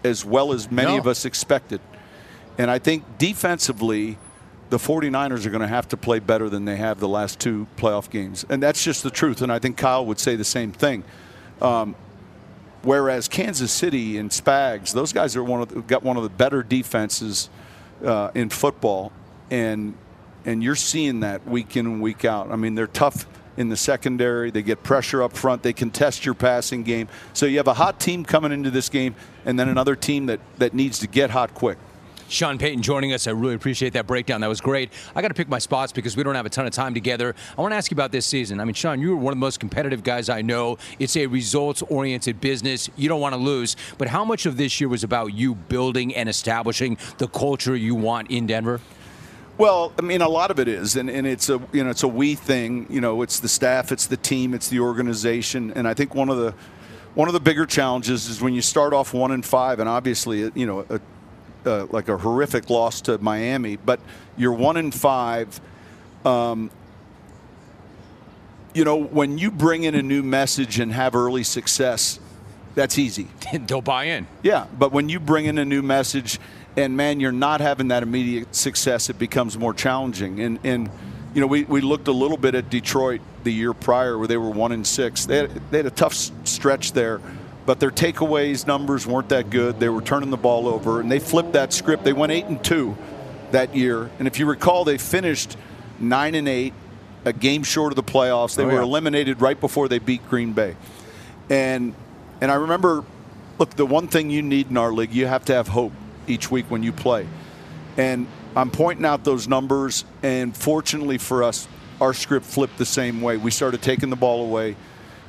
as 0.03 0.23
well 0.25 0.53
as 0.53 0.69
many 0.69 0.91
No. 0.93 0.99
of 0.99 1.07
us 1.07 1.25
expected. 1.25 1.81
And 2.57 2.69
I 2.69 2.79
think 2.79 3.03
defensively, 3.17 4.17
the 4.69 4.77
49ers 4.77 5.45
are 5.45 5.49
going 5.49 5.61
to 5.61 5.67
have 5.67 5.87
to 5.89 5.97
play 5.97 6.19
better 6.19 6.49
than 6.49 6.65
they 6.65 6.75
have 6.75 6.99
the 6.99 7.07
last 7.07 7.39
two 7.39 7.67
playoff 7.77 8.09
games. 8.09 8.45
And 8.49 8.61
that's 8.61 8.83
just 8.83 9.03
the 9.03 9.11
truth. 9.11 9.41
And 9.41 9.51
I 9.51 9.59
think 9.59 9.77
Kyle 9.77 10.05
would 10.05 10.19
say 10.19 10.35
the 10.35 10.43
same 10.43 10.71
thing. 10.71 11.03
Um, 11.61 11.95
whereas 12.83 13.27
Kansas 13.27 13.71
City 13.71 14.17
and 14.17 14.29
Spags, 14.29 14.93
those 14.93 15.13
guys 15.13 15.35
are 15.35 15.43
one 15.43 15.61
of 15.61 15.69
the, 15.69 15.81
got 15.81 16.03
one 16.03 16.17
of 16.17 16.23
the 16.23 16.29
better 16.29 16.63
defenses 16.63 17.49
uh, 18.03 18.31
in 18.35 18.49
football. 18.49 19.11
And 19.49 19.95
and 20.45 20.63
you're 20.63 20.75
seeing 20.75 21.19
that 21.19 21.45
week 21.45 21.75
in 21.75 21.85
and 21.85 22.01
week 22.01 22.23
out. 22.23 22.49
I 22.51 22.55
mean, 22.55 22.73
they're 22.73 22.87
tough 22.87 23.27
in 23.57 23.67
the 23.67 23.75
secondary. 23.75 24.49
They 24.49 24.61
get 24.61 24.81
pressure 24.81 25.21
up 25.21 25.33
front. 25.33 25.61
They 25.61 25.73
contest 25.73 26.25
your 26.25 26.35
passing 26.35 26.83
game. 26.83 27.09
So 27.33 27.45
you 27.45 27.57
have 27.57 27.67
a 27.67 27.73
hot 27.73 27.99
team 27.99 28.23
coming 28.23 28.53
into 28.53 28.71
this 28.71 28.87
game, 28.87 29.15
and 29.45 29.59
then 29.59 29.67
another 29.67 29.95
team 29.95 30.27
that, 30.27 30.39
that 30.57 30.73
needs 30.73 30.99
to 30.99 31.07
get 31.07 31.31
hot 31.31 31.53
quick. 31.53 31.77
Sean 32.29 32.57
Payton 32.57 32.81
joining 32.81 33.13
us. 33.13 33.27
I 33.27 33.31
really 33.31 33.55
appreciate 33.55 33.93
that 33.93 34.07
breakdown. 34.07 34.41
That 34.41 34.47
was 34.49 34.61
great. 34.61 34.91
I 35.15 35.21
got 35.21 35.29
to 35.29 35.33
pick 35.33 35.47
my 35.47 35.59
spots 35.59 35.91
because 35.91 36.17
we 36.17 36.23
don't 36.23 36.35
have 36.35 36.45
a 36.45 36.49
ton 36.49 36.65
of 36.65 36.73
time 36.73 36.93
together. 36.93 37.35
I 37.57 37.61
want 37.61 37.71
to 37.71 37.75
ask 37.75 37.91
you 37.91 37.95
about 37.95 38.11
this 38.11 38.25
season. 38.25 38.59
I 38.59 38.65
mean, 38.65 38.73
Sean, 38.73 38.99
you 38.99 39.11
were 39.11 39.15
one 39.15 39.31
of 39.31 39.37
the 39.37 39.45
most 39.45 39.59
competitive 39.59 40.03
guys 40.03 40.29
I 40.29 40.41
know. 40.41 40.77
It's 40.99 41.15
a 41.15 41.25
results 41.27 41.81
oriented 41.83 42.41
business. 42.41 42.89
You 42.95 43.09
don't 43.09 43.21
want 43.21 43.33
to 43.33 43.39
lose. 43.39 43.75
But 43.97 44.09
how 44.09 44.25
much 44.25 44.45
of 44.45 44.57
this 44.57 44.79
year 44.79 44.89
was 44.89 45.03
about 45.03 45.33
you 45.33 45.55
building 45.55 46.15
and 46.15 46.27
establishing 46.27 46.97
the 47.17 47.27
culture 47.27 47.75
you 47.75 47.95
want 47.95 48.29
in 48.29 48.47
Denver? 48.47 48.81
Well, 49.57 49.91
I 49.97 50.03
mean, 50.03 50.21
a 50.21 50.29
lot 50.29 50.51
of 50.51 50.59
it 50.59 50.67
is, 50.67 50.95
and, 50.97 51.09
and 51.09 51.25
it's 51.25 51.49
a 51.49 51.59
you 51.73 51.83
know 51.83 51.89
it's 51.89 52.03
a 52.03 52.07
we 52.07 52.35
thing. 52.35 52.85
You 52.91 53.01
know, 53.01 53.23
it's 53.23 53.39
the 53.39 53.47
staff, 53.47 53.91
it's 53.91 54.05
the 54.05 54.17
team, 54.17 54.53
it's 54.53 54.67
the 54.67 54.79
organization, 54.81 55.71
and 55.71 55.87
I 55.87 55.95
think 55.95 56.13
one 56.13 56.29
of 56.29 56.37
the 56.37 56.53
one 57.15 57.27
of 57.27 57.33
the 57.33 57.39
bigger 57.39 57.65
challenges 57.65 58.27
is 58.27 58.39
when 58.39 58.53
you 58.53 58.61
start 58.61 58.93
off 58.93 59.15
one 59.15 59.31
and 59.31 59.43
five, 59.43 59.79
and 59.79 59.89
obviously, 59.89 60.51
you 60.53 60.67
know, 60.67 60.85
a, 60.91 61.01
uh, 61.67 61.87
like 61.91 62.09
a 62.09 62.17
horrific 62.17 62.69
loss 62.69 63.01
to 63.01 63.17
Miami, 63.19 63.75
but 63.75 63.99
you're 64.37 64.53
one 64.53 64.77
in 64.77 64.91
five. 64.91 65.61
Um, 66.25 66.71
you 68.73 68.83
know, 68.83 68.95
when 68.95 69.37
you 69.37 69.51
bring 69.51 69.83
in 69.83 69.95
a 69.95 70.01
new 70.01 70.23
message 70.23 70.79
and 70.79 70.91
have 70.93 71.15
early 71.15 71.43
success, 71.43 72.19
that's 72.75 72.97
easy. 72.97 73.27
They'll 73.53 73.81
buy 73.81 74.05
in. 74.05 74.27
Yeah, 74.43 74.67
but 74.77 74.91
when 74.91 75.09
you 75.09 75.19
bring 75.19 75.45
in 75.45 75.57
a 75.57 75.65
new 75.65 75.81
message 75.81 76.39
and 76.75 76.95
man, 76.95 77.19
you're 77.19 77.31
not 77.31 77.59
having 77.59 77.89
that 77.89 78.03
immediate 78.03 78.55
success, 78.55 79.09
it 79.09 79.17
becomes 79.19 79.57
more 79.57 79.73
challenging. 79.73 80.39
And 80.39 80.59
and 80.63 80.89
you 81.33 81.41
know, 81.41 81.47
we, 81.47 81.65
we 81.65 81.81
looked 81.81 82.07
a 82.07 82.11
little 82.11 82.37
bit 82.37 82.55
at 82.55 82.69
Detroit 82.71 83.21
the 83.43 83.51
year 83.51 83.71
prior 83.71 84.17
where 84.17 84.27
they 84.27 84.37
were 84.37 84.49
one 84.49 84.71
in 84.71 84.83
six. 84.83 85.27
They 85.27 85.37
had, 85.37 85.71
they 85.71 85.77
had 85.77 85.85
a 85.85 85.91
tough 85.91 86.13
stretch 86.13 86.93
there, 86.93 87.21
but 87.67 87.81
their 87.81 87.91
takeaways 87.91 88.65
numbers 88.65 89.05
weren't 89.05 89.27
that 89.29 89.49
good. 89.49 89.77
They 89.77 89.89
were 89.89 90.01
turning 90.01 90.29
the 90.29 90.37
ball 90.37 90.69
over, 90.69 91.01
and 91.01 91.11
they 91.11 91.19
flipped 91.19 91.51
that 91.51 91.73
script. 91.73 92.05
They 92.05 92.13
went 92.13 92.31
eight 92.31 92.45
and 92.45 92.63
two 92.63 92.97
that 93.51 93.75
year, 93.75 94.09
and 94.19 94.27
if 94.27 94.39
you 94.39 94.45
recall, 94.45 94.85
they 94.85 94.97
finished 94.97 95.57
nine 95.99 96.33
and 96.33 96.47
eight, 96.47 96.73
a 97.25 97.33
game 97.33 97.63
short 97.63 97.91
of 97.91 97.97
the 97.97 98.03
playoffs. 98.03 98.55
They 98.55 98.63
Oh, 98.63 98.67
were 98.67 98.73
yeah. 98.75 98.83
eliminated 98.83 99.41
right 99.41 99.59
before 99.59 99.89
they 99.89 99.99
beat 99.99 100.27
Green 100.29 100.53
Bay, 100.53 100.77
and 101.49 101.93
and 102.39 102.49
I 102.51 102.55
remember, 102.55 103.03
look, 103.59 103.71
the 103.71 103.85
one 103.85 104.07
thing 104.07 104.29
you 104.29 104.41
need 104.41 104.69
in 104.69 104.77
our 104.77 104.93
league, 104.93 105.13
you 105.13 105.25
have 105.27 105.43
to 105.45 105.53
have 105.53 105.67
hope 105.67 105.91
each 106.25 106.49
week 106.49 106.65
when 106.69 106.83
you 106.83 106.93
play. 106.93 107.27
And 107.97 108.27
I'm 108.55 108.69
pointing 108.71 109.05
out 109.05 109.25
those 109.25 109.47
numbers, 109.47 110.05
and 110.23 110.55
fortunately 110.55 111.17
for 111.17 111.43
us, 111.43 111.67
our 111.99 112.13
script 112.13 112.45
flipped 112.45 112.77
the 112.77 112.85
same 112.85 113.21
way. 113.21 113.35
We 113.37 113.51
started 113.51 113.81
taking 113.81 114.09
the 114.09 114.15
ball 114.15 114.45
away. 114.45 114.75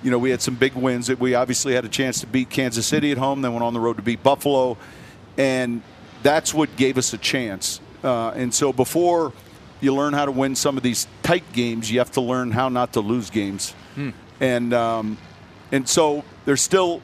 You 0.02 0.10
know, 0.10 0.18
we 0.18 0.30
had 0.30 0.40
some 0.40 0.54
big 0.54 0.74
wins. 0.74 1.08
That 1.08 1.18
we 1.18 1.34
obviously 1.34 1.74
had 1.74 1.84
a 1.84 1.88
chance 1.88 2.20
to 2.20 2.26
beat 2.26 2.50
Kansas 2.50 2.86
City 2.86 3.10
at 3.12 3.18
home, 3.18 3.42
then 3.42 3.52
went 3.52 3.64
on 3.64 3.74
the 3.74 3.80
road 3.80 3.96
to 3.96 4.02
beat 4.02 4.22
Buffalo, 4.22 4.76
and 5.36 5.82
that's 6.22 6.52
what 6.54 6.74
gave 6.76 6.98
us 6.98 7.12
a 7.12 7.18
chance. 7.18 7.80
Uh, 8.02 8.30
and 8.30 8.54
so 8.54 8.72
before 8.72 9.32
you 9.80 9.94
learn 9.94 10.12
how 10.12 10.24
to 10.24 10.30
win 10.32 10.54
some 10.54 10.76
of 10.76 10.82
these 10.82 11.06
tight 11.22 11.52
games, 11.52 11.90
you 11.90 11.98
have 11.98 12.10
to 12.12 12.20
learn 12.20 12.50
how 12.50 12.68
not 12.68 12.92
to 12.94 13.00
lose 13.00 13.30
games. 13.30 13.74
And 14.40 14.72
um, 14.72 15.18
and 15.72 15.88
so 15.88 16.24
there's 16.44 16.62
still 16.62 17.02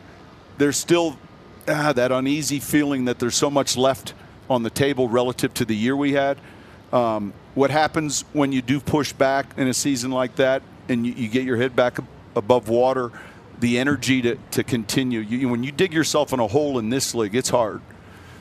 there's 0.59 0.77
still 0.77 1.19
ah, 1.69 1.93
that 1.93 2.13
uneasy 2.13 2.61
feeling 2.61 3.07
that 3.07 3.19
there's 3.19 3.35
so 3.35 3.51
much 3.51 3.77
left 3.77 4.15
on 4.49 4.63
the 4.63 4.71
table 4.71 5.09
relative 5.09 5.53
to 5.55 5.65
the 5.65 5.75
year 5.75 5.97
we 5.97 6.13
had. 6.13 6.39
Um, 6.93 7.33
what 7.55 7.71
happens 7.71 8.25
when 8.33 8.53
you 8.53 8.63
do 8.63 8.79
push 8.79 9.13
back 9.13 9.47
in 9.57 9.67
a 9.67 9.75
season 9.75 10.11
like 10.13 10.37
that 10.37 10.63
and 10.89 11.05
you, 11.07 11.13
you 11.15 11.29
get 11.29 11.45
your 11.45 11.57
head 11.57 11.75
back 11.75 11.99
ab- 11.99 12.07
above 12.37 12.69
water? 12.69 13.13
The 13.61 13.79
energy 13.79 14.23
to, 14.23 14.37
to 14.53 14.65
continue. 14.65 15.21
You, 15.21 15.49
when 15.49 15.63
you 15.63 15.73
dig 15.73 15.93
yourself 15.93 16.33
in 16.33 16.41
a 16.41 16.47
hole 16.47 16.79
in 16.79 16.91
this 16.91 17.15
league, 17.15 17.35
it's 17.35 17.51
hard. 17.51 17.81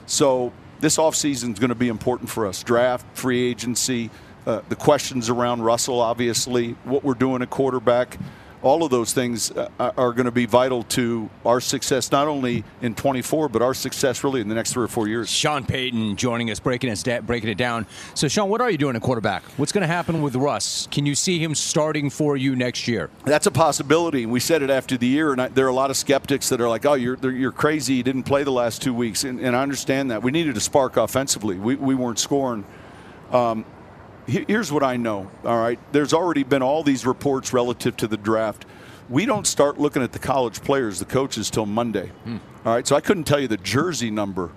So 0.05 0.51
this 0.79 0.97
offseason 0.97 1.53
is 1.53 1.59
going 1.59 1.69
to 1.69 1.75
be 1.75 1.87
important 1.87 2.29
for 2.29 2.45
us. 2.45 2.63
Draft, 2.63 3.05
free 3.15 3.49
agency, 3.49 4.09
uh, 4.45 4.61
the 4.69 4.75
questions 4.75 5.29
around 5.29 5.61
Russell, 5.61 6.01
obviously, 6.01 6.71
what 6.83 7.03
we're 7.03 7.13
doing 7.13 7.41
at 7.41 7.49
quarterback. 7.49 8.17
All 8.63 8.83
of 8.83 8.91
those 8.91 9.11
things 9.11 9.51
uh, 9.51 9.69
are 9.77 10.13
going 10.13 10.25
to 10.25 10.31
be 10.31 10.45
vital 10.45 10.83
to 10.83 11.29
our 11.45 11.59
success, 11.59 12.11
not 12.13 12.29
only 12.29 12.63
in 12.81 12.95
24, 12.95 13.49
but 13.49 13.61
our 13.61 13.73
success 13.73 14.23
really 14.23 14.39
in 14.39 14.47
the 14.47 14.55
next 14.55 14.71
three 14.71 14.85
or 14.85 14.87
four 14.87 15.09
years. 15.09 15.29
Sean 15.29 15.65
Payton 15.65 16.15
joining 16.15 16.49
us, 16.49 16.61
breaking 16.61 16.89
it, 16.89 17.03
da- 17.03 17.19
breaking 17.19 17.49
it 17.49 17.57
down. 17.57 17.85
So, 18.13 18.29
Sean, 18.29 18.47
what 18.47 18.61
are 18.61 18.71
you 18.71 18.77
doing 18.77 18.95
at 18.95 19.01
quarterback? 19.01 19.43
What's 19.57 19.73
going 19.73 19.81
to 19.81 19.87
happen 19.87 20.21
with 20.21 20.35
Russ? 20.37 20.87
Can 20.91 21.05
you 21.05 21.13
see 21.13 21.39
him 21.39 21.55
starting 21.55 22.09
for 22.09 22.37
you 22.37 22.55
next 22.55 22.87
year? 22.87 23.09
That's 23.25 23.47
a 23.47 23.51
possibility. 23.51 24.25
We 24.25 24.39
said 24.39 24.61
it 24.61 24.69
after 24.69 24.97
the 24.97 25.07
year, 25.07 25.33
and 25.33 25.41
I, 25.41 25.47
there 25.49 25.65
are 25.65 25.69
a 25.69 25.73
lot 25.73 25.89
of 25.89 25.97
skeptics 25.97 26.47
that 26.47 26.61
are 26.61 26.69
like, 26.69 26.85
"Oh, 26.85 26.93
you're 26.93 27.17
you're 27.29 27.51
crazy. 27.51 27.95
You 27.95 28.03
didn't 28.03 28.23
play 28.23 28.43
the 28.43 28.51
last 28.51 28.81
two 28.81 28.93
weeks," 28.93 29.25
and, 29.25 29.41
and 29.41 29.57
I 29.57 29.61
understand 29.61 30.09
that. 30.11 30.23
We 30.23 30.31
needed 30.31 30.55
a 30.55 30.61
spark 30.61 30.95
offensively. 30.95 31.57
We 31.57 31.75
we 31.75 31.95
weren't 31.95 32.19
scoring. 32.19 32.63
Um, 33.31 33.65
here's 34.27 34.71
what 34.71 34.83
I 34.83 34.97
know. 34.97 35.29
All 35.43 35.59
right, 35.59 35.79
there's 35.91 36.13
already 36.13 36.43
been 36.43 36.61
all 36.61 36.83
these 36.83 37.05
reports 37.05 37.53
relative 37.53 37.97
to 37.97 38.07
the 38.07 38.17
draft. 38.17 38.65
We 39.09 39.25
don't 39.25 39.45
start 39.45 39.79
looking 39.79 40.01
at 40.01 40.13
the 40.13 40.19
college 40.19 40.61
players, 40.61 40.99
the 40.99 41.05
coaches, 41.05 41.49
till 41.49 41.65
Monday. 41.65 42.07
Hmm. 42.23 42.37
All 42.65 42.73
right, 42.73 42.87
so 42.87 42.95
I 42.95 43.01
couldn't 43.01 43.25
tell 43.25 43.39
you 43.39 43.47
the 43.47 43.57
jersey 43.57 44.09
number 44.09 44.51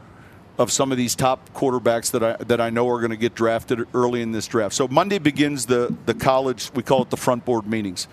of 0.58 0.72
some 0.72 0.90
of 0.90 0.98
these 0.98 1.14
top 1.14 1.52
quarterbacks 1.52 2.10
that 2.12 2.22
I 2.22 2.36
that 2.44 2.60
I 2.60 2.70
know 2.70 2.88
are 2.88 2.98
going 2.98 3.10
to 3.10 3.16
get 3.16 3.34
drafted 3.34 3.86
early 3.92 4.22
in 4.22 4.32
this 4.32 4.46
draft. 4.46 4.74
So 4.74 4.88
Monday 4.88 5.18
begins 5.18 5.66
the 5.66 5.94
the 6.06 6.14
college. 6.14 6.70
We 6.74 6.82
call 6.82 7.02
it 7.02 7.10
the 7.10 7.16
front 7.16 7.44
board 7.44 7.66
meetings. 7.66 8.08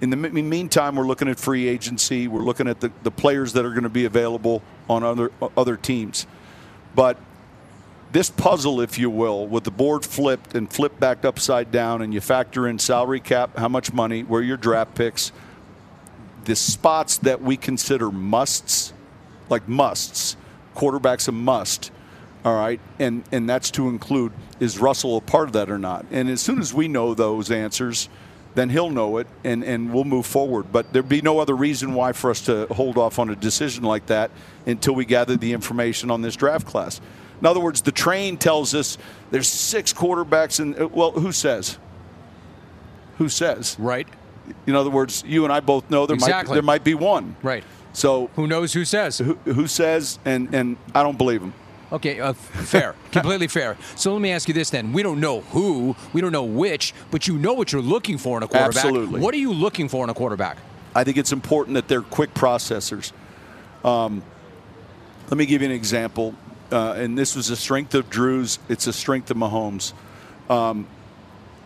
In 0.00 0.10
the 0.10 0.16
meantime, 0.16 0.96
we're 0.96 1.06
looking 1.06 1.28
at 1.28 1.38
free 1.38 1.68
agency. 1.68 2.26
We're 2.28 2.42
looking 2.42 2.66
at 2.66 2.80
the, 2.80 2.92
the 3.04 3.12
players 3.12 3.52
that 3.52 3.64
are 3.64 3.70
going 3.70 3.84
to 3.84 3.88
be 3.88 4.04
available 4.04 4.62
on 4.88 5.02
other 5.02 5.30
other 5.56 5.76
teams. 5.76 6.26
But 6.94 7.18
this 8.14 8.30
puzzle, 8.30 8.80
if 8.80 8.96
you 8.96 9.10
will, 9.10 9.44
with 9.44 9.64
the 9.64 9.72
board 9.72 10.04
flipped 10.04 10.54
and 10.54 10.72
flipped 10.72 11.00
back 11.00 11.24
upside 11.24 11.72
down, 11.72 12.00
and 12.00 12.14
you 12.14 12.20
factor 12.20 12.68
in 12.68 12.78
salary 12.78 13.18
cap, 13.18 13.58
how 13.58 13.68
much 13.68 13.92
money, 13.92 14.22
where 14.22 14.40
your 14.40 14.56
draft 14.56 14.94
picks, 14.94 15.32
the 16.44 16.54
spots 16.54 17.16
that 17.18 17.42
we 17.42 17.56
consider 17.56 18.12
musts, 18.12 18.92
like 19.50 19.68
musts, 19.68 20.36
quarterback's 20.74 21.26
a 21.26 21.32
must. 21.32 21.90
All 22.44 22.54
right, 22.54 22.78
and 23.00 23.24
and 23.32 23.50
that's 23.50 23.72
to 23.72 23.88
include 23.88 24.30
is 24.60 24.78
Russell 24.78 25.16
a 25.16 25.20
part 25.20 25.48
of 25.48 25.54
that 25.54 25.68
or 25.68 25.78
not? 25.78 26.06
And 26.12 26.30
as 26.30 26.40
soon 26.40 26.60
as 26.60 26.72
we 26.72 26.86
know 26.86 27.14
those 27.14 27.50
answers, 27.50 28.08
then 28.54 28.70
he'll 28.70 28.90
know 28.90 29.16
it, 29.16 29.26
and 29.42 29.64
and 29.64 29.92
we'll 29.92 30.04
move 30.04 30.26
forward. 30.26 30.70
But 30.70 30.92
there'd 30.92 31.08
be 31.08 31.20
no 31.20 31.40
other 31.40 31.56
reason 31.56 31.94
why 31.94 32.12
for 32.12 32.30
us 32.30 32.42
to 32.42 32.66
hold 32.66 32.96
off 32.96 33.18
on 33.18 33.28
a 33.30 33.34
decision 33.34 33.82
like 33.82 34.06
that 34.06 34.30
until 34.66 34.94
we 34.94 35.04
gather 35.04 35.36
the 35.36 35.52
information 35.52 36.12
on 36.12 36.22
this 36.22 36.36
draft 36.36 36.64
class. 36.64 37.00
In 37.40 37.46
other 37.46 37.60
words, 37.60 37.82
the 37.82 37.92
train 37.92 38.36
tells 38.36 38.74
us 38.74 38.98
there's 39.30 39.48
six 39.48 39.92
quarterbacks, 39.92 40.60
and 40.60 40.90
well, 40.92 41.10
who 41.12 41.32
says? 41.32 41.78
Who 43.18 43.28
says? 43.28 43.76
Right. 43.78 44.08
In 44.66 44.74
other 44.74 44.90
words, 44.90 45.24
you 45.26 45.44
and 45.44 45.52
I 45.52 45.60
both 45.60 45.90
know 45.90 46.06
there 46.06 46.16
might 46.16 46.46
there 46.46 46.62
might 46.62 46.84
be 46.84 46.94
one. 46.94 47.36
Right. 47.42 47.64
So 47.92 48.28
Who 48.34 48.46
knows 48.46 48.72
who 48.72 48.84
says? 48.84 49.18
who, 49.18 49.34
who 49.44 49.66
says? 49.66 50.18
And 50.24 50.54
and 50.54 50.76
I 50.94 51.02
don't 51.02 51.16
believe 51.18 51.42
him. 51.42 51.54
Okay, 51.92 52.18
uh, 52.18 52.32
fair, 52.32 52.96
completely 53.12 53.46
fair. 53.46 53.76
So 53.94 54.12
let 54.12 54.20
me 54.20 54.32
ask 54.32 54.48
you 54.48 54.54
this 54.54 54.70
then: 54.70 54.92
We 54.92 55.02
don't 55.02 55.20
know 55.20 55.42
who, 55.42 55.94
we 56.12 56.20
don't 56.20 56.32
know 56.32 56.44
which, 56.44 56.92
but 57.10 57.28
you 57.28 57.38
know 57.38 57.52
what 57.52 57.72
you're 57.72 57.82
looking 57.82 58.18
for 58.18 58.36
in 58.36 58.42
a 58.42 58.48
quarterback. 58.48 58.84
Absolutely. 58.84 59.20
What 59.20 59.32
are 59.32 59.38
you 59.38 59.52
looking 59.52 59.88
for 59.88 60.02
in 60.02 60.10
a 60.10 60.14
quarterback? 60.14 60.58
I 60.94 61.04
think 61.04 61.16
it's 61.16 61.32
important 61.32 61.74
that 61.74 61.86
they're 61.86 62.02
quick 62.02 62.34
processors. 62.34 63.12
Um, 63.84 64.22
let 65.30 65.38
me 65.38 65.46
give 65.46 65.62
you 65.62 65.68
an 65.68 65.74
example, 65.74 66.34
uh, 66.72 66.92
and 66.96 67.16
this 67.16 67.36
was 67.36 67.50
a 67.50 67.56
strength 67.56 67.94
of 67.94 68.10
Drew's. 68.10 68.58
It's 68.68 68.86
a 68.86 68.92
strength 68.92 69.30
of 69.30 69.36
Mahomes. 69.36 69.92
Um, 70.48 70.86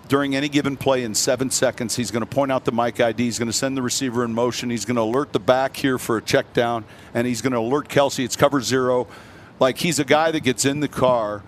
during 0.09 0.35
any 0.35 0.49
given 0.49 0.77
play 0.77 1.05
in 1.05 1.15
seven 1.15 1.51
seconds, 1.51 1.97
he's 1.97 2.11
going 2.11 2.23
to 2.25 2.27
point 2.27 2.51
out 2.51 2.65
the 2.65 2.73
Mike 2.73 2.99
ID. 2.99 3.23
He's 3.25 3.39
going 3.39 3.49
to 3.51 3.53
send 3.53 3.77
the 3.77 3.83
receiver 3.83 4.25
in 4.25 4.33
motion. 4.33 4.71
He's 4.71 4.85
going 4.87 4.97
to 4.97 5.03
alert 5.03 5.33
the 5.33 5.41
back 5.41 5.77
here 5.77 5.99
for 5.99 6.17
a 6.17 6.23
check 6.23 6.53
down, 6.55 6.85
and 7.13 7.27
he's 7.27 7.43
going 7.43 7.53
to 7.53 7.59
alert 7.59 7.89
Kelce. 7.89 8.25
It's 8.25 8.37
cover 8.37 8.61
zero. 8.63 9.07
Like 9.61 9.79
he's 9.79 9.99
a 9.99 10.05
guy 10.05 10.31
that 10.31 10.41
gets 10.45 10.65
in 10.65 10.81
the 10.81 10.89
car 10.89 11.43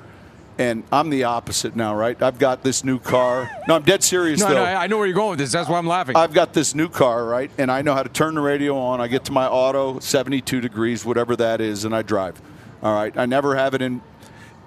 And 0.59 0.83
I'm 0.93 1.09
the 1.09 1.25
opposite 1.25 1.75
now, 1.75 1.95
right? 1.97 2.21
I've 2.21 2.39
got 2.39 2.63
this 2.63 2.85
new 2.85 2.99
car. 2.99 3.49
No, 3.67 3.77
I'm 3.77 3.83
dead 3.83 4.03
serious 4.03 4.41
No, 4.41 4.49
though. 4.49 4.55
no, 4.57 4.63
I 4.65 4.85
I 4.85 4.87
know 4.89 4.99
where 4.99 5.07
you're 5.07 5.15
going 5.15 5.31
with 5.31 5.39
this. 5.39 5.53
That's 5.53 5.71
why 5.71 5.79
I'm 5.79 5.87
laughing. 5.87 6.17
I've 6.17 6.35
got 6.35 6.53
this 6.53 6.75
new 6.75 6.89
car, 6.91 7.25
right? 7.25 7.51
And 7.57 7.71
I 7.71 7.81
know 7.81 7.95
how 7.95 8.03
to 8.03 8.11
turn 8.11 8.35
the 8.35 8.43
radio 8.43 8.77
on. 8.77 9.01
I 9.01 9.09
get 9.09 9.25
to 9.27 9.33
my 9.33 9.47
auto, 9.47 10.01
72 10.01 10.61
degrees, 10.61 11.03
whatever 11.07 11.35
that 11.37 11.63
is, 11.63 11.87
and 11.87 11.95
I 11.95 12.03
drive. 12.03 12.43
All 12.83 12.95
right. 12.95 13.17
I 13.17 13.27
never 13.27 13.57
have 13.57 13.75
it 13.75 13.83
in. 13.83 14.01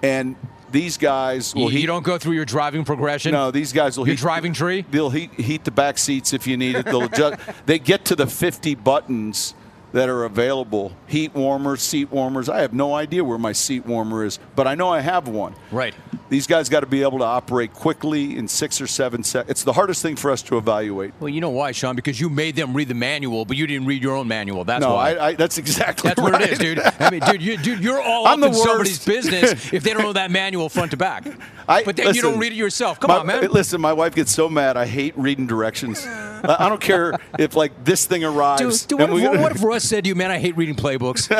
And 0.02 0.36
these 0.70 0.98
guys 0.98 1.54
you, 1.54 1.62
will 1.62 1.72
you 1.72 1.78
heat. 1.80 1.86
don't 1.86 2.04
go 2.04 2.18
through 2.18 2.34
your 2.34 2.44
driving 2.44 2.84
progression. 2.84 3.32
No, 3.32 3.50
these 3.50 3.72
guys 3.72 3.96
will 3.96 4.06
Your 4.06 4.14
heat. 4.14 4.20
driving 4.20 4.52
tree? 4.52 4.84
They'll 4.90 5.10
heat, 5.10 5.32
heat 5.34 5.64
the 5.64 5.70
back 5.70 5.98
seats 5.98 6.32
if 6.32 6.46
you 6.46 6.56
need 6.56 6.74
it. 6.76 6.84
They'll 6.84 7.04
adjust. 7.04 7.40
they 7.66 7.78
get 7.78 8.04
to 8.06 8.16
the 8.16 8.26
50 8.26 8.74
buttons 8.76 9.54
that 9.94 10.08
are 10.08 10.24
available 10.24 10.92
heat 11.06 11.32
warmers, 11.34 11.80
seat 11.80 12.10
warmers. 12.10 12.48
I 12.48 12.62
have 12.62 12.72
no 12.72 12.94
idea 12.94 13.22
where 13.22 13.38
my 13.38 13.52
seat 13.52 13.86
warmer 13.86 14.24
is, 14.24 14.40
but 14.56 14.66
I 14.66 14.74
know 14.74 14.88
I 14.88 14.98
have 14.98 15.28
one. 15.28 15.54
Right. 15.70 15.94
These 16.28 16.48
guys 16.48 16.68
got 16.68 16.80
to 16.80 16.86
be 16.86 17.02
able 17.02 17.18
to 17.18 17.24
operate 17.24 17.72
quickly 17.72 18.36
in 18.36 18.48
six 18.48 18.80
or 18.80 18.88
seven 18.88 19.22
seconds. 19.22 19.52
It's 19.52 19.62
the 19.62 19.72
hardest 19.72 20.02
thing 20.02 20.16
for 20.16 20.32
us 20.32 20.42
to 20.42 20.58
evaluate. 20.58 21.12
Well, 21.20 21.28
you 21.28 21.40
know 21.40 21.50
why, 21.50 21.70
Sean? 21.70 21.94
Because 21.94 22.20
you 22.20 22.28
made 22.28 22.56
them 22.56 22.74
read 22.74 22.88
the 22.88 22.94
manual, 22.94 23.44
but 23.44 23.56
you 23.56 23.68
didn't 23.68 23.86
read 23.86 24.02
your 24.02 24.16
own 24.16 24.26
manual. 24.26 24.64
That's 24.64 24.82
no, 24.82 24.94
why. 24.94 25.14
I, 25.14 25.26
I, 25.26 25.34
that's 25.34 25.58
exactly 25.58 26.08
That's 26.08 26.20
what 26.20 26.42
it 26.42 26.50
is, 26.50 26.58
dude. 26.58 26.80
I 26.80 27.10
mean, 27.10 27.20
dude, 27.20 27.40
you, 27.40 27.56
dude, 27.56 27.78
you're 27.78 28.02
all 28.02 28.26
I'm 28.26 28.42
up 28.42 28.50
the 28.50 28.58
in 28.58 28.64
somebody's 28.64 29.04
business 29.04 29.72
if 29.72 29.84
they 29.84 29.92
don't 29.92 30.02
know 30.02 30.14
that 30.14 30.32
manual 30.32 30.68
front 30.68 30.90
to 30.90 30.96
back. 30.96 31.24
I- 31.68 31.84
but 31.84 31.94
then 31.94 32.12
you 32.16 32.22
don't 32.22 32.40
read 32.40 32.50
it 32.50 32.56
yourself. 32.56 32.98
Come 32.98 33.08
my- 33.08 33.18
on, 33.18 33.26
man. 33.26 33.48
Listen, 33.52 33.80
my 33.80 33.92
wife 33.92 34.16
gets 34.16 34.32
so 34.32 34.48
mad. 34.48 34.76
I 34.76 34.86
hate 34.86 35.16
reading 35.16 35.46
directions. 35.46 36.04
I 36.48 36.68
don't 36.68 36.80
care 36.80 37.18
if 37.38 37.54
like 37.54 37.84
this 37.84 38.06
thing 38.06 38.24
arrives. 38.24 38.84
Dude, 38.84 38.98
dude 38.98 39.10
what, 39.10 39.34
if, 39.34 39.40
what 39.40 39.56
if 39.56 39.62
Russ 39.64 39.84
said 39.84 40.04
to 40.04 40.08
you, 40.08 40.14
man, 40.14 40.30
I 40.30 40.38
hate 40.38 40.56
reading 40.56 40.76
playbooks? 40.76 41.30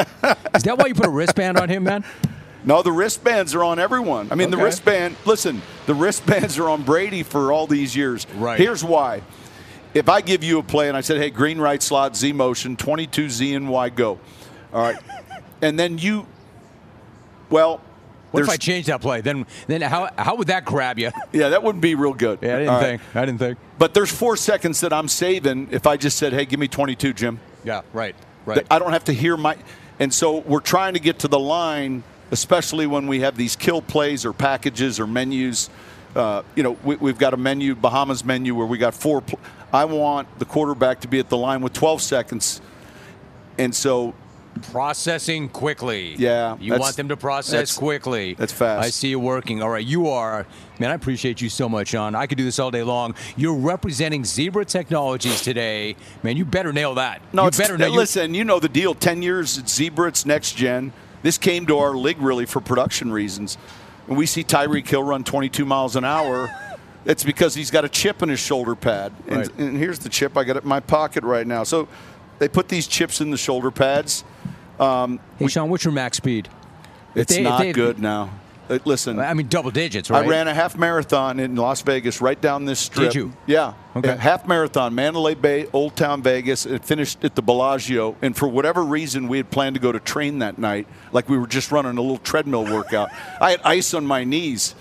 is 0.54 0.62
that 0.62 0.78
why 0.78 0.86
you 0.86 0.94
put 0.94 1.06
a 1.06 1.10
wristband 1.10 1.58
on 1.58 1.68
him, 1.68 1.84
man? 1.84 2.04
No, 2.64 2.82
the 2.82 2.92
wristbands 2.92 3.54
are 3.54 3.62
on 3.62 3.78
everyone. 3.78 4.28
I 4.30 4.36
mean, 4.36 4.50
the 4.50 4.56
wristband. 4.56 5.16
Listen, 5.26 5.60
the 5.86 5.94
wristbands 5.94 6.58
are 6.58 6.68
on 6.68 6.82
Brady 6.82 7.22
for 7.22 7.52
all 7.52 7.66
these 7.66 7.94
years. 7.94 8.26
Right. 8.34 8.58
Here's 8.58 8.82
why. 8.82 9.22
If 9.92 10.08
I 10.08 10.22
give 10.22 10.42
you 10.42 10.58
a 10.58 10.62
play 10.62 10.88
and 10.88 10.96
I 10.96 11.02
said, 11.02 11.18
"Hey, 11.18 11.30
green 11.30 11.60
right 11.60 11.82
slot, 11.82 12.16
Z 12.16 12.32
motion, 12.32 12.76
22 12.76 13.28
Z 13.28 13.54
and 13.54 13.68
Y 13.68 13.90
go," 13.90 14.18
all 14.72 14.82
right, 14.82 14.96
and 15.62 15.78
then 15.78 15.98
you, 15.98 16.26
well, 17.50 17.80
What 18.34 18.42
if 18.42 18.48
I 18.48 18.56
change 18.56 18.86
that 18.86 19.00
play? 19.00 19.20
Then, 19.20 19.46
then 19.66 19.80
how, 19.82 20.10
how 20.18 20.34
would 20.36 20.48
that 20.48 20.64
grab 20.64 20.98
you? 20.98 21.10
yeah, 21.32 21.50
that 21.50 21.62
wouldn't 21.62 21.82
be 21.82 21.94
real 21.94 22.12
good. 22.14 22.40
Yeah, 22.42 22.56
I 22.56 22.58
didn't 22.58 22.68
All 22.68 22.80
right. 22.80 23.00
think. 23.00 23.16
I 23.16 23.24
didn't 23.24 23.38
think. 23.38 23.58
But 23.78 23.94
there's 23.94 24.10
four 24.12 24.36
seconds 24.36 24.80
that 24.80 24.92
I'm 24.92 25.08
saving 25.08 25.68
if 25.70 25.86
I 25.86 25.96
just 25.96 26.18
said, 26.18 26.32
"Hey, 26.32 26.44
give 26.44 26.58
me 26.58 26.68
22, 26.68 27.12
Jim." 27.12 27.40
Yeah, 27.64 27.82
right, 27.92 28.14
right. 28.44 28.66
I 28.70 28.78
don't 28.78 28.92
have 28.92 29.04
to 29.04 29.12
hear 29.12 29.36
my. 29.36 29.56
And 30.00 30.12
so 30.12 30.38
we're 30.38 30.60
trying 30.60 30.94
to 30.94 31.00
get 31.00 31.20
to 31.20 31.28
the 31.28 31.38
line, 31.38 32.02
especially 32.30 32.86
when 32.86 33.06
we 33.06 33.20
have 33.20 33.36
these 33.36 33.54
kill 33.54 33.80
plays 33.80 34.24
or 34.24 34.32
packages 34.32 34.98
or 34.98 35.06
menus. 35.06 35.70
Uh, 36.16 36.42
you 36.54 36.62
know, 36.62 36.72
we, 36.84 36.96
we've 36.96 37.18
got 37.18 37.34
a 37.34 37.36
menu, 37.36 37.74
Bahamas 37.74 38.24
menu, 38.24 38.54
where 38.54 38.66
we 38.66 38.78
got 38.78 38.94
four. 38.94 39.20
Pl- 39.20 39.38
I 39.72 39.84
want 39.84 40.38
the 40.38 40.44
quarterback 40.44 41.00
to 41.00 41.08
be 41.08 41.18
at 41.18 41.28
the 41.28 41.36
line 41.36 41.60
with 41.60 41.72
12 41.72 42.00
seconds. 42.00 42.60
And 43.58 43.74
so 43.74 44.14
Processing 44.72 45.48
quickly. 45.48 46.14
Yeah, 46.18 46.56
You 46.60 46.76
want 46.76 46.96
them 46.96 47.08
to 47.08 47.16
process 47.16 47.52
that's- 47.52 47.76
quickly. 47.76 48.34
that's 48.34 48.52
fast. 48.52 48.84
I 48.86 48.90
see 48.90 49.08
you 49.08 49.18
working. 49.20 49.62
All 49.62 49.68
right, 49.70 49.84
you 49.84 50.08
are. 50.08 50.46
Man, 50.78 50.90
I 50.90 50.94
appreciate 50.94 51.40
you 51.40 51.48
so 51.48 51.68
much, 51.68 51.90
John. 51.90 52.14
I 52.14 52.26
could 52.26 52.38
do 52.38 52.44
this 52.44 52.58
all 52.58 52.70
day 52.70 52.82
long. 52.82 53.14
You're 53.36 53.54
representing 53.54 54.24
Zebra 54.24 54.64
Technologies 54.64 55.40
today. 55.42 55.96
Man, 56.22 56.36
you 56.36 56.44
better 56.44 56.72
nail 56.72 56.94
that. 56.94 57.20
No, 57.32 57.44
you 57.44 57.50
better 57.52 57.78
nail. 57.78 57.92
listen. 57.92 58.34
You 58.34 58.44
know 58.44 58.58
the 58.58 58.68
deal. 58.68 58.94
Ten 58.94 59.22
years 59.22 59.58
at 59.58 59.68
Zebra, 59.68 60.08
it's 60.08 60.26
next 60.26 60.52
gen. 60.56 60.92
This 61.22 61.38
came 61.38 61.66
to 61.66 61.78
our 61.78 61.94
league 61.96 62.20
really 62.20 62.44
for 62.46 62.60
production 62.60 63.12
reasons. 63.12 63.56
And 64.08 64.16
we 64.16 64.26
see 64.26 64.44
Tyreek 64.44 64.86
Hill 64.86 65.02
run 65.02 65.24
22 65.24 65.64
miles 65.64 65.96
an 65.96 66.04
hour, 66.04 66.50
it's 67.06 67.24
because 67.24 67.54
he's 67.54 67.70
got 67.70 67.84
a 67.84 67.88
chip 67.88 68.22
in 68.22 68.28
his 68.28 68.40
shoulder 68.40 68.74
pad. 68.74 69.12
And, 69.28 69.36
Right. 69.38 69.58
and 69.58 69.76
here's 69.78 69.98
the 70.00 70.08
chip. 70.10 70.36
I 70.36 70.44
got 70.44 70.56
it 70.56 70.64
in 70.64 70.68
my 70.68 70.80
pocket 70.80 71.24
right 71.24 71.46
now. 71.46 71.62
So 71.64 71.88
they 72.38 72.48
put 72.48 72.68
these 72.68 72.86
chips 72.86 73.20
in 73.20 73.30
the 73.30 73.36
shoulder 73.36 73.70
pads. 73.70 74.24
Hey, 74.78 75.46
Sean, 75.48 75.70
what's 75.70 75.84
your 75.84 75.92
max 75.92 76.16
speed? 76.16 76.48
It's 77.14 77.34
they- 77.36 77.42
not 77.42 77.60
they- 77.60 77.72
good 77.72 77.98
now. 77.98 78.30
Uh, 78.68 78.78
listen, 78.86 79.18
I 79.18 79.34
mean, 79.34 79.48
double 79.48 79.70
digits, 79.70 80.08
right? 80.08 80.24
I 80.24 80.26
ran 80.28 80.48
a 80.48 80.54
half 80.54 80.74
marathon 80.74 81.38
in 81.38 81.54
Las 81.54 81.82
Vegas, 81.82 82.22
right 82.22 82.40
down 82.40 82.64
this 82.64 82.80
strip. 82.80 83.12
Did 83.12 83.14
you? 83.14 83.32
Yeah. 83.46 83.74
Okay. 83.94 84.16
Half 84.16 84.48
marathon, 84.48 84.94
Mandalay 84.94 85.34
Bay, 85.34 85.66
Old 85.74 85.96
Town 85.96 86.22
Vegas. 86.22 86.64
It 86.64 86.82
finished 86.82 87.22
at 87.24 87.34
the 87.34 87.42
Bellagio, 87.42 88.16
and 88.22 88.34
for 88.34 88.48
whatever 88.48 88.82
reason, 88.82 89.28
we 89.28 89.36
had 89.36 89.50
planned 89.50 89.74
to 89.74 89.80
go 89.80 89.92
to 89.92 90.00
train 90.00 90.38
that 90.38 90.56
night, 90.56 90.86
like 91.12 91.28
we 91.28 91.36
were 91.36 91.46
just 91.46 91.72
running 91.72 91.98
a 91.98 92.00
little 92.00 92.16
treadmill 92.16 92.64
workout. 92.64 93.10
I 93.40 93.50
had 93.50 93.60
ice 93.64 93.92
on 93.92 94.06
my 94.06 94.24
knees. 94.24 94.74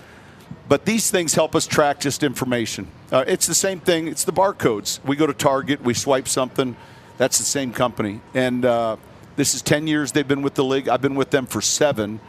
But 0.69 0.85
these 0.85 1.11
things 1.11 1.35
help 1.35 1.53
us 1.53 1.67
track 1.67 1.99
just 1.99 2.23
information. 2.23 2.87
Uh, 3.11 3.25
it's 3.27 3.47
the 3.47 3.53
same 3.55 3.81
thing. 3.81 4.07
It's 4.07 4.23
the 4.23 4.31
barcodes. 4.31 5.03
We 5.03 5.17
go 5.17 5.27
to 5.27 5.33
Target, 5.33 5.83
we 5.83 5.93
swipe 5.93 6.29
something. 6.29 6.77
That's 7.17 7.37
the 7.37 7.45
same 7.45 7.71
company. 7.73 8.21
And 8.33 8.65
uh, 8.65 8.97
this 9.35 9.53
is 9.55 9.61
10 9.61 9.87
years 9.87 10.11
they've 10.11 10.27
been 10.27 10.41
with 10.41 10.55
the 10.55 10.63
league. 10.63 10.89
I've 10.89 11.01
been 11.01 11.15
with 11.15 11.31
them 11.31 11.45
for 11.45 11.61
seven 11.61 12.19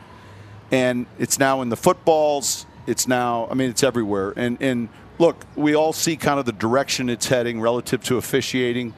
and 0.70 1.06
it's 1.18 1.38
now 1.38 1.62
in 1.62 1.68
the 1.68 1.76
footballs. 1.76 2.66
It's 2.86 3.06
now, 3.06 3.46
I 3.50 3.54
mean, 3.54 3.70
it's 3.70 3.82
everywhere. 3.82 4.32
And 4.36 4.60
and 4.60 4.88
look, 5.18 5.44
we 5.54 5.74
all 5.74 5.92
see 5.92 6.16
kind 6.16 6.38
of 6.40 6.46
the 6.46 6.52
direction 6.52 7.08
it's 7.08 7.26
heading 7.26 7.60
relative 7.60 8.02
to 8.04 8.16
officiating. 8.16 8.94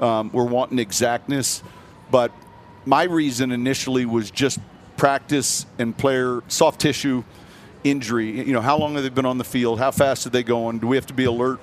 Um, 0.00 0.30
we're 0.32 0.44
wanting 0.44 0.78
exactness, 0.78 1.62
but 2.10 2.30
my 2.84 3.04
reason 3.04 3.50
initially 3.50 4.06
was 4.06 4.30
just 4.30 4.60
practice 4.96 5.66
and 5.78 5.96
player 5.96 6.42
soft 6.48 6.80
tissue 6.80 7.24
injury. 7.82 8.46
You 8.46 8.52
know, 8.52 8.60
how 8.60 8.78
long 8.78 8.94
have 8.94 9.02
they 9.02 9.08
been 9.08 9.26
on 9.26 9.38
the 9.38 9.44
field? 9.44 9.78
How 9.78 9.90
fast 9.90 10.26
are 10.26 10.30
they 10.30 10.42
going? 10.42 10.78
Do 10.78 10.86
we 10.86 10.96
have 10.96 11.06
to 11.06 11.14
be 11.14 11.24
alert? 11.24 11.60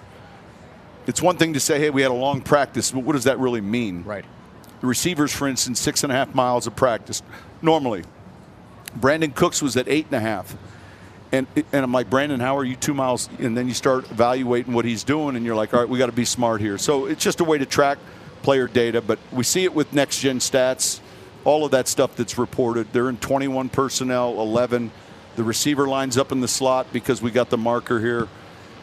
It's 1.06 1.22
one 1.22 1.38
thing 1.38 1.54
to 1.54 1.60
say, 1.60 1.80
hey, 1.80 1.90
we 1.90 2.02
had 2.02 2.12
a 2.12 2.16
long 2.16 2.42
practice, 2.42 2.92
but 2.92 3.00
what 3.00 3.14
does 3.14 3.26
that 3.26 3.40
really 3.40 3.62
mean? 3.62 4.04
Right. 4.04 4.26
The 4.82 4.88
receivers, 4.88 5.34
for 5.34 5.48
instance, 5.48 5.80
six 5.80 6.04
and 6.04 6.12
a 6.12 6.16
half 6.16 6.34
miles 6.34 6.68
of 6.68 6.76
practice 6.76 7.22
normally. 7.62 8.04
Brandin 9.00 9.34
Cooks 9.34 9.62
was 9.62 9.76
at 9.78 9.88
eight 9.88 10.06
and 10.08 10.16
a 10.16 10.20
half. 10.20 10.56
And, 11.32 11.48
and 11.56 11.84
I'm 11.84 11.92
like, 11.92 12.12
Brandon, 12.12 12.40
how 12.40 12.58
are 12.58 12.64
you 12.64 12.76
two 12.76 12.94
miles? 12.94 13.28
And 13.40 13.58
then 13.58 13.68
you 13.68 13.74
start 13.74 14.12
evaluating 14.12 14.72
what 14.72 14.86
he's 14.86 15.04
doing, 15.04 15.36
and 15.36 15.44
you're 15.44 15.56
like, 15.56 15.74
all 15.74 15.80
right, 15.80 15.90
we 15.90 15.98
got 15.98 16.06
to 16.06 16.12
be 16.12 16.26
smart 16.26 16.62
here. 16.62 16.78
So 16.78 17.08
it's 17.08 17.24
just 17.24 17.40
a 17.40 17.44
way 17.44 17.58
to 17.58 17.66
track 17.66 17.98
player 18.44 18.68
data, 18.68 19.02
but 19.02 19.18
we 19.32 19.44
see 19.44 19.64
it 19.64 19.74
with 19.74 19.94
next 19.94 20.20
gen 20.20 20.38
stats, 20.38 21.00
all 21.44 21.66
of 21.66 21.72
that 21.72 21.88
stuff 21.88 22.16
that's 22.16 22.38
reported. 22.38 22.94
They're 22.94 23.10
in 23.10 23.18
21 23.18 23.70
personnel, 23.70 24.40
11. 24.40 24.92
The 25.36 25.44
receiver 25.44 25.88
lines 25.88 26.18
up 26.18 26.32
in 26.32 26.42
the 26.42 26.48
slot 26.48 26.94
because 26.94 27.22
we 27.22 27.32
got 27.32 27.50
the 27.50 27.58
marker 27.58 28.00
here. 28.00 28.28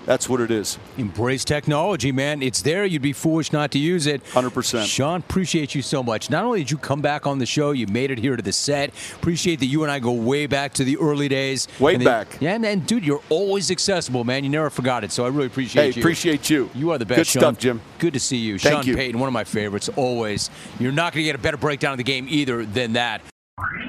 That's 0.07 0.29
what 0.29 0.41
it 0.41 0.51
is. 0.51 0.79
Embrace 0.99 1.45
technology, 1.45 2.11
man. 2.11 2.43
It's 2.43 2.63
there. 2.63 2.85
You'd 2.85 3.03
be 3.03 3.13
foolish 3.13 3.53
not 3.53 3.71
to 3.73 3.79
use 3.79 4.07
it. 4.07 4.25
100%. 4.25 4.87
Sean, 4.87 5.21
appreciate 5.21 5.75
you 5.75 5.83
so 5.83 6.03
much. 6.03 6.31
Not 6.31 6.45
only 6.45 6.61
did 6.61 6.71
you 6.71 6.79
come 6.79 7.01
back 7.03 7.27
on 7.27 7.39
the 7.39 7.47
show, 7.47 7.71
you 7.73 7.87
made 7.87 8.11
it 8.11 8.19
here 8.19 8.35
to 8.35 8.43
the 8.43 8.53
set. 8.53 8.91
Appreciate 9.15 9.61
that 9.61 9.67
you 9.67 9.83
and 9.83 9.93
I 9.93 9.99
go 9.99 10.13
way 10.13 10.47
back 10.47 10.73
to 10.75 10.85
the 10.85 10.97
early 10.97 11.29
days. 11.29 11.69
Way 11.79 11.95
And 11.97 12.05
back. 12.05 12.39
yeah, 12.41 12.57
man, 12.59 12.81
dude, 12.81 13.05
you're 13.05 13.23
always 13.29 13.71
accessible, 13.71 14.25
man. 14.25 14.43
You 14.43 14.51
never 14.51 14.71
forgot 14.71 15.05
it. 15.05 15.13
So 15.13 15.25
I 15.25 15.29
really 15.29 15.47
appreciate 15.47 15.85
you. 15.87 15.93
Hey, 15.93 15.97
you. 15.97 16.03
appreciate 16.03 16.51
you. 16.51 16.71
You 16.75 16.91
are 16.93 16.99
the 16.99 17.07
best, 17.07 17.19
Good 17.19 17.27
Sean. 17.27 17.41
stuff, 17.43 17.59
Jim. 17.59 17.81
Good 17.99 18.15
to 18.15 18.21
see 18.21 18.39
you. 18.39 18.59
Thank 18.59 18.77
Sean 18.77 18.87
you. 18.87 18.97
Payton, 18.97 19.21
one 19.21 19.29
of 19.29 19.33
my 19.35 19.45
favorites, 19.45 19.91
always. 19.97 20.51
You're 20.79 20.93
not 20.93 21.13
going 21.13 21.23
to 21.25 21.29
get 21.29 21.35
a 21.35 21.43
better 21.43 21.57
breakdown 21.59 21.93
of 21.93 21.99
the 21.99 22.05
game 22.05 22.27
either 22.29 22.65
than 22.65 22.95
that. 22.95 23.21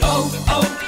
Oh, 0.02 0.44
oh, 0.50 0.88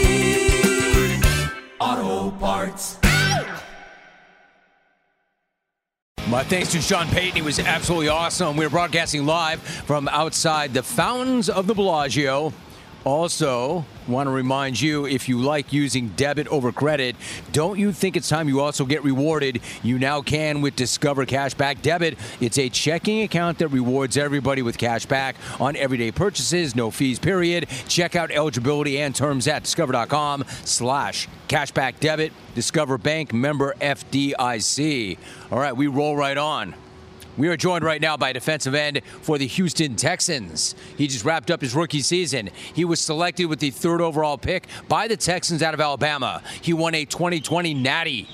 My 6.31 6.45
thanks 6.45 6.71
to 6.71 6.79
Sean 6.79 7.09
Payton. 7.09 7.35
He 7.35 7.41
was 7.41 7.59
absolutely 7.59 8.07
awesome. 8.07 8.55
We 8.55 8.63
are 8.63 8.69
broadcasting 8.69 9.25
live 9.25 9.59
from 9.61 10.07
outside 10.07 10.73
the 10.73 10.81
fountains 10.81 11.49
of 11.49 11.67
the 11.67 11.73
Bellagio. 11.73 12.53
Also, 13.03 13.83
want 14.07 14.27
to 14.27 14.31
remind 14.31 14.79
you 14.79 15.07
if 15.07 15.27
you 15.27 15.39
like 15.39 15.73
using 15.73 16.09
debit 16.09 16.47
over 16.49 16.71
credit, 16.71 17.15
don't 17.51 17.79
you 17.79 17.91
think 17.91 18.15
it's 18.15 18.29
time 18.29 18.47
you 18.47 18.59
also 18.59 18.85
get 18.85 19.03
rewarded? 19.03 19.59
You 19.81 19.97
now 19.97 20.21
can 20.21 20.61
with 20.61 20.75
Discover 20.75 21.25
Cashback 21.25 21.81
Debit. 21.81 22.17
It's 22.39 22.59
a 22.59 22.69
checking 22.69 23.23
account 23.23 23.57
that 23.57 23.69
rewards 23.69 24.17
everybody 24.17 24.61
with 24.61 24.77
cash 24.77 25.07
back 25.07 25.35
on 25.59 25.75
everyday 25.75 26.11
purchases, 26.11 26.75
no 26.75 26.91
fees, 26.91 27.17
period. 27.17 27.67
Check 27.87 28.15
out 28.15 28.29
eligibility 28.29 28.99
and 28.99 29.15
terms 29.15 29.47
at 29.47 29.63
discover.com 29.63 30.45
slash 30.63 31.27
cashback 31.47 31.99
debit. 31.99 32.33
Discover 32.53 32.99
Bank 32.99 33.33
member 33.33 33.73
FDIC. 33.81 35.17
All 35.51 35.59
right, 35.59 35.75
we 35.75 35.87
roll 35.87 36.15
right 36.15 36.37
on. 36.37 36.75
We 37.37 37.47
are 37.47 37.57
joined 37.57 37.83
right 37.83 38.01
now 38.01 38.17
by 38.17 38.33
defensive 38.33 38.75
end 38.75 39.01
for 39.21 39.37
the 39.37 39.47
Houston 39.47 39.95
Texans. 39.95 40.75
He 40.97 41.07
just 41.07 41.23
wrapped 41.23 41.49
up 41.49 41.61
his 41.61 41.73
rookie 41.73 42.01
season. 42.01 42.49
He 42.73 42.85
was 42.85 42.99
selected 42.99 43.45
with 43.45 43.59
the 43.59 43.71
third 43.71 44.01
overall 44.01 44.37
pick 44.37 44.67
by 44.87 45.07
the 45.07 45.17
Texans 45.17 45.63
out 45.63 45.73
of 45.73 45.81
Alabama. 45.81 46.41
He 46.61 46.73
won 46.73 46.93
a 46.93 47.05
2020 47.05 47.73
Natty 47.73 48.27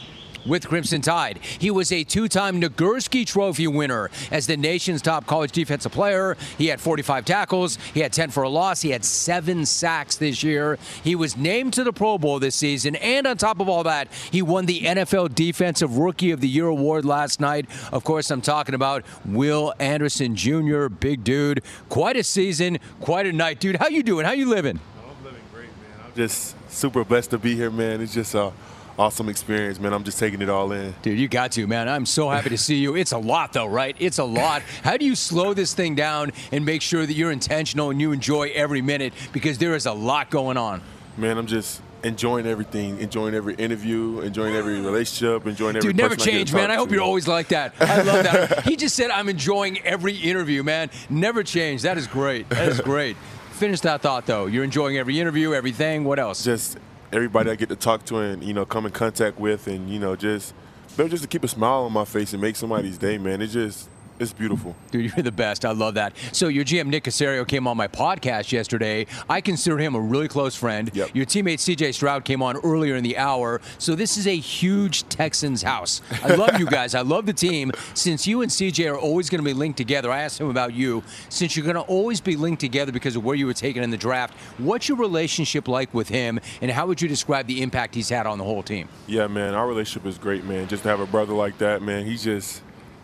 with 0.47 0.67
Crimson 0.67 1.01
Tide. 1.01 1.39
He 1.59 1.71
was 1.71 1.91
a 1.91 2.03
two 2.03 2.27
time 2.27 2.61
Nagurski 2.61 3.25
Trophy 3.25 3.67
winner 3.67 4.09
as 4.31 4.47
the 4.47 4.57
nation's 4.57 5.01
top 5.01 5.25
college 5.27 5.51
defensive 5.51 5.91
player. 5.91 6.37
He 6.57 6.67
had 6.67 6.79
45 6.79 7.25
tackles, 7.25 7.77
he 7.93 7.99
had 7.99 8.13
10 8.13 8.31
for 8.31 8.43
a 8.43 8.49
loss, 8.49 8.81
he 8.81 8.91
had 8.91 9.03
seven 9.03 9.65
sacks 9.65 10.15
this 10.17 10.43
year. 10.43 10.77
He 11.03 11.15
was 11.15 11.37
named 11.37 11.73
to 11.73 11.83
the 11.83 11.93
Pro 11.93 12.17
Bowl 12.17 12.39
this 12.39 12.55
season, 12.55 12.95
and 12.95 13.27
on 13.27 13.37
top 13.37 13.59
of 13.59 13.69
all 13.69 13.83
that, 13.83 14.07
he 14.31 14.41
won 14.41 14.65
the 14.65 14.81
NFL 14.81 15.35
Defensive 15.35 15.97
Rookie 15.97 16.31
of 16.31 16.41
the 16.41 16.47
Year 16.47 16.67
award 16.67 17.05
last 17.05 17.39
night. 17.39 17.67
Of 17.91 18.03
course, 18.03 18.31
I'm 18.31 18.41
talking 18.41 18.75
about 18.75 19.03
Will 19.25 19.73
Anderson 19.79 20.35
Jr., 20.35 20.87
big 20.87 21.23
dude. 21.23 21.63
Quite 21.89 22.15
a 22.15 22.23
season, 22.23 22.79
quite 23.01 23.25
a 23.25 23.33
night, 23.33 23.59
dude. 23.59 23.77
How 23.77 23.87
you 23.87 24.03
doing? 24.03 24.25
How 24.25 24.31
you 24.31 24.47
living? 24.47 24.79
I'm 25.03 25.23
living 25.23 25.41
great, 25.53 25.65
man. 25.65 26.05
I'm 26.05 26.13
just 26.15 26.55
super 26.71 27.03
blessed 27.03 27.31
to 27.31 27.37
be 27.37 27.55
here, 27.55 27.71
man. 27.71 28.01
It's 28.01 28.13
just 28.13 28.35
uh, 28.35 28.51
awesome 28.97 29.29
experience, 29.29 29.79
man. 29.79 29.93
I'm 29.93 30.03
just 30.03 30.19
taking 30.19 30.41
it 30.41 30.49
all 30.49 30.71
in. 30.71 30.93
Dude, 31.01 31.19
you 31.19 31.27
got 31.27 31.51
to, 31.53 31.67
man. 31.67 31.87
I'm 31.87 32.05
so 32.05 32.29
happy 32.29 32.49
to 32.49 32.57
see 32.57 32.75
you. 32.75 32.95
It's 32.95 33.11
a 33.11 33.17
lot, 33.17 33.53
though, 33.53 33.67
right? 33.67 33.95
It's 33.99 34.17
a 34.17 34.23
lot. 34.23 34.61
How 34.83 34.97
do 34.97 35.05
you 35.05 35.15
slow 35.15 35.53
this 35.53 35.73
thing 35.73 35.95
down 35.95 36.31
and 36.51 36.65
make 36.65 36.81
sure 36.81 37.05
that 37.05 37.13
you're 37.13 37.31
intentional 37.31 37.89
and 37.89 38.01
you 38.01 38.11
enjoy 38.11 38.51
every 38.53 38.81
minute 38.81 39.13
because 39.33 39.57
there 39.57 39.75
is 39.75 39.85
a 39.85 39.93
lot 39.93 40.29
going 40.29 40.57
on? 40.57 40.81
Man, 41.17 41.37
I'm 41.37 41.47
just 41.47 41.81
enjoying 42.03 42.45
everything, 42.45 42.99
enjoying 42.99 43.33
every 43.33 43.55
interview, 43.55 44.21
enjoying 44.21 44.55
every 44.55 44.79
relationship, 44.81 45.45
enjoying 45.45 45.75
every. 45.75 45.89
Dude, 45.89 45.97
never 45.97 46.15
change, 46.15 46.53
man. 46.53 46.71
I 46.71 46.75
hope 46.75 46.89
to. 46.89 46.95
you're 46.95 47.03
always 47.03 47.27
like 47.27 47.49
that. 47.49 47.73
I 47.79 48.01
love 48.01 48.23
that. 48.23 48.63
he 48.65 48.75
just 48.75 48.95
said, 48.95 49.09
"I'm 49.09 49.29
enjoying 49.29 49.79
every 49.81 50.15
interview, 50.15 50.63
man. 50.63 50.89
Never 51.09 51.43
change." 51.43 51.83
That 51.83 51.97
is 51.97 52.07
great. 52.07 52.49
That 52.49 52.67
is 52.69 52.81
great. 52.81 53.17
Finish 53.53 53.81
that 53.81 54.01
thought, 54.01 54.27
though. 54.27 54.45
You're 54.45 54.63
enjoying 54.63 54.97
every 54.97 55.19
interview, 55.19 55.53
everything. 55.53 56.03
What 56.03 56.19
else? 56.19 56.43
Just 56.43 56.77
everybody 57.11 57.49
I 57.49 57.55
get 57.55 57.69
to 57.69 57.75
talk 57.75 58.05
to 58.05 58.17
and 58.17 58.43
you 58.43 58.53
know 58.53 58.65
come 58.65 58.85
in 58.85 58.91
contact 58.91 59.39
with, 59.39 59.67
and 59.67 59.89
you 59.89 59.99
know 59.99 60.15
just 60.15 60.53
just 60.95 61.23
to 61.23 61.27
keep 61.27 61.43
a 61.43 61.47
smile 61.47 61.83
on 61.83 61.93
my 61.93 62.05
face 62.05 62.33
and 62.33 62.41
make 62.41 62.55
somebody's 62.55 62.97
day, 62.97 63.17
man. 63.17 63.41
It 63.41 63.47
just 63.47 63.89
it's 64.19 64.33
beautiful. 64.33 64.75
Dude, 64.91 65.15
you're 65.15 65.23
the 65.23 65.31
best. 65.31 65.65
I 65.65 65.71
love 65.71 65.95
that. 65.95 66.13
So 66.31 66.47
your 66.47 66.65
GM 66.65 66.87
Nick 66.87 67.03
Caserio 67.03 67.47
came 67.47 67.67
on 67.67 67.77
my 67.77 67.87
podcast 67.87 68.51
yesterday. 68.51 69.05
I 69.29 69.41
consider 69.41 69.77
him 69.77 69.95
a 69.95 69.99
really 69.99 70.27
close 70.27 70.55
friend. 70.55 70.89
Yep. 70.93 71.15
Your 71.15 71.25
teammate 71.25 71.59
CJ 71.59 71.93
Stroud 71.93 72.25
came 72.25 72.41
on 72.41 72.57
earlier 72.57 72.95
in 72.95 73.03
the 73.03 73.17
hour. 73.17 73.61
So 73.77 73.95
this 73.95 74.17
is 74.17 74.27
a 74.27 74.35
huge 74.35 75.07
Texans 75.09 75.61
house. 75.61 76.01
I 76.23 76.35
love 76.35 76.59
you 76.59 76.65
guys. 76.65 76.95
I 76.95 77.01
love 77.01 77.25
the 77.25 77.33
team. 77.33 77.71
Since 77.93 78.27
you 78.27 78.41
and 78.41 78.51
CJ 78.51 78.91
are 78.91 78.97
always 78.97 79.29
going 79.29 79.43
to 79.43 79.45
be 79.45 79.53
linked 79.53 79.77
together, 79.77 80.11
I 80.11 80.21
asked 80.21 80.39
him 80.39 80.49
about 80.49 80.73
you. 80.73 81.03
Since 81.29 81.55
you're 81.55 81.65
going 81.65 81.75
to 81.75 81.81
always 81.81 82.21
be 82.21 82.35
linked 82.35 82.61
together 82.61 82.91
because 82.91 83.15
of 83.15 83.23
where 83.23 83.35
you 83.35 83.45
were 83.45 83.53
taken 83.53 83.83
in 83.83 83.89
the 83.89 83.97
draft, 83.97 84.33
what's 84.57 84.87
your 84.87 84.97
relationship 84.97 85.67
like 85.67 85.93
with 85.93 86.09
him, 86.09 86.39
and 86.61 86.71
how 86.71 86.87
would 86.87 87.01
you 87.01 87.07
describe 87.07 87.47
the 87.47 87.61
impact 87.61 87.95
he's 87.95 88.09
had 88.09 88.25
on 88.25 88.37
the 88.37 88.43
whole 88.43 88.63
team? 88.63 88.89
Yeah, 89.07 89.27
man, 89.27 89.53
our 89.53 89.67
relationship 89.67 90.07
is 90.07 90.17
great, 90.17 90.43
man. 90.43 90.67
Just 90.67 90.83
to 90.83 90.89
have 90.89 90.99
a 90.99 91.05
brother 91.05 91.33
like 91.33 91.57
that, 91.59 91.81
man. 91.81 92.05
He's 92.05 92.23
just 92.23 92.61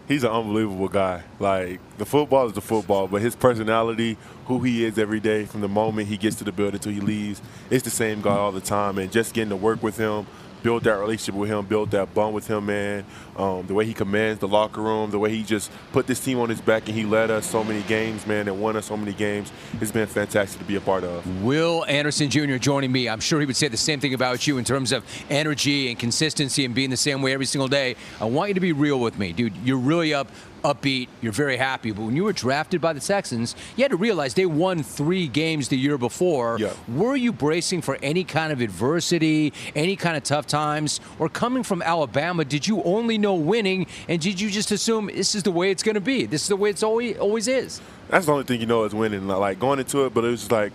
he's 0.07 0.23
an 0.23 0.31
unbelievable 0.31 0.87
guy. 0.87 1.23
Like 1.39 1.79
the 1.97 2.05
football 2.05 2.47
is 2.47 2.53
the 2.53 2.61
football, 2.61 3.07
but 3.07 3.21
his 3.21 3.35
personality, 3.35 4.17
who 4.45 4.59
he 4.59 4.85
is 4.85 4.97
every 4.97 5.19
day, 5.19 5.45
from 5.45 5.61
the 5.61 5.67
moment 5.67 6.07
he 6.07 6.17
gets 6.17 6.35
to 6.37 6.43
the 6.43 6.51
building 6.51 6.79
till 6.79 6.91
he 6.91 7.01
leaves, 7.01 7.41
it's 7.69 7.83
the 7.83 7.89
same 7.89 8.21
guy 8.21 8.35
all 8.35 8.51
the 8.51 8.61
time. 8.61 8.97
And 8.97 9.11
just 9.11 9.33
getting 9.33 9.49
to 9.49 9.55
work 9.55 9.81
with 9.81 9.97
him, 9.97 10.25
build 10.61 10.83
that 10.83 10.93
relationship 10.93 11.35
with 11.35 11.49
him, 11.49 11.65
build 11.65 11.91
that 11.91 12.13
bond 12.13 12.33
with 12.33 12.47
him, 12.47 12.65
man. 12.65 13.05
Um, 13.35 13.65
the 13.65 13.73
way 13.73 13.85
he 13.85 13.93
commands 13.93 14.39
the 14.39 14.47
locker 14.47 14.81
room, 14.81 15.11
the 15.11 15.19
way 15.19 15.31
he 15.31 15.43
just 15.43 15.71
put 15.91 16.07
this 16.07 16.19
team 16.19 16.39
on 16.39 16.49
his 16.49 16.61
back 16.61 16.87
and 16.87 16.95
he 16.95 17.03
led 17.03 17.31
us 17.31 17.49
so 17.49 17.63
many 17.63 17.81
games, 17.83 18.27
man, 18.27 18.47
and 18.47 18.61
won 18.61 18.75
us 18.75 18.85
so 18.85 18.97
many 18.97 19.13
games. 19.13 19.51
It's 19.81 19.91
been 19.91 20.07
fantastic 20.07 20.59
to 20.59 20.65
be 20.65 20.75
a 20.75 20.81
part 20.81 21.03
of. 21.03 21.43
Will 21.43 21.85
Anderson 21.85 22.29
Jr. 22.29 22.57
joining 22.57 22.91
me. 22.91 23.09
I'm 23.09 23.19
sure 23.19 23.39
he 23.39 23.45
would 23.45 23.55
say 23.55 23.67
the 23.67 23.77
same 23.77 23.99
thing 23.99 24.13
about 24.13 24.45
you 24.45 24.57
in 24.57 24.65
terms 24.65 24.91
of 24.91 25.03
energy 25.29 25.89
and 25.89 25.97
consistency 25.97 26.65
and 26.65 26.75
being 26.75 26.89
the 26.89 26.97
same 26.97 27.21
way 27.21 27.33
every 27.33 27.45
single 27.45 27.67
day. 27.67 27.95
I 28.21 28.25
want 28.25 28.49
you 28.49 28.53
to 28.53 28.59
be 28.59 28.71
real 28.71 28.99
with 28.99 29.17
me, 29.17 29.33
dude. 29.33 29.55
You're 29.63 29.77
really 29.77 30.13
up 30.13 30.27
upbeat, 30.63 31.09
you're 31.21 31.33
very 31.33 31.57
happy. 31.57 31.91
But 31.91 32.03
when 32.03 32.15
you 32.15 32.23
were 32.23 32.33
drafted 32.33 32.81
by 32.81 32.93
the 32.93 32.99
Texans, 32.99 33.55
you 33.75 33.83
had 33.83 33.91
to 33.91 33.97
realize 33.97 34.33
they 34.33 34.45
won 34.45 34.81
three 34.81 35.27
games 35.27 35.67
the 35.67 35.77
year 35.77 35.97
before. 35.97 36.57
Yeah. 36.59 36.73
Were 36.87 37.15
you 37.15 37.31
bracing 37.31 37.81
for 37.81 37.97
any 38.01 38.23
kind 38.23 38.51
of 38.51 38.61
adversity, 38.61 39.53
any 39.75 39.95
kind 39.95 40.17
of 40.17 40.23
tough 40.23 40.47
times? 40.47 40.99
Or 41.19 41.29
coming 41.29 41.63
from 41.63 41.81
Alabama, 41.81 42.45
did 42.45 42.67
you 42.67 42.81
only 42.83 43.17
know 43.23 43.33
winning 43.33 43.87
and 44.07 44.21
did 44.21 44.39
you 44.39 44.51
just 44.51 44.71
assume 44.71 45.07
this 45.07 45.33
is 45.33 45.41
the 45.41 45.51
way 45.51 45.71
it's 45.71 45.81
going 45.81 45.95
to 45.95 46.01
be? 46.01 46.25
This 46.27 46.43
is 46.43 46.49
the 46.49 46.55
way 46.55 46.69
it's 46.69 46.83
always, 46.83 47.17
always 47.17 47.47
is? 47.47 47.81
That's 48.09 48.27
the 48.27 48.31
only 48.33 48.43
thing 48.43 48.59
you 48.59 48.67
know 48.67 48.83
is 48.83 48.93
winning. 48.93 49.27
Like 49.27 49.59
going 49.59 49.79
into 49.79 50.05
it, 50.05 50.13
but 50.13 50.23
it 50.23 50.29
was 50.29 50.51
like 50.51 50.71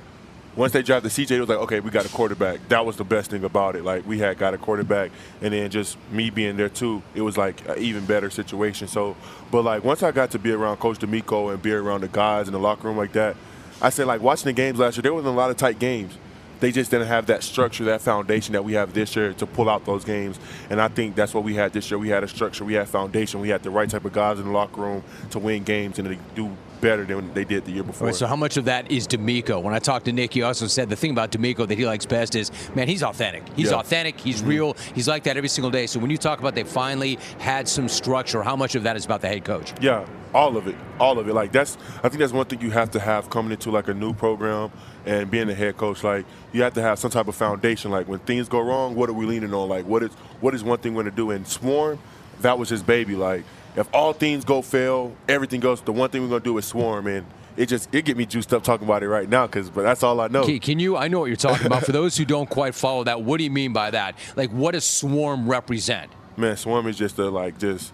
once 0.56 0.72
they 0.72 0.82
drafted 0.82 1.12
CJ, 1.12 1.30
it 1.30 1.40
was 1.40 1.48
like, 1.48 1.58
okay, 1.58 1.78
we 1.78 1.90
got 1.90 2.04
a 2.04 2.08
quarterback. 2.08 2.68
That 2.68 2.84
was 2.84 2.96
the 2.96 3.04
best 3.04 3.30
thing 3.30 3.44
about 3.44 3.76
it. 3.76 3.84
Like 3.84 4.04
we 4.06 4.18
had 4.18 4.38
got 4.38 4.54
a 4.54 4.58
quarterback, 4.58 5.12
and 5.40 5.54
then 5.54 5.70
just 5.70 5.96
me 6.10 6.30
being 6.30 6.56
there 6.56 6.68
too, 6.68 7.00
it 7.14 7.22
was 7.22 7.38
like 7.38 7.66
an 7.68 7.78
even 7.78 8.04
better 8.06 8.28
situation. 8.28 8.88
So, 8.88 9.16
but 9.52 9.62
like 9.62 9.84
once 9.84 10.02
I 10.02 10.10
got 10.10 10.32
to 10.32 10.38
be 10.38 10.50
around 10.50 10.78
Coach 10.78 10.98
DeMeco 10.98 11.52
and 11.52 11.62
be 11.62 11.72
around 11.72 12.00
the 12.00 12.08
guys 12.08 12.48
in 12.48 12.52
the 12.52 12.58
locker 12.58 12.88
room 12.88 12.96
like 12.96 13.12
that, 13.12 13.36
I 13.80 13.90
said 13.90 14.08
like 14.08 14.20
watching 14.20 14.46
the 14.46 14.52
games 14.52 14.80
last 14.80 14.96
year, 14.96 15.02
there 15.02 15.14
wasn't 15.14 15.34
a 15.34 15.38
lot 15.38 15.50
of 15.50 15.56
tight 15.56 15.78
games. 15.78 16.18
They 16.60 16.72
just 16.72 16.90
didn't 16.90 17.06
have 17.08 17.26
that 17.26 17.42
structure, 17.42 17.84
that 17.84 18.00
foundation 18.00 18.52
that 18.54 18.64
we 18.64 18.72
have 18.74 18.92
this 18.92 19.14
year 19.16 19.32
to 19.34 19.46
pull 19.46 19.68
out 19.70 19.84
those 19.84 20.04
games. 20.04 20.38
And 20.70 20.80
I 20.80 20.88
think 20.88 21.14
that's 21.14 21.32
what 21.34 21.44
we 21.44 21.54
had 21.54 21.72
this 21.72 21.90
year. 21.90 21.98
We 21.98 22.08
had 22.08 22.24
a 22.24 22.28
structure, 22.28 22.64
we 22.64 22.74
had 22.74 22.88
foundation, 22.88 23.40
we 23.40 23.48
had 23.48 23.62
the 23.62 23.70
right 23.70 23.88
type 23.88 24.04
of 24.04 24.12
guys 24.12 24.38
in 24.38 24.46
the 24.46 24.50
locker 24.52 24.80
room 24.80 25.02
to 25.30 25.38
win 25.38 25.62
games 25.64 25.98
and 25.98 26.08
to 26.08 26.16
do 26.34 26.50
better 26.80 27.04
than 27.04 27.34
they 27.34 27.42
did 27.44 27.64
the 27.64 27.72
year 27.72 27.82
before. 27.82 28.06
Right, 28.06 28.14
so 28.14 28.26
how 28.28 28.36
much 28.36 28.56
of 28.56 28.66
that 28.66 28.88
is 28.90 29.08
DeMeco? 29.08 29.60
When 29.60 29.74
I 29.74 29.80
talked 29.80 30.04
to 30.04 30.12
Nick, 30.12 30.32
he 30.32 30.42
also 30.42 30.68
said 30.68 30.88
the 30.88 30.94
thing 30.94 31.10
about 31.10 31.32
DeMeco 31.32 31.66
that 31.66 31.76
he 31.76 31.84
likes 31.84 32.06
best 32.06 32.36
is, 32.36 32.52
man, 32.76 32.86
he's 32.86 33.02
authentic. 33.02 33.42
He's 33.56 33.70
Yeah. 33.70 33.78
authentic. 33.78 34.18
He's 34.20 34.40
Mm-hmm. 34.40 34.48
real. 34.48 34.76
He's 34.94 35.08
like 35.08 35.24
that 35.24 35.36
every 35.36 35.48
single 35.48 35.72
day. 35.72 35.86
So 35.88 35.98
when 35.98 36.10
you 36.10 36.18
talk 36.18 36.38
about 36.38 36.54
they 36.54 36.62
finally 36.62 37.18
had 37.38 37.68
some 37.68 37.88
structure, 37.88 38.44
how 38.44 38.54
much 38.54 38.76
of 38.76 38.84
that 38.84 38.96
is 38.96 39.04
about 39.04 39.22
the 39.22 39.28
head 39.28 39.44
coach? 39.44 39.72
Yeah, 39.80 40.06
all 40.32 40.56
of 40.56 40.68
it, 40.68 40.76
all 41.00 41.18
of 41.18 41.28
it. 41.28 41.34
Like 41.34 41.50
that's, 41.50 41.76
I 42.04 42.08
think 42.08 42.20
that's 42.20 42.32
one 42.32 42.46
thing 42.46 42.60
you 42.60 42.70
have 42.70 42.92
to 42.92 43.00
have 43.00 43.28
coming 43.28 43.50
into 43.50 43.72
like 43.72 43.88
a 43.88 43.94
new 43.94 44.12
program 44.12 44.70
and 45.08 45.30
being 45.30 45.48
a 45.48 45.54
head 45.54 45.76
coach. 45.76 46.04
Like 46.04 46.26
you 46.52 46.62
have 46.62 46.74
to 46.74 46.82
have 46.82 46.98
some 46.98 47.10
type 47.10 47.28
of 47.28 47.34
foundation. 47.34 47.90
Like 47.90 48.06
when 48.06 48.18
things 48.20 48.48
go 48.48 48.60
wrong, 48.60 48.94
what 48.94 49.08
are 49.08 49.14
we 49.14 49.26
leaning 49.26 49.54
on? 49.54 49.68
Like 49.68 49.86
what 49.86 50.02
is 50.02 50.12
what 50.40 50.54
is 50.54 50.62
one 50.62 50.78
thing 50.78 50.94
we're 50.94 51.04
gonna 51.04 51.16
do? 51.16 51.30
And 51.30 51.46
Swarm, 51.48 51.98
that 52.42 52.58
was 52.58 52.68
his 52.68 52.82
baby. 52.82 53.16
Like 53.16 53.44
if 53.74 53.88
all 53.92 54.12
things 54.12 54.44
go 54.44 54.60
fail, 54.62 55.16
everything 55.28 55.60
goes. 55.60 55.80
The 55.80 55.92
one 55.92 56.10
thing 56.10 56.22
we're 56.22 56.28
gonna 56.28 56.44
do 56.44 56.58
is 56.58 56.66
Swarm, 56.66 57.06
and 57.06 57.26
it 57.56 57.66
just 57.66 57.92
it 57.94 58.04
get 58.04 58.16
me 58.16 58.26
juiced 58.26 58.52
up 58.52 58.62
talking 58.62 58.86
about 58.86 59.02
it 59.02 59.08
right 59.08 59.28
now 59.28 59.46
because 59.46 59.70
but 59.70 59.82
that's 59.82 60.02
all 60.02 60.20
I 60.20 60.28
know. 60.28 60.44
Can, 60.44 60.58
can 60.58 60.78
you? 60.78 60.96
I 60.96 61.08
know 61.08 61.20
what 61.20 61.26
you're 61.26 61.36
talking 61.36 61.66
about. 61.66 61.84
For 61.84 61.92
those 61.92 62.16
who 62.16 62.24
don't 62.24 62.48
quite 62.48 62.74
follow 62.74 63.04
that, 63.04 63.22
what 63.22 63.38
do 63.38 63.44
you 63.44 63.50
mean 63.50 63.72
by 63.72 63.90
that? 63.90 64.16
Like, 64.36 64.50
what 64.50 64.72
does 64.72 64.84
swarm 64.84 65.48
represent? 65.48 66.10
Man, 66.36 66.56
swarm 66.56 66.86
is 66.86 66.98
just 66.98 67.18
a 67.18 67.30
like 67.30 67.58
just 67.58 67.92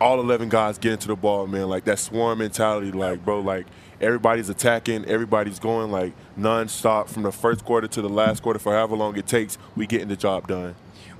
all 0.00 0.20
eleven 0.20 0.48
guys 0.48 0.76
get 0.78 0.92
into 0.92 1.08
the 1.08 1.16
ball, 1.16 1.46
man. 1.46 1.68
Like 1.68 1.84
that 1.84 1.98
swarm 1.98 2.40
mentality, 2.40 2.92
like 2.92 3.24
bro, 3.24 3.40
like 3.40 3.66
everybody's 4.02 4.48
attacking, 4.48 5.04
everybody's 5.06 5.58
going 5.58 5.90
like 5.90 6.12
nonstop 6.38 7.08
from 7.08 7.22
the 7.22 7.32
first 7.32 7.64
quarter 7.64 7.86
to 7.88 8.02
the 8.02 8.08
last 8.08 8.42
quarter 8.42 8.58
for 8.58 8.72
however 8.72 8.96
long 8.96 9.16
it 9.16 9.26
takes. 9.26 9.58
We 9.76 9.86
getting 9.86 10.08
the 10.08 10.16
job 10.16 10.48
done. 10.48 10.74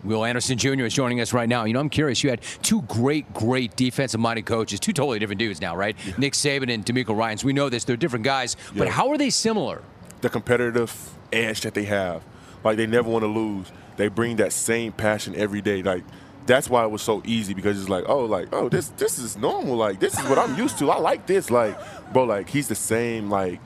Will 0.05 0.25
Anderson 0.25 0.59
Jr. 0.59 0.85
is 0.85 0.95
joining 0.95 1.21
us 1.21 1.33
right 1.33 1.49
now. 1.49 1.65
You 1.65 1.75
know, 1.75 1.81
I'm 1.81 1.89
curious. 1.89 2.25
You 2.25 2.31
had 2.31 2.43
two 2.63 2.83
great, 2.83 3.33
great 3.33 3.77
defensive-minded 3.77 4.47
coaches, 4.47 4.81
two 4.81 4.93
totally 4.93 5.21
different 5.21 5.39
dudes 5.39 5.61
now, 5.61 5.77
right? 5.77 5.97
Nick 6.19 6.33
Saban 6.33 6.73
and 6.75 6.85
DeMeco 6.85 7.17
Ryans. 7.17 7.45
We 7.45 7.53
know 7.53 7.69
this; 7.69 7.85
they're 7.85 7.97
different 7.97 8.25
guys. 8.25 8.57
But 8.77 8.89
how 8.89 9.11
are 9.11 9.19
they 9.19 9.31
similar? 9.31 9.83
The 10.21 10.29
competitive 10.29 11.11
edge 11.33 11.61
that 11.61 11.75
they 11.75 11.85
have, 11.85 12.25
like 12.65 12.77
they 12.77 12.87
never 12.87 13.09
want 13.09 13.23
to 13.23 13.29
lose. 13.29 13.71
They 13.97 14.09
bring 14.09 14.37
that 14.37 14.53
same 14.53 14.93
passion 14.93 15.37
every 15.37 15.61
day. 15.61 15.83
Like 15.83 16.03
that's 16.47 16.69
why 16.69 16.85
it 16.85 16.91
was 16.91 17.03
so 17.03 17.23
easy 17.25 17.55
because 17.55 17.81
it's 17.81 17.89
like, 17.89 18.05
oh, 18.09 18.25
like 18.25 18.49
oh, 18.53 18.69
this 18.69 18.89
this 18.89 19.19
is 19.19 19.37
normal. 19.37 19.77
Like 19.77 20.01
this 20.01 20.19
is 20.19 20.29
what 20.29 20.39
I'm 20.39 20.57
used 20.57 20.79
to. 20.79 20.91
I 20.91 20.99
like 20.99 21.27
this. 21.27 21.51
Like 21.51 21.79
bro, 22.13 22.25
like 22.25 22.49
he's 22.49 22.69
the 22.69 22.75
same 22.75 23.31
like 23.31 23.61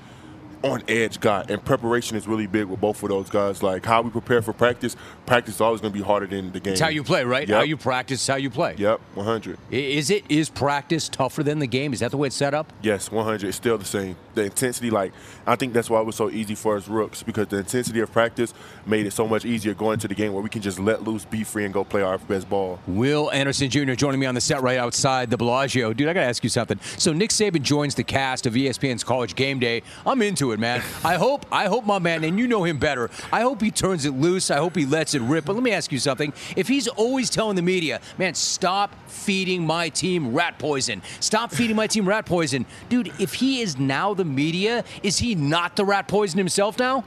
on 0.63 0.83
edge 0.89 1.21
guy, 1.21 1.45
and 1.49 1.65
preparation 1.65 2.17
is 2.17 2.27
really 2.27 2.47
big 2.47 2.67
with 2.67 2.81
both 2.81 3.03
of 3.03 3.09
those 3.09 3.31
guys. 3.31 3.63
Like 3.63 3.85
how 3.85 4.03
we 4.03 4.11
prepare 4.11 4.43
for 4.43 4.53
practice, 4.53 4.97
practice 5.27 5.57
is 5.57 5.61
always 5.61 5.81
going 5.81 5.93
to 5.93 5.99
be 5.99 6.05
harder 6.05 6.27
than 6.27 6.53
the 6.53 6.61
game. 6.61 6.73
It's 6.73 6.81
how 6.81 6.89
you 6.89 7.05
play, 7.05 7.25
right? 7.25 7.49
Yep. 7.49 7.57
How 7.57 7.63
you 7.65 7.77
practice, 7.77 8.27
how 8.27 8.37
you 8.37 8.51
play. 8.51 8.75
Yep, 8.79 9.01
100. 9.15 9.59
Is 9.71 10.11
it 10.11 10.25
is 10.29 10.49
practice 10.49 11.09
tougher 11.09 11.43
than 11.43 11.59
the 11.59 11.67
game? 11.67 11.93
Is 11.93 12.01
that 12.01 12.11
the 12.11 12.17
way 12.17 12.29
it's 12.29 12.37
set 12.37 12.55
up? 12.55 12.73
Yes, 12.83 13.11
100. 13.11 13.47
It's 13.47 13.57
still 13.57 13.79
the 13.79 13.85
same. 13.85 14.17
The 14.35 14.45
intensity, 14.45 14.91
like, 14.91 15.13
I 15.47 15.57
think 15.57 15.73
that's 15.73 15.89
why 15.89 16.01
it 16.01 16.05
was 16.05 16.17
so 16.17 16.31
easy 16.31 16.55
for 16.55 16.77
us 16.77 16.89
rooks 16.89 17.23
because 17.23 17.49
the 17.49 17.59
intensity 17.59 18.01
of 18.01 18.13
practice 18.13 18.53
made 18.85 19.07
it 19.07 19.13
so 19.13 19.27
much 19.27 19.45
easier 19.45 19.73
going 19.75 19.99
to 20.01 20.09
the 20.09 20.15
game 20.15 20.33
where 20.33 20.43
we 20.43 20.51
can 20.51 20.61
just 20.61 20.79
let 20.79 21.05
loose, 21.05 21.25
be 21.25 21.43
free, 21.45 21.65
and 21.65 21.73
go 21.73 21.85
play 21.85 22.03
our 22.03 22.19
best 22.19 22.49
ball. 22.49 22.79
Will 22.87 23.31
Anderson 23.31 23.71
Jr. 23.71 23.95
joining 23.95 24.21
me 24.21 24.27
on 24.27 24.35
the 24.35 24.41
set 24.41 24.63
right 24.63 24.79
outside 24.79 25.31
the 25.31 25.37
Bellagio. 25.37 25.93
Dude, 25.93 26.09
I 26.09 26.13
got 26.13 26.21
to 26.21 26.27
ask 26.27 26.45
you 26.45 26.51
something. 26.51 26.79
So 26.99 27.13
Nick 27.13 27.31
Saban 27.31 27.63
joins 27.63 27.95
the 27.95 28.05
cast 28.05 28.47
of 28.47 28.55
ESPN's 28.55 29.05
College 29.05 29.35
Game 29.35 29.59
Day. 29.59 29.83
I'm 30.05 30.21
into 30.23 30.46
it, 30.53 30.61
man. 30.61 30.83
I 31.05 31.17
hope, 31.17 31.47
I 31.51 31.67
hope 31.67 31.85
my 31.85 31.99
man, 31.99 32.25
and 32.25 32.39
you 32.39 32.47
know 32.47 32.65
him 32.65 32.79
better. 32.79 33.11
I 33.33 33.43
hope 33.43 33.61
he 33.61 33.71
turns 33.71 34.05
it 34.05 34.13
loose. 34.13 34.51
I 34.51 34.57
hope 34.57 34.77
he 34.77 34.87
lets 34.87 35.15
it 35.15 35.23
rip. 35.23 35.45
But 35.45 35.55
let 35.55 35.63
me 35.63 35.73
ask 35.73 35.93
you 35.93 35.99
something. 35.99 36.33
If 36.57 36.69
he's 36.69 36.89
always 36.89 37.31
telling 37.31 37.57
the 37.57 37.63
media, 37.63 38.01
man, 38.19 38.35
stop 38.35 38.95
feeding 39.09 39.67
my 39.67 39.89
team 39.89 40.35
rat 40.35 40.59
poison. 40.59 41.03
Stop 41.21 41.53
feeding 41.53 41.77
my 41.77 41.87
team 41.87 42.09
rat 42.09 42.27
poison, 42.27 42.67
dude. 42.89 43.13
If 43.19 43.35
he 43.35 43.61
is 43.61 43.79
now 43.79 44.15
the 44.15 44.25
media, 44.25 44.85
is 45.03 45.19
he 45.19 45.35
not 45.35 45.77
the 45.77 45.85
rat 45.85 46.09
poison 46.09 46.39
himself 46.39 46.79
now? 46.79 47.05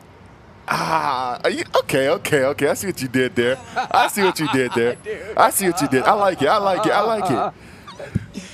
Ah, 0.71 1.39
you, 1.47 1.63
okay, 1.77 2.09
okay, 2.09 2.43
okay. 2.43 2.67
I 2.67 2.73
see 2.75 2.87
what 2.87 3.01
you 3.01 3.07
did 3.07 3.35
there. 3.35 3.57
I 3.75 4.07
see 4.07 4.21
what 4.21 4.39
you 4.39 4.47
did 4.49 4.71
there. 4.73 4.97
I 5.35 5.49
see 5.49 5.67
what 5.67 5.81
you 5.81 5.87
did. 5.87 6.03
I 6.03 6.13
like 6.13 6.41
it. 6.43 6.47
I 6.47 6.57
like 6.57 6.85
it. 6.85 6.91
I 6.91 7.01
like 7.01 7.31
it. 7.31 7.53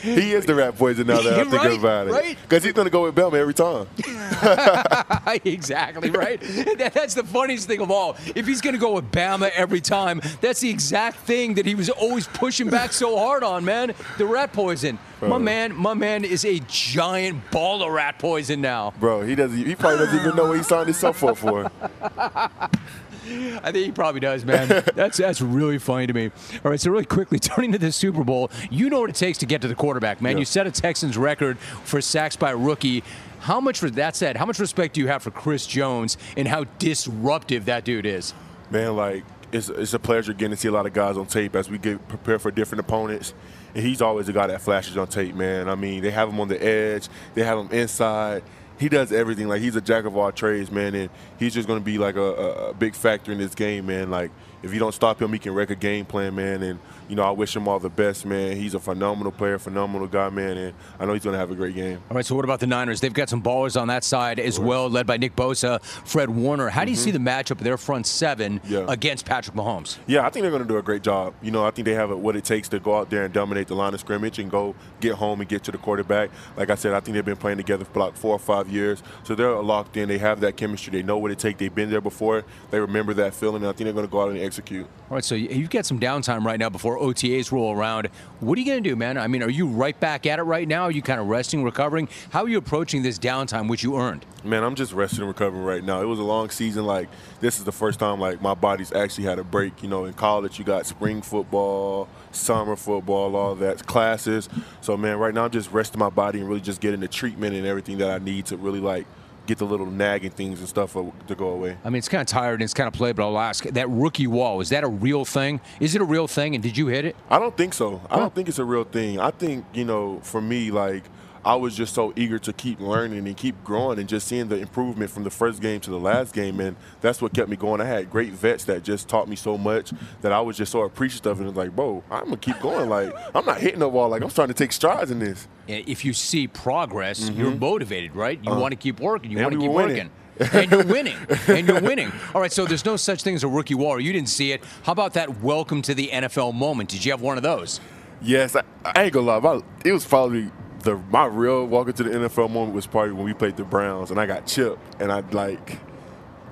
He 0.02 0.34
is 0.34 0.46
the 0.46 0.56
rat 0.56 0.78
poison 0.78 1.08
now 1.08 1.22
that 1.22 1.34
I'm 1.40 1.50
thinking 1.50 1.70
Right, 1.70 1.80
about 1.80 2.08
it. 2.08 2.12
right. 2.12 2.38
Because 2.42 2.64
he's 2.64 2.74
going 2.74 2.86
to 2.86 2.92
go 2.92 3.04
with 3.04 3.16
Bama 3.16 3.34
every 3.36 3.54
time. 3.54 3.88
exactly 5.46 6.10
right. 6.12 6.40
That- 6.78 6.92
that's 6.94 7.14
the 7.14 7.24
funniest 7.24 7.68
thing 7.68 7.82
of 7.82 7.92
all. 7.92 8.16
If 8.36 8.48
he's 8.48 8.62
going 8.62 8.74
to 8.76 8.80
go 8.80 8.94
with 8.94 9.12
Bama 9.12 9.50
every 9.56 9.82
time, 9.82 10.22
that's 10.42 10.60
the 10.60 10.70
exact 10.70 11.18
thing 11.18 11.56
that 11.56 11.66
he 11.66 11.76
was 11.76 11.90
always 11.90 12.28
pushing 12.28 12.70
back 12.70 12.94
so 12.94 13.18
hard 13.18 13.44
on, 13.44 13.66
man. 13.66 13.94
The 14.18 14.26
rat 14.26 14.54
poison. 14.54 14.98
My 15.22 15.38
man, 15.40 15.74
my 15.76 15.94
man 15.96 16.24
is 16.24 16.46
a 16.46 16.60
giant 16.68 17.50
ball 17.50 17.82
of 17.82 17.92
rat 17.92 18.20
poison 18.20 18.62
now. 18.62 18.94
Bro, 19.00 19.24
he 19.24 19.34
doesn't. 19.34 19.58
He 19.58 19.74
probably 19.74 20.06
doesn't 20.06 20.20
even 20.20 20.36
know 20.36 20.50
what 20.50 20.58
he 20.58 20.64
signed 20.64 20.86
himself 20.86 21.24
up 21.24 21.38
for. 21.38 21.72
I 23.26 23.72
think 23.72 23.86
he 23.86 23.92
probably 23.92 24.20
does, 24.20 24.46
man. 24.46 24.68
That's 24.96 25.18
that's 25.18 25.42
really 25.42 25.78
funny 25.78 26.08
to 26.08 26.14
me. 26.14 26.32
All 26.64 26.72
right, 26.72 26.80
so 26.80 26.92
really 26.92 27.06
quickly, 27.06 27.40
turning 27.40 27.72
to 27.72 27.78
the 27.78 27.92
Super 27.92 28.24
Bowl, 28.24 28.52
you 28.70 28.90
know 28.90 29.02
what 29.02 29.10
it 29.10 29.16
takes 29.16 29.38
to 29.40 29.46
get 29.46 29.62
to 29.62 29.68
the 29.68 29.76
quarterback, 29.76 30.22
man. 30.22 30.34
Yeah. 30.34 30.40
You 30.40 30.46
set 30.46 30.68
a 30.68 30.72
Texans 30.72 31.18
record 31.18 31.58
for 31.58 32.02
sacks 32.02 32.36
by 32.36 32.52
a 32.52 32.56
rookie. 32.56 33.04
How 33.40 33.60
much, 33.60 33.80
for 33.80 33.90
that 33.92 34.16
said, 34.16 34.38
how 34.38 34.46
much 34.46 34.60
respect 34.60 34.96
do 34.96 35.02
you 35.02 35.08
have 35.08 35.22
for 35.24 35.32
Chris 35.32 35.68
Jones 35.68 36.18
and 36.36 36.48
how 36.48 36.66
disruptive 36.80 37.66
that 37.66 37.84
dude 37.84 38.06
is? 38.06 38.34
Man, 38.72 38.96
like 38.96 39.24
it's 39.52 39.70
it's 39.70 39.94
a 39.94 40.00
pleasure 40.00 40.34
getting 40.34 40.52
to 40.52 40.58
see 40.58 40.68
a 40.68 40.72
lot 40.72 40.86
of 40.86 40.94
guys 40.94 41.18
on 41.18 41.26
tape 41.26 41.56
as 41.56 41.70
we 41.70 41.78
get 41.78 42.08
prepared 42.08 42.42
for 42.42 42.52
different 42.52 42.82
opponents. 42.82 43.34
And 43.74 43.84
he's 43.86 44.02
always 44.02 44.28
the 44.28 44.34
guy 44.34 44.48
that 44.48 44.62
flashes 44.62 44.98
on 44.98 45.08
tape, 45.08 45.36
man. 45.36 45.68
I 45.70 45.76
mean, 45.76 46.02
they 46.02 46.12
have 46.12 46.30
him 46.30 46.40
on 46.40 46.48
the 46.48 46.64
edge, 46.64 47.08
they 47.34 47.44
have 47.44 47.58
him 47.58 47.70
inside. 47.72 48.44
He 48.80 48.90
does 48.90 49.12
everything. 49.12 49.48
Like 49.48 49.62
he's 49.62 49.76
a 49.76 49.82
jack 49.82 50.06
of 50.06 50.18
all 50.18 50.32
trades, 50.32 50.72
man, 50.72 50.96
and 50.96 51.10
he's 51.40 51.54
just 51.54 51.68
going 51.68 51.80
to 51.80 51.86
be 51.86 51.98
like 51.98 52.16
a, 52.16 52.22
a, 52.22 52.70
a 52.70 52.74
big 52.74 52.96
factor 52.96 53.32
in 53.32 53.38
this 53.38 53.56
game, 53.56 53.86
man. 53.86 54.10
Like 54.10 54.32
if 54.66 54.74
you 54.74 54.80
don't 54.80 54.94
stop 54.94 55.22
him, 55.22 55.32
he 55.32 55.40
can 55.40 55.54
wreck 55.54 55.70
a 55.70 55.76
game 55.76 56.06
plan, 56.06 56.36
man. 56.36 56.64
And 56.64 56.80
you 57.08 57.16
know, 57.16 57.24
I 57.24 57.30
wish 57.32 57.56
him 57.56 57.68
all 57.68 57.80
the 57.80 57.90
best, 57.90 58.26
man. 58.26 58.58
He's 58.58 58.74
a 58.74 58.80
phenomenal 58.80 59.32
player, 59.32 59.60
phenomenal 59.60 60.08
guy, 60.08 60.30
man, 60.30 60.58
and 60.58 60.74
I 61.00 61.06
know 61.06 61.14
he's 61.14 61.24
going 61.24 61.36
to 61.36 61.40
have 61.40 61.52
a 61.52 61.56
great 61.56 61.76
game. 61.76 62.02
All 62.10 62.16
right, 62.16 62.26
so 62.26 62.34
what 62.36 62.44
about 62.46 62.60
the 62.60 62.66
Niners? 62.68 63.00
They've 63.00 63.14
got 63.14 63.30
some 63.30 63.44
ballers 63.44 63.80
on 63.80 63.88
that 63.90 64.04
side 64.04 64.40
as 64.40 64.60
well, 64.60 64.90
led 64.90 65.06
by 65.06 65.18
Nick 65.18 65.36
Bosa, 65.36 65.84
Fred 65.84 66.32
Warner. 66.32 66.68
How 66.70 66.84
do 66.84 66.90
you 66.90 66.98
see 66.98 67.12
the 67.12 67.20
matchup 67.20 67.52
of 67.52 67.64
their 67.64 67.78
front 67.78 68.08
seven 68.08 68.60
Mm-hmm. 68.60 68.74
Yeah. 68.74 68.86
against 68.90 69.26
Patrick 69.26 69.56
Mahomes? 69.56 69.98
Yeah, 70.08 70.26
I 70.26 70.30
think 70.32 70.42
they're 70.42 70.50
going 70.52 70.64
to 70.64 70.68
do 70.68 70.78
a 70.78 70.82
great 70.82 71.04
job. 71.04 71.36
You 71.44 71.52
know, 71.52 71.64
I 71.66 71.70
think 71.72 71.86
they 71.86 71.94
have 71.94 72.10
what 72.10 72.36
it 72.36 72.44
takes 72.44 72.68
to 72.70 72.80
go 72.80 72.98
out 72.98 73.10
there 73.12 73.24
and 73.26 73.34
dominate 73.34 73.68
the 73.68 73.76
line 73.76 73.94
of 73.94 74.00
scrimmage 74.00 74.40
and 74.40 74.50
go 74.50 74.74
get 75.00 75.14
home 75.14 75.42
and 75.42 75.48
get 75.50 75.64
to 75.66 75.72
the 75.72 75.78
quarterback. 75.78 76.32
Like 76.58 76.70
I 76.72 76.76
said, 76.76 76.94
I 76.94 77.00
think 77.02 77.14
they've 77.16 77.24
been 77.26 77.38
playing 77.38 77.58
together 77.58 77.86
for 77.86 78.00
like 78.00 78.16
four 78.16 78.34
or 78.34 78.40
five 78.40 78.68
years, 78.70 79.04
so 79.24 79.36
they're 79.36 79.52
locked 79.62 79.96
in. 79.98 80.10
They 80.10 80.18
have 80.18 80.40
that 80.42 80.58
chemistry. 80.58 80.92
They 80.92 81.04
know 81.04 81.18
what 81.20 81.30
it 81.32 81.38
takes. 81.40 81.60
They've 81.60 81.74
been 81.74 81.92
there 81.92 82.02
before. 82.02 82.44
They 82.72 82.80
remember 82.80 83.14
that 83.16 83.36
feeling. 83.36 83.58
And 83.62 83.68
I 83.68 83.74
think 83.74 83.86
they're 83.86 83.94
going 83.94 84.08
to 84.08 84.12
go 84.12 84.22
out 84.22 84.30
and 84.32 84.40
execute. 84.56 84.88
All 85.10 85.16
right, 85.16 85.24
so 85.24 85.36
you- 85.36 85.50
you've 85.50 85.70
got 85.70 85.86
some 85.86 86.00
downtime 86.00 86.46
right 86.46 86.58
now 86.60 86.70
before 86.70 86.98
OTAs 86.98 87.52
roll 87.52 87.74
around. 87.76 88.08
What 88.40 88.58
are 88.58 88.62
you 88.62 88.66
going 88.66 88.82
to 88.82 88.90
do, 88.90 88.96
man? 88.96 89.18
I 89.18 89.28
mean, 89.28 89.44
are 89.44 89.50
you 89.50 89.68
right 89.68 90.00
back 90.00 90.26
at 90.26 90.40
it 90.40 90.44
right 90.44 90.68
now? 90.68 90.84
Are 90.84 90.92
you 90.92 91.02
kind 91.02 91.20
of 91.20 91.28
resting, 91.28 91.64
recovering? 91.64 92.08
How 92.30 92.44
are 92.44 92.48
you 92.50 92.58
approaching 92.58 93.04
this 93.04 93.20
downtime, 93.20 93.68
which 93.70 93.84
you 93.84 93.98
earned? 93.98 94.26
Man, 94.46 94.64
I'm 94.64 94.76
just 94.76 94.94
resting 94.94 95.20
and 95.20 95.28
recovering 95.28 95.64
right 95.64 95.84
now. 95.84 96.02
It 96.02 96.06
was 96.06 96.20
a 96.20 96.24
long 96.24 96.50
season. 96.50 96.86
Like 96.86 97.10
this 97.42 97.58
is 97.60 97.66
the 97.66 97.72
first 97.72 98.00
time 98.00 98.20
like 98.20 98.42
my 98.42 98.54
body's 98.54 98.94
actually 98.94 99.26
had 99.26 99.40
a 99.40 99.44
break. 99.44 99.84
You 99.84 99.90
know, 99.90 100.06
in 100.06 100.14
college 100.14 100.58
you 100.58 100.64
got 100.66 100.86
spring 100.86 101.22
football, 101.22 102.08
summer 102.32 102.76
football, 102.78 103.36
all 103.36 103.56
that 103.56 103.86
classes. 103.86 104.48
So 104.82 104.96
man, 104.96 105.18
right 105.18 105.34
now 105.34 105.46
I'm 105.46 105.52
just 105.52 105.72
resting 105.72 106.00
my 106.00 106.10
body 106.10 106.40
and 106.40 106.48
really 106.48 106.62
just 106.62 106.80
getting 106.80 107.00
the 107.02 107.08
treatment 107.08 107.56
and 107.56 107.66
everything 107.66 107.98
that 107.98 108.10
I 108.10 108.24
need 108.24 108.46
to 108.48 108.58
really 108.58 108.80
like 108.80 109.06
get 109.46 109.58
the 109.58 109.66
little 109.66 109.86
nagging 109.86 110.32
things 110.32 110.60
and 110.60 110.68
stuff 110.68 110.94
to 110.94 111.36
go 111.36 111.50
away. 111.50 111.78
I 111.84 111.90
mean, 111.90 112.00
it's 112.00 112.10
kind 112.10 112.22
of 112.22 112.28
tired 112.28 112.56
and 112.56 112.64
it's 112.64 112.74
kind 112.74 112.88
of 112.88 112.94
played, 112.94 113.16
but 113.16 113.24
I'll 113.24 113.40
ask 113.40 113.64
that 113.64 113.90
rookie 113.90 114.28
wall, 114.28 114.62
is 114.62 114.70
that 114.70 114.84
a 114.84 114.88
real 114.88 115.26
thing? 115.26 115.62
Is 115.80 115.96
it 115.96 116.02
a 116.02 116.06
real 116.06 116.28
thing? 116.28 116.56
And 116.56 116.64
did 116.64 116.78
you 116.78 116.88
hit 116.88 117.06
it? 117.06 117.16
I 117.30 117.40
don't 117.40 117.56
think 117.56 117.74
so. 117.74 118.02
I 118.10 118.18
don't 118.18 118.34
think 118.34 118.48
it's 118.48 118.60
a 118.60 118.66
real 118.66 118.84
thing. 118.84 119.20
I 119.20 119.32
think, 119.32 119.66
you 119.74 119.86
know, 119.86 120.20
for 120.24 120.42
me, 120.42 120.72
like, 120.72 121.04
I 121.46 121.56
was 121.56 121.76
just 121.76 121.94
so 121.94 122.12
eager 122.16 122.40
to 122.40 122.52
keep 122.54 122.80
learning 122.80 123.28
and 123.28 123.38
keep 123.38 123.64
growing 123.64 124.00
and 124.00 124.10
just 124.10 124.28
seeing 124.28 124.48
the 124.48 124.56
improvement 124.58 125.12
from 125.12 125.24
the 125.24 125.30
first 125.30 125.62
game 125.62 125.80
to 125.82 125.92
the 125.92 126.00
last 126.00 126.34
game. 126.34 126.60
And 126.60 126.76
that's 127.02 127.22
what 127.22 127.34
kept 127.34 127.50
me 127.50 127.56
going. 127.56 127.82
I 127.82 127.86
had 127.86 128.10
great 128.10 128.32
vets 128.34 128.66
that 128.66 128.84
just 128.84 129.08
taught 129.08 129.28
me 129.30 129.36
so 129.36 129.56
much 129.58 129.94
that 130.22 130.32
I 130.32 130.42
was 130.42 130.58
just 130.58 130.72
so 130.72 130.82
appreciative 130.82 131.38
And 131.40 131.46
it. 131.46 131.50
And 131.50 131.58
like, 131.58 131.76
bro, 131.76 132.04
I'm 132.10 132.26
going 132.26 132.32
to 132.32 132.38
keep 132.38 132.60
going. 132.62 132.90
Like, 132.90 133.14
I'm 133.36 133.46
not 133.46 133.60
hitting 133.62 133.80
the 133.80 133.88
wall. 133.88 134.10
Like, 134.10 134.24
I'm 134.24 134.30
trying 134.30 134.48
to 134.48 134.54
take 134.56 134.72
strides 134.72 135.12
in 135.12 135.20
this. 135.20 135.48
If 135.68 136.04
you 136.04 136.14
see 136.14 136.48
progress, 136.48 137.30
you're 137.30 137.52
motivated, 137.52 138.16
right? 138.16 138.40
You 138.44 138.52
Uh, 138.52 138.60
want 138.60 138.72
to 138.72 138.78
keep 138.78 139.00
working. 139.00 139.30
You 139.32 139.38
want 139.40 139.54
to 139.54 139.60
keep 139.60 139.72
winning. 139.72 140.10
working. 140.40 140.52
and 140.52 140.72
you're 140.72 140.84
winning. 140.84 141.16
And 141.48 141.68
you're 141.68 141.82
winning. 141.82 142.12
All 142.34 142.42
right, 142.42 142.52
so 142.52 142.66
there's 142.66 142.86
no 142.86 142.96
such 142.96 143.22
thing 143.24 143.36
as 143.36 143.44
a 143.44 143.48
rookie 143.48 143.76
wall. 143.76 144.00
You 144.02 144.12
didn't 144.12 144.30
see 144.30 144.52
it. 144.52 144.64
How 144.84 144.92
about 144.94 145.14
that 145.14 145.42
welcome 145.42 145.82
to 145.84 145.94
the 145.94 146.08
NFL 146.12 146.54
moment? 146.56 146.90
Did 146.90 147.06
you 147.06 147.12
have 147.12 147.22
one 147.22 147.38
of 147.38 147.44
those? 147.44 147.80
Yes, 148.22 148.56
I, 148.56 148.64
I 148.84 149.04
ain't 149.04 149.14
gonna 149.14 149.40
lie. 149.40 149.62
It 149.86 149.92
was 149.92 150.06
probably 150.06 150.50
the 150.86 150.96
my 151.10 151.26
real 151.26 151.66
walking 151.66 151.94
to 151.94 152.04
the 152.04 152.12
NFL 152.12 152.50
moment 152.50 152.74
was 152.74 152.88
probably 152.88 153.12
when 153.12 153.26
we 153.26 153.34
played 153.34 153.58
the 153.58 153.66
Browns 153.66 154.12
and 154.12 154.20
I 154.20 154.26
got 154.26 154.46
chipped 154.48 154.80
and 155.02 155.12
I 155.12 155.20
like 155.32 155.80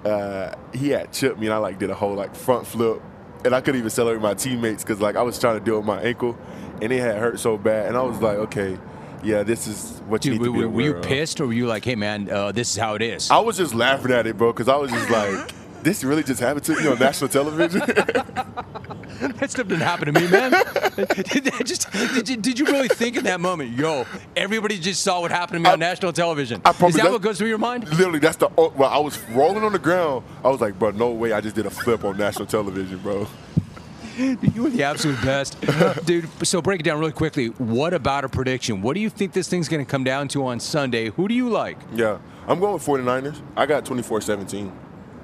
uh, 0.03 0.53
he 0.73 0.89
had 0.89 1.13
chipped 1.13 1.39
me 1.39 1.47
and 1.47 1.53
I 1.53 1.57
like 1.57 1.79
did 1.79 1.89
a 1.89 1.95
whole 1.95 2.15
like 2.15 2.35
front 2.35 2.67
flip 2.67 3.01
and 3.45 3.55
I 3.55 3.61
couldn't 3.61 3.79
even 3.79 3.89
celebrate 3.89 4.21
my 4.21 4.33
teammates 4.33 4.83
because 4.83 4.99
like 4.99 5.15
I 5.15 5.21
was 5.21 5.39
trying 5.39 5.57
to 5.59 5.63
deal 5.63 5.77
with 5.77 5.85
my 5.85 6.01
ankle 6.01 6.37
and 6.81 6.91
it 6.91 6.99
had 6.99 7.17
hurt 7.17 7.39
so 7.39 7.57
bad 7.57 7.87
and 7.87 7.95
I 7.95 8.01
was 8.01 8.19
like, 8.21 8.37
okay, 8.37 8.77
yeah, 9.23 9.43
this 9.43 9.67
is 9.67 9.99
what 10.07 10.25
you 10.25 10.31
Dude, 10.33 10.41
need 10.41 10.45
to 10.47 10.51
were, 10.51 10.59
be 10.59 10.65
were 10.65 10.81
you 10.81 10.95
of. 10.97 11.03
pissed 11.03 11.39
or 11.39 11.47
were 11.47 11.53
you 11.53 11.67
like, 11.67 11.85
hey, 11.85 11.95
man, 11.95 12.29
uh, 12.29 12.51
this 12.51 12.71
is 12.71 12.77
how 12.77 12.95
it 12.95 13.01
is? 13.01 13.31
I 13.31 13.39
was 13.39 13.55
just 13.57 13.73
laughing 13.73 14.11
at 14.11 14.27
it, 14.27 14.35
bro, 14.37 14.51
because 14.51 14.67
I 14.67 14.75
was 14.75 14.91
just 14.91 15.09
like, 15.09 15.51
this 15.83 16.03
really 16.03 16.23
just 16.23 16.39
happened 16.39 16.65
to 16.65 16.81
you 16.81 16.91
on 16.91 16.99
national 16.99 17.29
television. 17.29 17.79
that 17.85 19.49
stuff 19.51 19.67
didn't 19.67 19.81
happen 19.81 20.13
to 20.13 20.19
me, 20.19 20.27
man. 20.27 20.51
did, 21.23 21.51
just, 21.65 21.91
did, 21.91 22.29
you, 22.29 22.37
did 22.37 22.59
you 22.59 22.65
really 22.65 22.87
think 22.87 23.15
in 23.17 23.23
that 23.25 23.39
moment, 23.39 23.77
yo, 23.77 24.05
everybody 24.35 24.79
just 24.79 25.01
saw 25.03 25.21
what 25.21 25.31
happened 25.31 25.63
to 25.63 25.69
me 25.69 25.73
on 25.73 25.79
national 25.79 26.13
television? 26.13 26.61
I 26.65 26.71
Is 26.71 26.75
promise 26.77 26.95
that 26.95 27.03
that- 27.03 27.11
what 27.11 27.21
goes 27.21 27.37
through 27.37 27.49
your 27.49 27.57
mind? 27.57 27.87
Literally, 27.89 28.19
that's 28.19 28.37
the. 28.37 28.49
oh, 28.57 28.73
Well, 28.75 28.89
I 28.89 28.97
was 28.99 29.19
rolling 29.29 29.63
on 29.63 29.71
the 29.73 29.79
ground. 29.79 30.23
I 30.43 30.49
was 30.49 30.61
like, 30.61 30.77
bro, 30.79 30.91
no 30.91 31.11
way. 31.11 31.31
I 31.33 31.41
just 31.41 31.55
did 31.55 31.65
a 31.65 31.69
flip 31.71 32.03
on 32.03 32.17
national 32.17 32.45
television, 32.47 32.97
bro. 32.99 33.27
You 34.17 34.63
were 34.63 34.69
the 34.69 34.83
absolute 34.83 35.19
best. 35.23 35.57
Dude, 36.05 36.29
so 36.45 36.61
break 36.61 36.81
it 36.81 36.83
down 36.83 36.99
really 36.99 37.11
quickly. 37.11 37.47
What 37.47 37.95
about 37.95 38.23
a 38.23 38.29
prediction? 38.29 38.83
What 38.83 38.93
do 38.93 38.99
you 38.99 39.09
think 39.09 39.33
this 39.33 39.47
thing's 39.49 39.67
going 39.67 39.83
to 39.83 39.89
come 39.89 40.03
down 40.03 40.27
to 40.29 40.45
on 40.45 40.59
Sunday? 40.59 41.09
Who 41.09 41.27
do 41.27 41.33
you 41.33 41.49
like? 41.49 41.77
Yeah, 41.95 42.19
I'm 42.47 42.59
going 42.59 42.73
with 42.73 42.85
49ers. 42.85 43.41
I 43.57 43.65
got 43.65 43.85
24-17. 43.85 44.71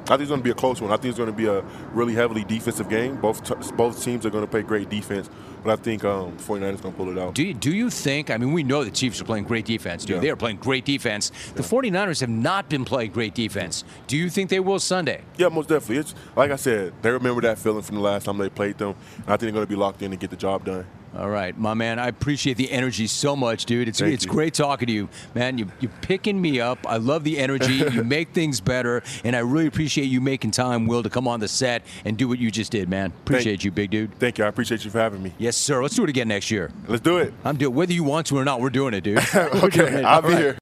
I 0.09 0.13
think 0.13 0.21
it's 0.21 0.29
going 0.29 0.41
to 0.41 0.43
be 0.43 0.49
a 0.49 0.55
close 0.55 0.81
one. 0.81 0.91
I 0.91 0.95
think 0.95 1.11
it's 1.11 1.17
going 1.17 1.29
to 1.29 1.35
be 1.35 1.45
a 1.45 1.61
really 1.93 2.15
heavily 2.15 2.43
defensive 2.43 2.89
game. 2.89 3.17
Both 3.17 3.43
t- 3.43 3.75
both 3.75 4.03
teams 4.03 4.25
are 4.25 4.31
going 4.31 4.43
to 4.43 4.49
play 4.49 4.63
great 4.63 4.89
defense, 4.89 5.29
but 5.63 5.71
I 5.71 5.75
think 5.81 6.03
um, 6.03 6.35
49ers 6.37 6.81
going 6.81 6.93
to 6.93 6.97
pull 6.97 7.09
it 7.09 7.17
out. 7.19 7.35
Do 7.35 7.43
you, 7.45 7.53
do 7.53 7.71
you 7.71 7.91
think, 7.91 8.31
I 8.31 8.37
mean, 8.37 8.51
we 8.51 8.63
know 8.63 8.83
the 8.83 8.89
Chiefs 8.89 9.21
are 9.21 9.25
playing 9.25 9.43
great 9.43 9.65
defense, 9.65 10.05
dude. 10.05 10.15
Yeah. 10.15 10.21
They 10.21 10.29
are 10.31 10.35
playing 10.35 10.57
great 10.57 10.83
defense. 10.83 11.29
The 11.53 11.61
49ers 11.61 12.21
have 12.21 12.29
not 12.29 12.69
been 12.69 12.85
playing 12.85 13.11
great 13.11 13.35
defense. 13.35 13.83
Do 14.07 14.17
you 14.17 14.29
think 14.31 14.49
they 14.49 14.59
will 14.59 14.79
Sunday? 14.79 15.21
Yeah, 15.37 15.49
most 15.49 15.69
definitely. 15.69 15.97
It's 15.97 16.15
like 16.35 16.49
I 16.49 16.55
said, 16.55 16.93
they 17.03 17.11
remember 17.11 17.41
that 17.41 17.59
feeling 17.59 17.83
from 17.83 17.95
the 17.95 18.01
last 18.01 18.25
time 18.25 18.39
they 18.39 18.49
played 18.49 18.79
them, 18.79 18.95
and 19.17 19.25
I 19.27 19.31
think 19.31 19.41
they're 19.41 19.51
going 19.51 19.65
to 19.65 19.69
be 19.69 19.75
locked 19.75 20.01
in 20.01 20.09
to 20.09 20.17
get 20.17 20.31
the 20.31 20.35
job 20.37 20.65
done. 20.65 20.87
All 21.17 21.29
right, 21.29 21.57
my 21.57 21.73
man. 21.73 21.97
I 21.97 22.07
appreciate 22.07 22.57
the 22.57 22.71
energy 22.71 23.07
so 23.07 23.35
much, 23.35 23.65
dude. 23.65 23.87
It's 23.87 23.99
Thank 23.99 24.13
it's 24.13 24.25
you. 24.25 24.31
great 24.31 24.53
talking 24.53 24.87
to 24.87 24.93
you, 24.93 25.09
man. 25.33 25.57
You 25.57 25.67
you 25.79 25.89
picking 26.01 26.39
me 26.39 26.59
up. 26.59 26.79
I 26.87 26.97
love 26.97 27.23
the 27.23 27.39
energy. 27.39 27.73
you 27.91 28.03
make 28.03 28.29
things 28.29 28.61
better, 28.61 29.01
and 29.23 29.35
I 29.35 29.39
really 29.39 29.65
appreciate 29.65 30.05
you 30.05 30.21
making 30.21 30.51
time, 30.51 30.85
Will, 30.85 31.01
to 31.01 31.09
come 31.09 31.27
on 31.27 31.39
the 31.39 31.47
set 31.47 31.83
and 32.05 32.15
do 32.17 32.27
what 32.27 32.37
you 32.37 32.51
just 32.51 32.71
did, 32.71 32.89
man. 32.89 33.07
Appreciate 33.23 33.63
you, 33.63 33.71
big 33.71 33.89
dude. 33.89 34.13
Thank 34.19 34.37
you. 34.37 34.45
I 34.45 34.47
appreciate 34.47 34.85
you 34.85 34.91
for 34.91 34.99
having 34.99 35.23
me. 35.23 35.33
Yes, 35.39 35.57
sir. 35.57 35.81
Let's 35.81 35.95
do 35.95 36.03
it 36.03 36.09
again 36.09 36.27
next 36.27 36.51
year. 36.51 36.71
Let's 36.87 37.01
do 37.01 37.17
it. 37.17 37.33
I'm 37.43 37.57
doing 37.57 37.73
whether 37.73 37.93
you 37.93 38.03
want 38.03 38.27
to 38.27 38.37
or 38.37 38.45
not. 38.45 38.61
We're 38.61 38.69
doing 38.69 38.93
it, 38.93 39.01
dude. 39.01 39.19
Okay, 39.35 39.99
it. 39.99 40.05
I'll 40.05 40.15
All 40.17 40.21
be 40.21 40.27
right. 40.29 40.37
here. 40.37 40.58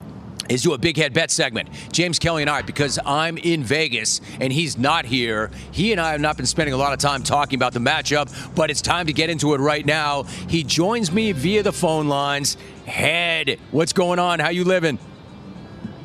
Is 0.50 0.64
do 0.64 0.74
a 0.74 0.78
big 0.78 0.98
head 0.98 1.14
bet 1.14 1.32
segment. 1.32 1.70
James 1.92 2.20
Kelly 2.20 2.44
and 2.44 2.50
I, 2.50 2.62
because 2.62 3.00
I'm 3.06 3.38
in 3.38 3.64
Vegas 3.64 4.22
and 4.40 4.52
he's 4.52 4.78
not 4.78 5.06
here, 5.06 5.52
he 5.72 5.92
and 5.92 6.02
I 6.02 6.12
have 6.12 6.22
not 6.22 6.38
been 6.38 6.46
spending 6.46 6.74
a 6.74 6.78
lot 6.78 6.94
of 6.94 7.00
time 7.00 7.24
talking 7.24 7.58
about 7.58 7.74
the 7.74 7.80
matchup, 7.80 8.56
but 8.56 8.70
it's 8.70 8.82
time 8.82 9.08
to 9.08 9.14
get 9.14 9.30
into 9.30 9.54
it 9.54 9.60
right 9.60 9.86
now. 9.86 10.24
He 10.48 10.64
joins 10.64 11.12
me 11.12 11.32
via 11.32 11.64
the 11.64 11.74
phone 11.74 12.08
lines. 12.08 12.58
Head, 12.86 13.60
what's 13.72 13.94
going 13.94 14.20
on? 14.20 14.40
How 14.40 14.50
you 14.50 14.64
living? 14.64 15.00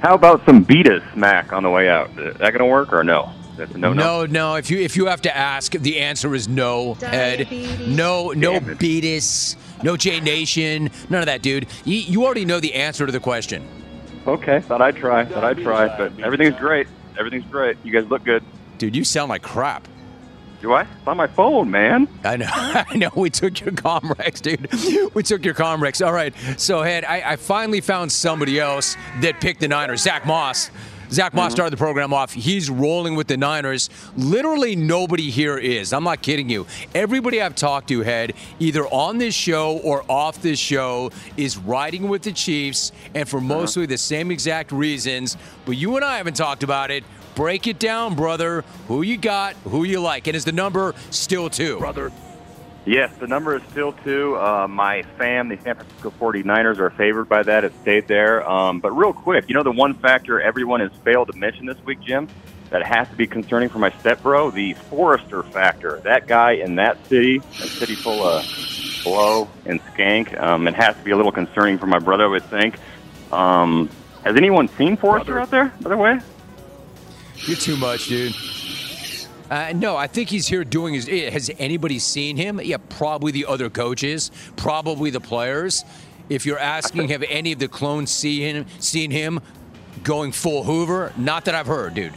How 0.01 0.15
about 0.15 0.45
some 0.45 0.65
beat 0.65 0.89
us 0.89 1.03
smack 1.15 1.53
on 1.53 1.63
the 1.63 1.71
way 1.71 1.89
out? 1.89 2.11
Is 2.19 2.37
that 2.39 2.51
going 2.53 2.59
to 2.59 2.67
work 2.67 2.93
or 2.93 3.05
no? 3.05 3.33
No, 3.77 3.93
no, 3.93 4.27
no. 4.27 4.55
If 4.57 4.71
you 4.71 4.79
if 4.79 4.97
you 4.97 5.07
have 5.07 5.23
to 5.23 5.37
ask, 5.37 5.73
the 5.73 6.01
answer 6.01 6.35
is 6.35 6.49
no. 6.49 6.95
Head, 6.95 7.49
no, 7.87 8.31
no 8.31 8.59
Damn 8.59 8.71
it. 8.71 8.79
Beatus, 8.79 9.57
no 9.83 9.97
J 9.97 10.21
Nation, 10.21 10.91
none 11.11 11.21
of 11.21 11.27
that, 11.27 11.43
dude. 11.43 11.67
You, 11.85 11.97
you 11.97 12.25
already 12.25 12.45
know 12.45 12.61
the 12.61 12.75
answer 12.75 13.05
to 13.07 13.13
the 13.13 13.21
question. 13.21 13.63
Okay, 14.27 14.61
thought 14.61 14.81
I'd 14.81 14.97
try. 14.97 15.25
Thought 15.25 15.45
I'd 15.45 15.59
try. 15.59 15.89
But 15.97 16.19
everything's 16.21 16.57
great. 16.57 16.87
Everything's 17.19 17.45
great. 17.47 17.77
You 17.85 17.93
guys 17.93 18.09
look 18.11 18.25
good. 18.25 18.43
Dude, 18.79 18.95
you 18.97 19.05
sound 19.05 19.29
like 19.29 19.43
crap. 19.43 19.87
Do 20.61 20.73
I? 20.75 20.83
It's 20.83 21.09
on 21.09 21.17
my 21.17 21.27
phone, 21.27 21.73
man. 21.73 22.07
I 22.23 22.37
know. 22.37 22.47
I 22.53 22.97
know. 22.97 23.11
We 23.17 23.31
took 23.31 23.59
your 23.61 23.73
Comrex, 23.73 24.41
dude. 24.41 25.13
We 25.13 25.25
took 25.25 25.45
your 25.45 25.55
Comrex. 25.55 26.05
All 26.07 26.13
right. 26.13 26.33
So, 26.57 26.83
Head, 26.83 27.05
I, 27.05 27.33
I 27.33 27.37
finally 27.37 27.81
found 27.81 28.13
somebody 28.13 28.61
else 28.61 28.97
that 29.23 29.41
picked 29.41 29.61
the 29.61 29.67
Niners. 29.67 30.03
Zach 30.03 30.25
Moss. 30.25 30.71
Zach 31.13 31.35
Moss 31.35 31.49
mm-hmm. 31.49 31.57
started 31.57 31.73
the 31.73 31.77
program 31.77 32.15
off. 32.15 32.33
He's 32.33 32.71
rolling 32.71 33.17
with 33.17 33.27
the 33.27 33.37
Niners. 33.37 33.91
Literally 34.17 34.75
nobody 34.75 35.31
here 35.31 35.59
is. 35.59 35.93
I'm 35.93 36.05
not 36.05 36.23
kidding 36.23 36.49
you. 36.49 36.67
Everybody 36.95 37.43
I've 37.43 37.55
talked 37.55 37.89
to, 37.89 38.01
Head, 38.01 38.33
either 38.59 38.87
on 38.87 39.19
this 39.19 39.35
show 39.35 39.77
or 39.79 40.11
off 40.11 40.41
this 40.41 40.59
show, 40.59 41.11
is 41.37 41.59
riding 41.59 42.09
with 42.09 42.23
the 42.23 42.33
Chiefs, 42.33 42.93
and 43.15 43.29
for 43.29 43.39
mm-hmm. 43.39 43.49
mostly 43.49 43.85
the 43.87 43.99
same 43.99 44.31
exact 44.31 44.73
reasons. 44.73 45.37
But 45.67 45.77
you 45.77 45.97
and 45.97 46.05
I 46.05 46.17
haven't 46.17 46.37
talked 46.37 46.63
about 46.63 46.91
it. 46.91 47.05
Break 47.35 47.67
it 47.67 47.79
down, 47.79 48.15
brother. 48.15 48.65
Who 48.89 49.03
you 49.03 49.19
got? 49.19 49.55
Who 49.65 49.85
you 49.85 50.01
like? 50.01 50.27
And 50.27 50.37
is 50.37 50.45
the 50.45 50.53
number 50.53 50.95
still 51.11 51.51
two? 51.51 51.79
Brother. 51.79 52.11
Yes, 52.85 53.15
the 53.19 53.29
number 53.29 53.55
is 53.55 53.63
still 53.71 53.93
two. 53.93 54.37
Uh, 54.37 54.67
my 54.69 55.03
fam, 55.17 55.49
the 55.49 55.57
San 55.59 55.77
Francisco 55.77 56.13
49ers, 56.19 56.79
are 56.79 56.91
favored 56.91 57.29
by 57.29 57.45
that. 57.45 57.65
It 57.65 57.73
stayed 57.83 58.09
there. 58.09 58.49
Um, 58.49 58.81
but 58.81 58.91
real 58.91 59.13
quick, 59.13 59.49
you 59.49 59.55
know 59.55 59.63
the 59.63 59.71
one 59.71 59.95
factor 59.95 60.41
everyone 60.41 60.81
has 60.81 60.91
failed 61.05 61.31
to 61.31 61.39
mention 61.39 61.67
this 61.67 61.79
week, 61.85 62.01
Jim, 62.01 62.29
that 62.71 62.85
has 62.85 63.09
to 63.09 63.15
be 63.15 63.27
concerning 63.27 63.69
for 63.69 63.79
my 63.79 63.91
stepbro? 63.91 64.53
The 64.53 64.75
Forrester 64.75 65.45
factor. 65.45 66.01
That 66.01 66.27
guy 66.27 66.53
in 66.53 66.75
that 66.77 67.07
city, 67.07 67.37
a 67.37 67.67
city 67.69 67.95
full 67.95 68.25
of 68.25 68.45
blow 69.05 69.49
and 69.65 69.81
skank, 69.87 70.41
um, 70.41 70.67
it 70.67 70.75
has 70.75 70.97
to 70.97 71.05
be 71.05 71.13
a 71.13 71.17
little 71.17 71.33
concerning 71.33 71.79
for 71.79 71.87
my 71.87 72.01
brother, 72.01 72.25
I 72.25 72.29
would 72.29 72.45
think. 72.45 72.79
Um, 73.31 73.91
has 74.25 74.37
anyone 74.37 74.67
seen 74.67 74.97
Forrester 74.97 75.39
out 75.39 75.51
there, 75.51 75.73
by 75.81 75.91
the 75.91 75.97
way? 75.97 76.19
You're 77.37 77.57
too 77.57 77.77
much, 77.77 78.09
dude. 78.09 78.35
Uh, 79.53 79.71
no, 79.75 79.99
I 79.99 80.07
think 80.07 80.31
he's 80.31 80.47
here 80.47 80.65
doing 80.65 80.95
his. 80.95 81.07
eh, 81.11 81.29
Has 81.29 81.51
anybody 81.59 81.99
seen 81.99 82.39
him? 82.39 82.59
Yeah, 82.63 82.79
probably 82.89 83.33
the 83.33 83.45
other 83.45 83.69
coaches, 83.69 84.31
probably 84.57 85.11
the 85.11 85.21
players. 85.21 85.85
If 86.31 86.47
you're 86.47 86.59
asking, 86.59 87.11
have 87.11 87.23
any 87.29 87.53
of 87.53 87.59
the 87.59 87.69
clones 87.69 88.11
seen 88.11 88.57
him, 88.57 88.67
seen 88.79 89.11
him 89.11 89.41
going 90.05 90.33
full 90.33 90.65
Hoover? 90.65 91.13
Not 91.19 91.45
that 91.45 91.55
I've 91.55 91.67
heard, 91.67 91.93
dude. 91.93 92.15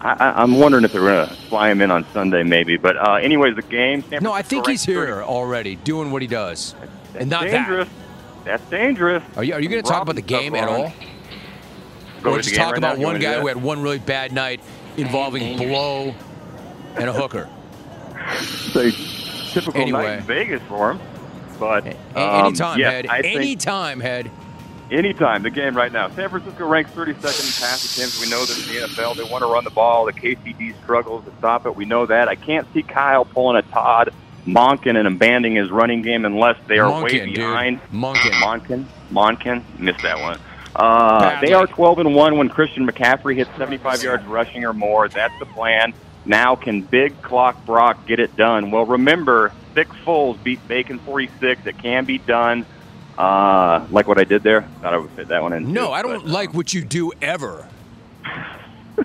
I, 0.00 0.12
I- 0.14 0.42
I'm 0.42 0.58
wondering 0.58 0.84
if 0.84 0.92
they're 0.92 1.02
going 1.02 1.28
to 1.28 1.34
fly 1.50 1.70
him 1.70 1.82
in 1.82 1.90
on 1.90 2.06
Sunday, 2.14 2.42
maybe. 2.42 2.78
But 2.78 2.96
uh, 2.96 3.16
anyways, 3.16 3.54
the 3.54 3.60
game. 3.62 4.02
No, 4.22 4.32
I 4.32 4.40
think 4.40 4.66
he's 4.66 4.88
ranked 4.88 5.06
here 5.06 5.22
already, 5.22 5.76
doing 5.76 6.10
what 6.10 6.22
he 6.22 6.28
does, 6.28 6.74
and 7.18 7.28
not 7.28 7.42
dangerous. 7.42 7.88
That's 8.46 8.64
dangerous. 8.70 9.22
Are 9.36 9.44
you 9.44 9.52
Are 9.52 9.60
you 9.60 9.68
going 9.68 9.82
to 9.82 9.88
talk 9.88 10.00
about 10.00 10.14
the 10.16 10.22
game 10.22 10.54
at 10.54 10.70
all, 10.70 10.90
Go 12.22 12.32
or 12.32 12.36
just 12.38 12.48
game 12.48 12.58
talk 12.58 12.70
right 12.72 12.78
about 12.78 12.98
now? 12.98 13.04
One 13.04 13.20
guy 13.20 13.32
that? 13.32 13.40
who 13.42 13.48
had 13.48 13.58
one 13.62 13.82
really 13.82 13.98
bad 13.98 14.32
night 14.32 14.62
involving 14.96 15.58
blow 15.58 16.14
and 16.96 17.08
a 17.08 17.12
hooker? 17.12 17.48
A 18.74 18.90
typical 19.52 19.80
Anyway. 19.80 20.02
night 20.02 20.18
in 20.18 20.24
Vegas 20.24 20.62
for 20.68 20.92
him. 20.92 21.00
But 21.58 21.86
um, 22.16 22.46
anytime, 22.46 22.78
yeah, 22.78 22.90
head. 22.90 23.06
I 23.08 23.20
Anytime, 23.20 24.00
head. 24.00 24.30
anytime 24.90 25.42
the 25.42 25.50
game 25.50 25.76
right 25.76 25.92
now. 25.92 26.08
San 26.10 26.28
Francisco 26.28 26.66
ranks 26.66 26.90
32nd 26.92 27.06
in 27.06 27.14
pass 27.14 27.96
attempts. 27.96 28.20
We 28.20 28.28
know 28.30 28.40
this 28.40 28.66
in 28.68 28.74
the 28.74 28.86
NFL. 28.88 29.16
They 29.16 29.22
want 29.24 29.42
to 29.44 29.46
run 29.52 29.62
the 29.64 29.70
ball. 29.70 30.06
The 30.06 30.12
KCD 30.12 30.74
struggles 30.82 31.24
to 31.24 31.32
stop 31.38 31.66
it. 31.66 31.76
We 31.76 31.84
know 31.84 32.06
that. 32.06 32.28
I 32.28 32.34
can't 32.34 32.66
see 32.72 32.82
Kyle 32.82 33.24
pulling 33.24 33.56
a 33.56 33.62
Todd 33.62 34.12
Monken 34.46 34.96
and 34.96 35.06
abandoning 35.06 35.54
his 35.54 35.70
running 35.70 36.02
game 36.02 36.24
unless 36.24 36.56
they 36.66 36.78
are 36.78 37.02
way 37.02 37.10
Monken, 37.10 37.24
dude. 37.26 37.34
behind. 37.36 37.80
Monken. 37.92 38.32
Monken. 38.42 38.84
Monken. 39.12 39.78
Missed 39.78 40.02
that 40.02 40.18
one. 40.20 40.40
Uh, 40.74 41.38
they 41.42 41.52
are 41.52 41.66
12 41.66 41.98
and 42.00 42.14
1 42.14 42.38
when 42.38 42.48
Christian 42.48 42.88
McCaffrey 42.88 43.36
hits 43.36 43.50
75 43.58 44.02
yards 44.02 44.24
rushing 44.24 44.64
or 44.64 44.72
more. 44.72 45.06
That's 45.08 45.38
the 45.38 45.46
plan. 45.46 45.92
Now, 46.24 46.54
can 46.54 46.82
Big 46.82 47.20
Clock 47.22 47.64
Brock 47.66 48.06
get 48.06 48.20
it 48.20 48.36
done? 48.36 48.70
Well, 48.70 48.86
remember, 48.86 49.52
Thick 49.74 49.88
Foles 49.88 50.42
beat 50.42 50.66
Bacon 50.68 50.98
46. 51.00 51.66
It 51.66 51.78
can 51.78 52.04
be 52.04 52.18
done. 52.18 52.64
Uh, 53.18 53.86
like 53.90 54.06
what 54.08 54.18
I 54.18 54.24
did 54.24 54.42
there? 54.42 54.62
Thought 54.80 54.94
I 54.94 54.98
would 54.98 55.10
fit 55.10 55.28
that 55.28 55.42
one 55.42 55.52
in. 55.52 55.72
No, 55.72 55.88
too, 55.88 55.92
I 55.92 56.02
don't 56.02 56.22
but, 56.22 56.26
like 56.26 56.54
what 56.54 56.72
you 56.72 56.84
do 56.84 57.12
ever. 57.20 57.68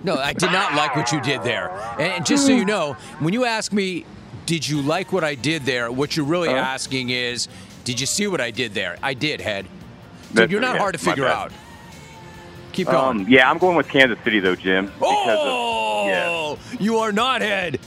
No, 0.03 0.15
I 0.15 0.33
did 0.33 0.51
not 0.51 0.73
like 0.75 0.95
what 0.95 1.11
you 1.11 1.19
did 1.21 1.43
there. 1.43 1.71
And 1.99 2.25
just 2.25 2.45
so 2.45 2.51
you 2.53 2.65
know, 2.65 2.93
when 3.19 3.33
you 3.33 3.45
ask 3.45 3.73
me, 3.73 4.05
did 4.45 4.67
you 4.67 4.81
like 4.81 5.11
what 5.11 5.23
I 5.23 5.35
did 5.35 5.63
there? 5.63 5.91
What 5.91 6.15
you're 6.15 6.25
really 6.25 6.49
Uh-huh. 6.49 6.57
asking 6.57 7.09
is, 7.09 7.47
did 7.83 7.99
you 7.99 8.05
see 8.05 8.27
what 8.27 8.39
I 8.39 8.51
did 8.51 8.73
there? 8.73 8.97
I 9.01 9.13
did, 9.13 9.41
head. 9.41 9.65
Dude, 10.33 10.51
you're 10.51 10.61
not 10.61 10.75
yeah, 10.75 10.79
hard 10.81 10.93
to 10.93 10.99
figure 10.99 11.25
out. 11.25 11.51
Keep 12.77 12.89
going. 12.89 13.21
Um, 13.21 13.25
yeah, 13.27 13.49
I'm 13.49 13.57
going 13.57 13.75
with 13.75 13.87
Kansas 13.87 14.19
City 14.23 14.39
though, 14.39 14.55
Jim. 14.55 14.91
Oh, 15.01 16.53
of, 16.53 16.79
you 16.79 16.99
are 16.99 17.11
not 17.11 17.41
head. 17.41 17.79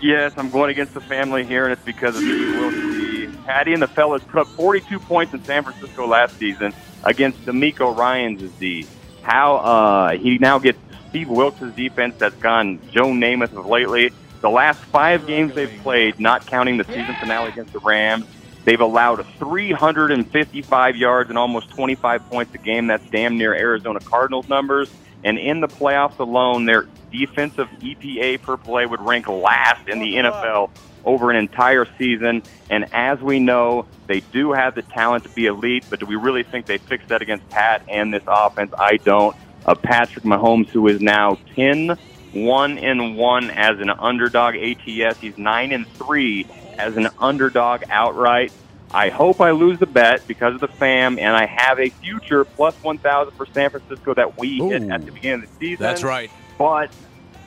Yes, 0.00 0.32
I'm 0.38 0.48
going 0.48 0.70
against 0.70 0.94
the 0.94 1.02
family 1.02 1.44
here, 1.44 1.64
and 1.64 1.72
it's 1.74 1.84
because 1.84 2.16
of 2.16 2.22
Wilks. 2.22 3.44
Patty 3.44 3.74
and 3.74 3.82
the 3.82 3.86
fellas 3.86 4.22
put 4.22 4.40
up 4.40 4.46
42 4.46 5.00
points 5.00 5.34
in 5.34 5.44
San 5.44 5.64
Francisco 5.64 6.06
last 6.06 6.38
season 6.38 6.72
against 7.04 7.44
DeMeco 7.44 7.94
Ryans' 7.94 8.50
D. 8.52 8.86
How 9.20 9.56
uh, 9.56 10.16
he 10.16 10.38
now 10.38 10.58
gets 10.58 10.78
Steve 11.10 11.28
Wilks' 11.28 11.74
defense 11.76 12.14
that's 12.16 12.36
gone 12.36 12.80
Joe 12.90 13.08
Namath 13.08 13.54
of 13.54 13.66
lately. 13.66 14.12
The 14.40 14.48
last 14.48 14.80
five 14.80 15.26
games 15.26 15.54
they've 15.56 15.78
played, 15.82 16.18
not 16.18 16.46
counting 16.46 16.78
the 16.78 16.84
season 16.84 17.14
finale 17.20 17.50
against 17.50 17.74
the 17.74 17.80
Rams, 17.80 18.24
they've 18.64 18.80
allowed 18.80 19.24
355 19.38 20.96
yards 20.96 21.30
and 21.30 21.38
almost 21.38 21.70
25 21.70 22.28
points 22.30 22.54
a 22.54 22.58
game. 22.58 22.86
That's 22.86 23.08
damn 23.10 23.38
near 23.38 23.54
Arizona 23.54 24.00
Cardinals 24.00 24.48
numbers. 24.48 24.90
And 25.24 25.38
in 25.38 25.60
the 25.60 25.68
playoffs 25.68 26.18
alone, 26.18 26.64
their 26.64 26.86
defensive 27.10 27.68
EPA 27.80 28.42
per 28.42 28.56
play 28.56 28.86
would 28.86 29.00
rank 29.00 29.28
last 29.28 29.88
in 29.88 29.98
the 29.98 30.14
NFL 30.14 30.70
over 31.04 31.30
an 31.30 31.36
entire 31.36 31.86
season. 31.96 32.42
And 32.70 32.92
as 32.92 33.20
we 33.20 33.40
know, 33.40 33.86
they 34.06 34.20
do 34.20 34.52
have 34.52 34.74
the 34.74 34.82
talent 34.82 35.24
to 35.24 35.30
be 35.30 35.46
elite, 35.46 35.84
but 35.90 36.00
do 36.00 36.06
we 36.06 36.16
really 36.16 36.42
think 36.42 36.66
they 36.66 36.78
fixed 36.78 37.08
that 37.08 37.22
against 37.22 37.48
Pat 37.48 37.82
and 37.88 38.12
this 38.12 38.22
offense? 38.26 38.72
I 38.78 38.98
don't. 38.98 39.34
Uh, 39.66 39.74
Patrick 39.74 40.24
Mahomes, 40.24 40.68
who 40.68 40.86
is 40.86 41.00
now 41.00 41.36
10 41.56 41.98
1 42.32 42.78
and 42.78 43.16
1 43.16 43.50
as 43.50 43.80
an 43.80 43.90
underdog 43.90 44.54
ATS, 44.54 45.18
he's 45.18 45.38
9 45.38 45.72
and 45.72 45.86
3 45.94 46.46
as 46.78 46.96
an 46.96 47.08
underdog 47.18 47.84
outright. 47.90 48.52
I 48.90 49.10
hope 49.10 49.40
I 49.40 49.50
lose 49.50 49.78
the 49.78 49.86
bet 49.86 50.26
because 50.26 50.54
of 50.54 50.60
the 50.60 50.68
fam, 50.68 51.18
and 51.18 51.36
I 51.36 51.44
have 51.44 51.78
a 51.78 51.90
future 51.90 52.44
plus 52.44 52.74
1,000 52.82 53.34
for 53.34 53.44
San 53.46 53.68
Francisco 53.68 54.14
that 54.14 54.38
we 54.38 54.58
hit 54.58 54.82
Ooh. 54.82 54.90
at 54.90 55.04
the 55.04 55.12
beginning 55.12 55.44
of 55.44 55.50
the 55.50 55.66
season. 55.66 55.82
That's 55.82 56.02
right. 56.02 56.30
But 56.56 56.90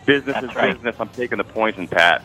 business 0.05 0.35
That's 0.35 0.47
is 0.47 0.55
right. 0.55 0.73
business. 0.75 0.95
I'm 0.99 1.09
taking 1.09 1.39
the 1.39 1.43
points 1.43 1.79
and 1.79 1.89
Pat. 1.89 2.21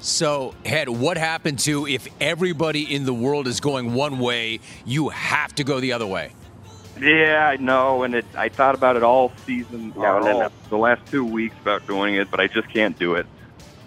So, 0.00 0.54
head, 0.64 0.88
what 0.88 1.16
happened 1.16 1.58
to 1.60 1.86
if 1.86 2.06
everybody 2.20 2.94
in 2.94 3.04
the 3.04 3.14
world 3.14 3.48
is 3.48 3.58
going 3.60 3.94
one 3.94 4.18
way, 4.18 4.60
you 4.84 5.08
have 5.08 5.54
to 5.56 5.64
go 5.64 5.80
the 5.80 5.92
other 5.92 6.06
way? 6.06 6.32
Yeah, 7.00 7.48
I 7.48 7.56
know, 7.56 8.02
and 8.02 8.14
it, 8.16 8.26
I 8.36 8.48
thought 8.48 8.74
about 8.74 8.96
it 8.96 9.02
all 9.02 9.32
season, 9.46 9.92
Yeah, 9.96 10.02
or 10.02 10.28
all, 10.28 10.52
the 10.68 10.76
last 10.76 11.06
two 11.06 11.24
weeks 11.24 11.56
about 11.60 11.86
doing 11.86 12.16
it, 12.16 12.30
but 12.30 12.38
I 12.40 12.48
just 12.48 12.68
can't 12.70 12.98
do 12.98 13.14
it. 13.14 13.26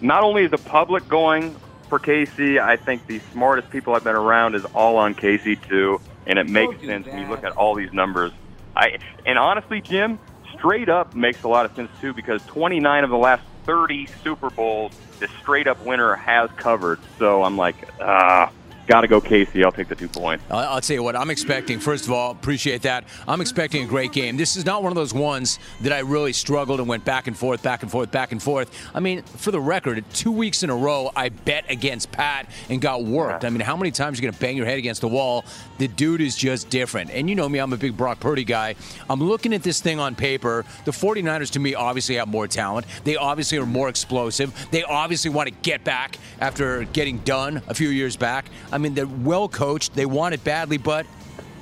Not 0.02 0.24
only 0.24 0.44
is 0.44 0.52
the 0.52 0.58
public 0.58 1.08
going 1.08 1.56
for 1.92 2.00
KC, 2.00 2.58
I 2.58 2.78
think 2.78 3.06
the 3.06 3.20
smartest 3.34 3.70
people 3.70 3.94
I've 3.94 4.04
been 4.06 4.16
around 4.16 4.56
is 4.56 4.64
all 4.74 4.96
on 4.96 5.14
Casey 5.14 5.58
too, 5.58 6.00
and 6.26 6.40
it 6.40 6.48
makes 6.48 6.80
sense 6.80 7.06
when 7.06 7.20
you 7.20 7.28
look 7.28 7.44
at 7.44 7.52
all 7.52 7.76
these 7.76 7.92
numbers. 7.92 8.32
I 8.78 8.98
and 9.26 9.38
honestly, 9.38 9.82
Jim, 9.82 10.18
straight 10.58 10.88
up 10.88 11.14
makes 11.14 11.44
a 11.44 11.50
lot 11.50 11.66
of 11.66 11.76
sense 11.76 11.92
too 12.00 12.14
because 12.14 12.42
29 12.46 13.04
of 13.04 13.10
the 13.10 13.18
last 13.18 13.44
30 13.66 14.08
Super 14.24 14.50
Bowls, 14.50 14.94
the 15.20 15.28
straight 15.42 15.68
up 15.68 15.86
winner 15.86 16.16
has 16.16 16.50
covered. 16.52 17.00
So 17.20 17.44
I'm 17.44 17.58
like, 17.58 17.76
ah, 18.00 18.54
got 18.88 19.02
to 19.02 19.08
go 19.08 19.22
KC. 19.22 19.64
I'll 19.64 19.72
take 19.72 19.88
the 19.88 19.96
two 19.96 20.08
points. 20.08 20.44
I'll, 20.50 20.76
I'll 20.76 20.82
tell 20.82 20.96
you 20.96 21.04
what, 21.04 21.16
I'm 21.16 21.30
expecting, 21.30 21.80
first 21.80 22.06
of 22.06 22.12
all, 22.12 22.32
appreciate 22.32 22.82
that. 22.84 23.06
I'm 23.28 23.42
expecting 23.42 23.84
a 23.84 23.88
great 23.88 24.12
game. 24.12 24.38
This 24.38 24.56
is 24.56 24.66
not 24.66 24.84
one 24.84 24.92
of 24.92 24.96
those 24.96 25.14
ones 25.14 25.60
that 25.82 25.94
I 25.94 26.00
really 26.00 26.34
struggled 26.34 26.80
and 26.80 26.88
went 26.88 27.06
back 27.06 27.28
and 27.28 27.38
forth, 27.38 27.64
back 27.64 27.84
and 27.84 27.92
forth, 27.92 28.12
back 28.12 28.32
and 28.32 28.42
forth. 28.42 28.72
I 28.94 29.00
mean, 29.00 29.24
for 29.24 29.52
the 29.52 29.62
record, 29.62 30.04
two 30.14 30.32
weeks 30.32 30.64
in 30.64 30.70
a 30.70 30.76
row, 30.76 31.12
I 31.16 31.30
bet 31.30 31.66
against 31.70 32.12
Pat 32.12 32.50
and 32.70 32.82
got 32.82 33.04
worked. 33.04 33.46
I 33.46 33.50
mean, 33.50 33.62
how 33.62 33.78
many 33.78 33.92
times 33.92 34.18
are 34.18 34.22
you 34.22 34.28
going 34.28 34.34
to 34.34 34.40
bang 34.40 34.58
your 34.58 34.66
head 34.66 34.78
against 34.78 35.02
the 35.02 35.08
wall? 35.08 35.46
The 35.78 35.88
dude 35.88 36.22
is 36.22 36.36
just 36.36 36.70
different. 36.70 37.12
And 37.12 37.30
you 37.30 37.36
know 37.36 37.48
me, 37.48 37.60
I'm 37.60 37.74
a 37.74 37.78
big 37.78 37.98
Brock 37.98 38.20
Purdy 38.20 38.44
guy. 38.44 38.76
I'm 39.10 39.22
looking 39.22 39.54
at 39.54 39.64
this 39.64 39.82
thing 39.82 40.00
on 40.00 40.16
paper. 40.16 40.66
The 40.86 40.92
49ers, 40.92 41.52
to 41.52 41.60
me, 41.60 41.76
obviously 41.76 42.16
have 42.16 42.28
more 42.28 42.48
talent. 42.48 42.86
They 43.04 43.16
obviously 43.16 43.58
are 43.58 43.66
more 43.66 43.90
explosive. 43.90 44.54
They 44.72 44.84
obviously 44.84 45.32
want 45.32 45.50
to 45.50 45.56
get 45.62 45.84
back 45.84 46.18
after 46.40 46.84
getting 46.86 47.20
done 47.20 47.62
a 47.68 47.74
few 47.74 47.90
years 47.90 48.16
back. 48.16 48.46
I 48.72 48.78
mean, 48.78 48.94
they're 48.94 49.08
well 49.08 49.48
coached. 49.48 49.94
They 49.94 50.06
want 50.06 50.34
it 50.34 50.44
badly, 50.44 50.78
but 50.78 51.06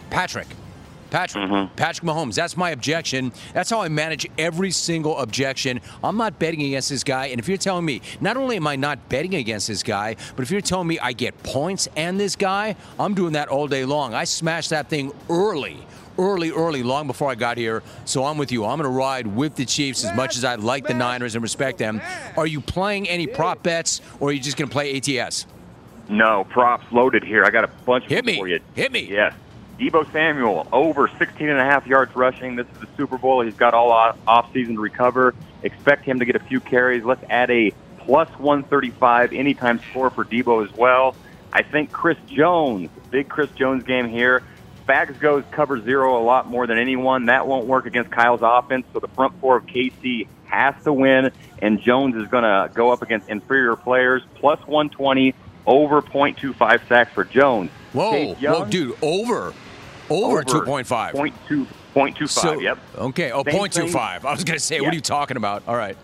Patrick. 0.09 0.47
Patrick, 1.09 1.45
mm-hmm. 1.45 1.75
Patrick 1.75 2.05
Mahomes. 2.05 2.35
That's 2.35 2.55
my 2.55 2.69
objection. 2.71 3.31
That's 3.53 3.69
how 3.69 3.81
I 3.81 3.89
manage 3.89 4.27
every 4.37 4.71
single 4.71 5.17
objection. 5.17 5.81
I'm 6.03 6.17
not 6.17 6.39
betting 6.39 6.61
against 6.61 6.89
this 6.89 7.03
guy. 7.03 7.27
And 7.27 7.39
if 7.39 7.47
you're 7.47 7.57
telling 7.57 7.85
me, 7.85 8.01
not 8.21 8.37
only 8.37 8.57
am 8.57 8.67
I 8.67 8.75
not 8.75 9.09
betting 9.09 9.35
against 9.35 9.67
this 9.67 9.83
guy, 9.83 10.15
but 10.35 10.43
if 10.43 10.51
you're 10.51 10.61
telling 10.61 10.87
me 10.87 10.99
I 10.99 11.13
get 11.13 11.41
points 11.43 11.87
and 11.95 12.19
this 12.19 12.35
guy, 12.35 12.75
I'm 12.99 13.15
doing 13.15 13.33
that 13.33 13.47
all 13.47 13.67
day 13.67 13.85
long. 13.85 14.13
I 14.13 14.23
smashed 14.23 14.69
that 14.69 14.87
thing 14.89 15.11
early, 15.29 15.77
early, 16.17 16.51
early, 16.51 16.83
long 16.83 17.07
before 17.07 17.31
I 17.31 17.35
got 17.35 17.57
here. 17.57 17.81
So 18.05 18.25
I'm 18.25 18.37
with 18.37 18.51
you. 18.51 18.65
I'm 18.65 18.77
going 18.77 18.89
to 18.89 18.95
ride 18.95 19.25
with 19.25 19.55
the 19.55 19.65
Chiefs 19.65 20.05
as 20.05 20.15
much 20.15 20.37
as 20.37 20.43
I 20.43 20.55
like 20.55 20.85
the 20.85 20.93
Niners 20.93 21.35
and 21.35 21.41
respect 21.41 21.79
them. 21.79 22.01
Are 22.37 22.47
you 22.47 22.61
playing 22.61 23.09
any 23.09 23.25
prop 23.25 23.63
bets, 23.63 24.01
or 24.19 24.29
are 24.29 24.31
you 24.31 24.39
just 24.39 24.57
going 24.57 24.69
to 24.69 24.73
play 24.73 24.95
ATS? 24.95 25.47
No, 26.09 26.43
props 26.43 26.91
loaded 26.91 27.23
here. 27.23 27.43
I 27.45 27.51
got 27.51 27.63
a 27.63 27.67
bunch 27.85 28.05
Hit 28.05 28.25
me. 28.25 28.37
for 28.37 28.47
you. 28.47 28.59
Hit 28.75 28.91
me. 28.91 29.01
Yes. 29.09 29.33
Deebo 29.79 30.11
Samuel, 30.11 30.67
over 30.73 31.09
16 31.19 31.47
and 31.47 31.57
a 31.59 31.63
half 31.63 31.87
yards 31.87 32.13
rushing. 32.15 32.55
This 32.57 32.67
is 32.73 32.81
the 32.81 32.87
Super 32.97 33.17
Bowl. 33.17 33.41
He's 33.41 33.53
got 33.55 33.73
all 33.73 33.91
off- 33.91 34.17
offseason 34.27 34.73
to 34.75 34.81
recover. 34.81 35.33
Expect 35.63 36.03
him 36.03 36.19
to 36.19 36.25
get 36.25 36.35
a 36.35 36.39
few 36.39 36.59
carries. 36.59 37.03
Let's 37.05 37.23
add 37.29 37.49
a 37.49 37.71
plus 37.99 38.27
135 38.39 39.31
anytime 39.33 39.79
score 39.91 40.09
for 40.09 40.25
Deebo 40.25 40.67
as 40.69 40.75
well. 40.75 41.15
I 41.53 41.61
think 41.63 41.91
Chris 41.91 42.17
Jones, 42.27 42.89
big 43.09 43.29
Chris 43.29 43.49
Jones 43.51 43.83
game 43.83 44.09
here. 44.09 44.43
Spags 44.85 45.19
goes 45.19 45.43
cover 45.51 45.79
zero 45.79 46.19
a 46.19 46.23
lot 46.23 46.47
more 46.47 46.65
than 46.67 46.77
anyone. 46.77 47.27
That 47.27 47.47
won't 47.47 47.65
work 47.67 47.85
against 47.85 48.09
Kyle's 48.11 48.41
offense. 48.43 48.85
So 48.93 48.99
the 48.99 49.07
front 49.09 49.39
four 49.39 49.57
of 49.57 49.65
KC 49.67 50.27
has 50.45 50.73
to 50.83 50.91
win, 50.91 51.31
and 51.59 51.79
Jones 51.79 52.15
is 52.15 52.27
going 52.27 52.43
to 52.43 52.69
go 52.73 52.91
up 52.91 53.01
against 53.03 53.29
inferior 53.29 53.75
players. 53.75 54.23
Plus 54.35 54.59
120, 54.67 55.35
over 55.69 56.01
0.25 56.01 56.87
sacks 56.89 57.13
for 57.13 57.23
Jones. 57.23 57.69
Whoa, 57.93 58.11
Chase 58.11 58.37
whoa, 58.41 58.65
dude, 58.65 58.97
over, 59.01 59.53
over, 60.09 60.43
2.5. 60.43 60.85
0.2, 61.13 61.67
0.25, 61.95 62.29
So, 62.29 62.59
yep. 62.59 62.79
Okay, 62.97 63.31
oh, 63.31 63.43
Same 63.43 63.53
0.25. 63.53 63.91
thing. 63.91 63.95
I 64.27 64.31
was 64.31 64.43
going 64.43 64.57
to 64.57 64.63
say, 64.63 64.77
Yeah. 64.77 64.81
what 64.81 64.91
are 64.91 64.95
you 64.95 65.01
talking 65.01 65.37
about? 65.37 65.63
All 65.67 65.75
right. 65.75 65.95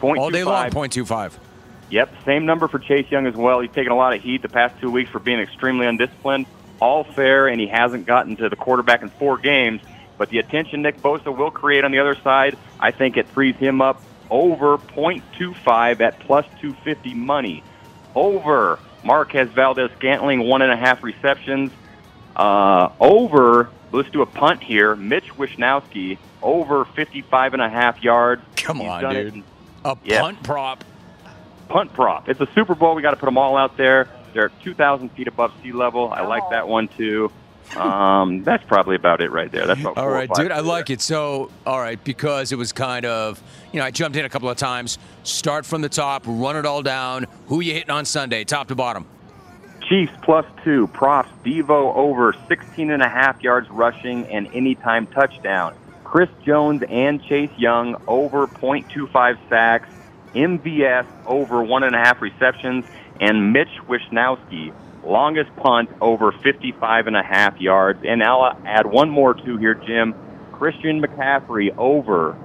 0.25. 0.00 0.18
All 0.18 0.30
day 0.30 0.44
long, 0.44 0.70
0.25. 0.70 1.32
Yep, 1.90 2.10
same 2.24 2.46
number 2.46 2.68
for 2.68 2.78
Chase 2.78 3.10
Young 3.10 3.26
as 3.26 3.34
well. 3.34 3.60
He's 3.60 3.70
taken 3.70 3.92
a 3.92 3.96
lot 3.96 4.14
of 4.14 4.22
heat 4.22 4.42
the 4.42 4.48
past 4.48 4.78
two 4.80 4.90
weeks 4.90 5.10
for 5.10 5.18
being 5.18 5.40
extremely 5.40 5.86
undisciplined. 5.86 6.46
All 6.80 7.04
fair, 7.04 7.48
and 7.48 7.60
he 7.60 7.66
hasn't 7.68 8.06
gotten 8.06 8.36
to 8.36 8.48
the 8.48 8.56
quarterback 8.56 9.02
in 9.02 9.10
four 9.10 9.36
games. 9.38 9.80
But 10.18 10.30
the 10.30 10.38
attention 10.38 10.82
Nick 10.82 11.00
Bosa 11.00 11.34
will 11.36 11.50
create 11.50 11.84
on 11.84 11.92
the 11.92 11.98
other 11.98 12.14
side, 12.16 12.56
I 12.80 12.90
think 12.90 13.16
it 13.16 13.26
frees 13.28 13.56
him 13.56 13.80
up 13.80 14.02
over 14.30 14.78
0.25 14.78 16.00
at 16.00 16.18
plus 16.20 16.46
250 16.60 17.14
money. 17.14 17.62
Over 18.14 18.78
Marquez 19.04 19.48
Valdes-Scantling, 19.50 20.40
one 20.40 20.62
and 20.62 20.72
a 20.72 20.76
half 20.76 21.02
receptions. 21.02 21.70
Uh, 22.36 22.90
over, 23.00 23.70
let's 23.90 24.10
do 24.10 24.22
a 24.22 24.26
punt 24.26 24.62
here. 24.62 24.94
Mitch 24.96 25.28
Wishnowsky, 25.36 26.18
over 26.42 26.84
55 26.84 27.54
and 27.54 27.62
a 27.62 27.68
half 27.68 28.02
yards. 28.02 28.42
Come 28.56 28.78
He's 28.78 28.88
on, 28.88 29.02
done 29.02 29.16
it 29.16 29.30
dude. 29.34 29.42
A 29.84 29.96
Yeah. 30.04 30.20
punt 30.20 30.42
prop. 30.42 30.84
punt 31.68 31.92
prop. 31.94 32.28
It's 32.28 32.40
a 32.40 32.48
Super 32.54 32.74
Bowl. 32.74 32.94
We 32.94 33.02
got 33.02 33.10
to 33.10 33.16
put 33.16 33.26
them 33.26 33.38
all 33.38 33.56
out 33.56 33.76
there. 33.76 34.08
They're 34.34 34.50
2,000 34.62 35.10
feet 35.10 35.26
above 35.28 35.52
sea 35.62 35.72
level. 35.72 36.10
I 36.12 36.22
like 36.22 36.48
that 36.50 36.68
one 36.68 36.88
too. 36.88 37.30
Um, 37.76 38.42
that's 38.44 38.64
probably 38.64 38.96
about 38.96 39.20
it 39.20 39.30
right 39.30 39.50
there. 39.50 39.66
That's 39.66 39.84
All 39.84 40.08
right, 40.08 40.28
dude, 40.34 40.52
I 40.52 40.60
like 40.60 40.90
it. 40.90 41.00
So, 41.00 41.50
all 41.66 41.80
right, 41.80 42.02
because 42.02 42.52
it 42.52 42.56
was 42.56 42.72
kind 42.72 43.06
of, 43.06 43.42
you 43.72 43.80
know, 43.80 43.86
I 43.86 43.90
jumped 43.90 44.16
in 44.18 44.24
a 44.24 44.28
couple 44.28 44.50
of 44.50 44.56
times. 44.56 44.98
Start 45.22 45.64
from 45.64 45.80
the 45.80 45.88
top, 45.88 46.22
run 46.26 46.56
it 46.56 46.66
all 46.66 46.82
down. 46.82 47.26
Who 47.46 47.60
you 47.60 47.72
hitting 47.72 47.90
on 47.90 48.04
Sunday, 48.04 48.44
top 48.44 48.68
to 48.68 48.74
bottom? 48.74 49.06
Chiefs 49.88 50.12
plus 50.22 50.46
two. 50.64 50.86
Props. 50.88 51.28
Deebo 51.44 51.94
over 51.94 52.34
16 52.48 52.90
and 52.90 53.02
a 53.02 53.08
half 53.08 53.42
yards 53.42 53.68
rushing 53.70 54.26
and 54.26 54.46
anytime 54.54 55.06
touchdown. 55.06 55.74
Chris 56.04 56.30
Jones 56.44 56.82
and 56.88 57.22
Chase 57.24 57.50
Young 57.56 57.96
over 58.06 58.46
0.25 58.46 59.38
sacks. 59.48 59.88
MVS 60.34 61.06
over 61.26 61.62
one 61.62 61.82
and 61.82 61.94
a 61.94 61.98
half 61.98 62.20
receptions. 62.22 62.84
And 63.20 63.52
Mitch 63.52 63.68
Wishnowsky, 63.88 64.72
longest 65.04 65.54
punt 65.56 65.90
over 66.00 66.32
55 66.32 67.06
and 67.06 67.16
a 67.16 67.22
half 67.22 67.60
yards. 67.60 68.00
And 68.06 68.22
I'll 68.22 68.42
uh, 68.42 68.56
add 68.64 68.86
one 68.86 69.10
more 69.10 69.34
to 69.34 69.56
here, 69.56 69.74
Jim. 69.74 70.14
Christian 70.52 71.02
McCaffrey 71.02 71.76
over 71.76 72.36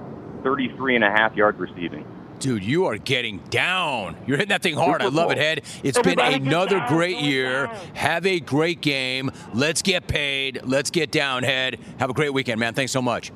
33 0.42 0.96
and 0.96 1.04
a 1.04 1.10
half 1.10 1.34
yards 1.34 1.58
receiving. 1.58 2.04
Dude, 2.38 2.62
you 2.64 2.86
are 2.86 2.96
getting 2.96 3.38
down. 3.50 4.16
You're 4.26 4.36
hitting 4.36 4.50
that 4.50 4.62
thing 4.62 4.74
hard. 4.76 5.02
I 5.02 5.08
love 5.08 5.32
it, 5.32 5.38
Head. 5.38 5.62
It's 5.82 5.98
been 6.00 6.20
another 6.20 6.84
great 6.86 7.18
year. 7.18 7.66
Have 7.94 8.26
a 8.26 8.38
great 8.38 8.80
game. 8.80 9.32
Let's 9.54 9.82
get 9.82 10.06
paid. 10.06 10.60
Let's 10.64 10.90
get 10.90 11.10
down, 11.10 11.42
Head. 11.42 11.80
Have 11.98 12.10
a 12.10 12.12
great 12.12 12.32
weekend, 12.32 12.60
man. 12.60 12.74
Thanks 12.74 12.92
so 12.92 13.02
much. 13.02 13.32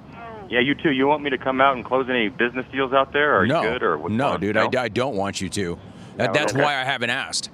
Yeah, 0.48 0.60
you 0.60 0.74
too. 0.76 0.90
You 0.92 1.08
want 1.08 1.22
me 1.22 1.30
to 1.30 1.38
come 1.38 1.60
out 1.60 1.74
and 1.74 1.84
close 1.84 2.06
any 2.08 2.28
business 2.28 2.64
deals 2.70 2.92
out 2.92 3.12
there? 3.12 3.34
Or 3.36 3.40
are 3.40 3.46
no, 3.46 3.62
good? 3.62 3.82
Or 3.82 3.98
what's 3.98 4.12
no, 4.14 4.28
going- 4.30 4.40
dude, 4.40 4.56
I, 4.56 4.82
I 4.82 4.88
don't 4.88 5.16
want 5.16 5.40
you 5.40 5.48
to. 5.48 5.78
That, 6.16 6.26
No, 6.26 6.32
that's 6.34 6.52
okay. 6.52 6.62
why 6.62 6.76
I 6.80 6.84
haven't 6.84 7.10
asked. 7.10 7.50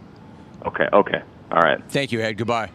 Okay, 0.67 0.89
okay. 0.93 1.23
All 1.51 1.61
right. 1.61 1.81
Thank 1.89 2.13
you, 2.13 2.21
Ed. 2.21 2.35
Goodbye. 2.35 2.71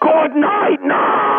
Good 0.00 0.36
night, 0.36 0.78
now. 0.82 1.33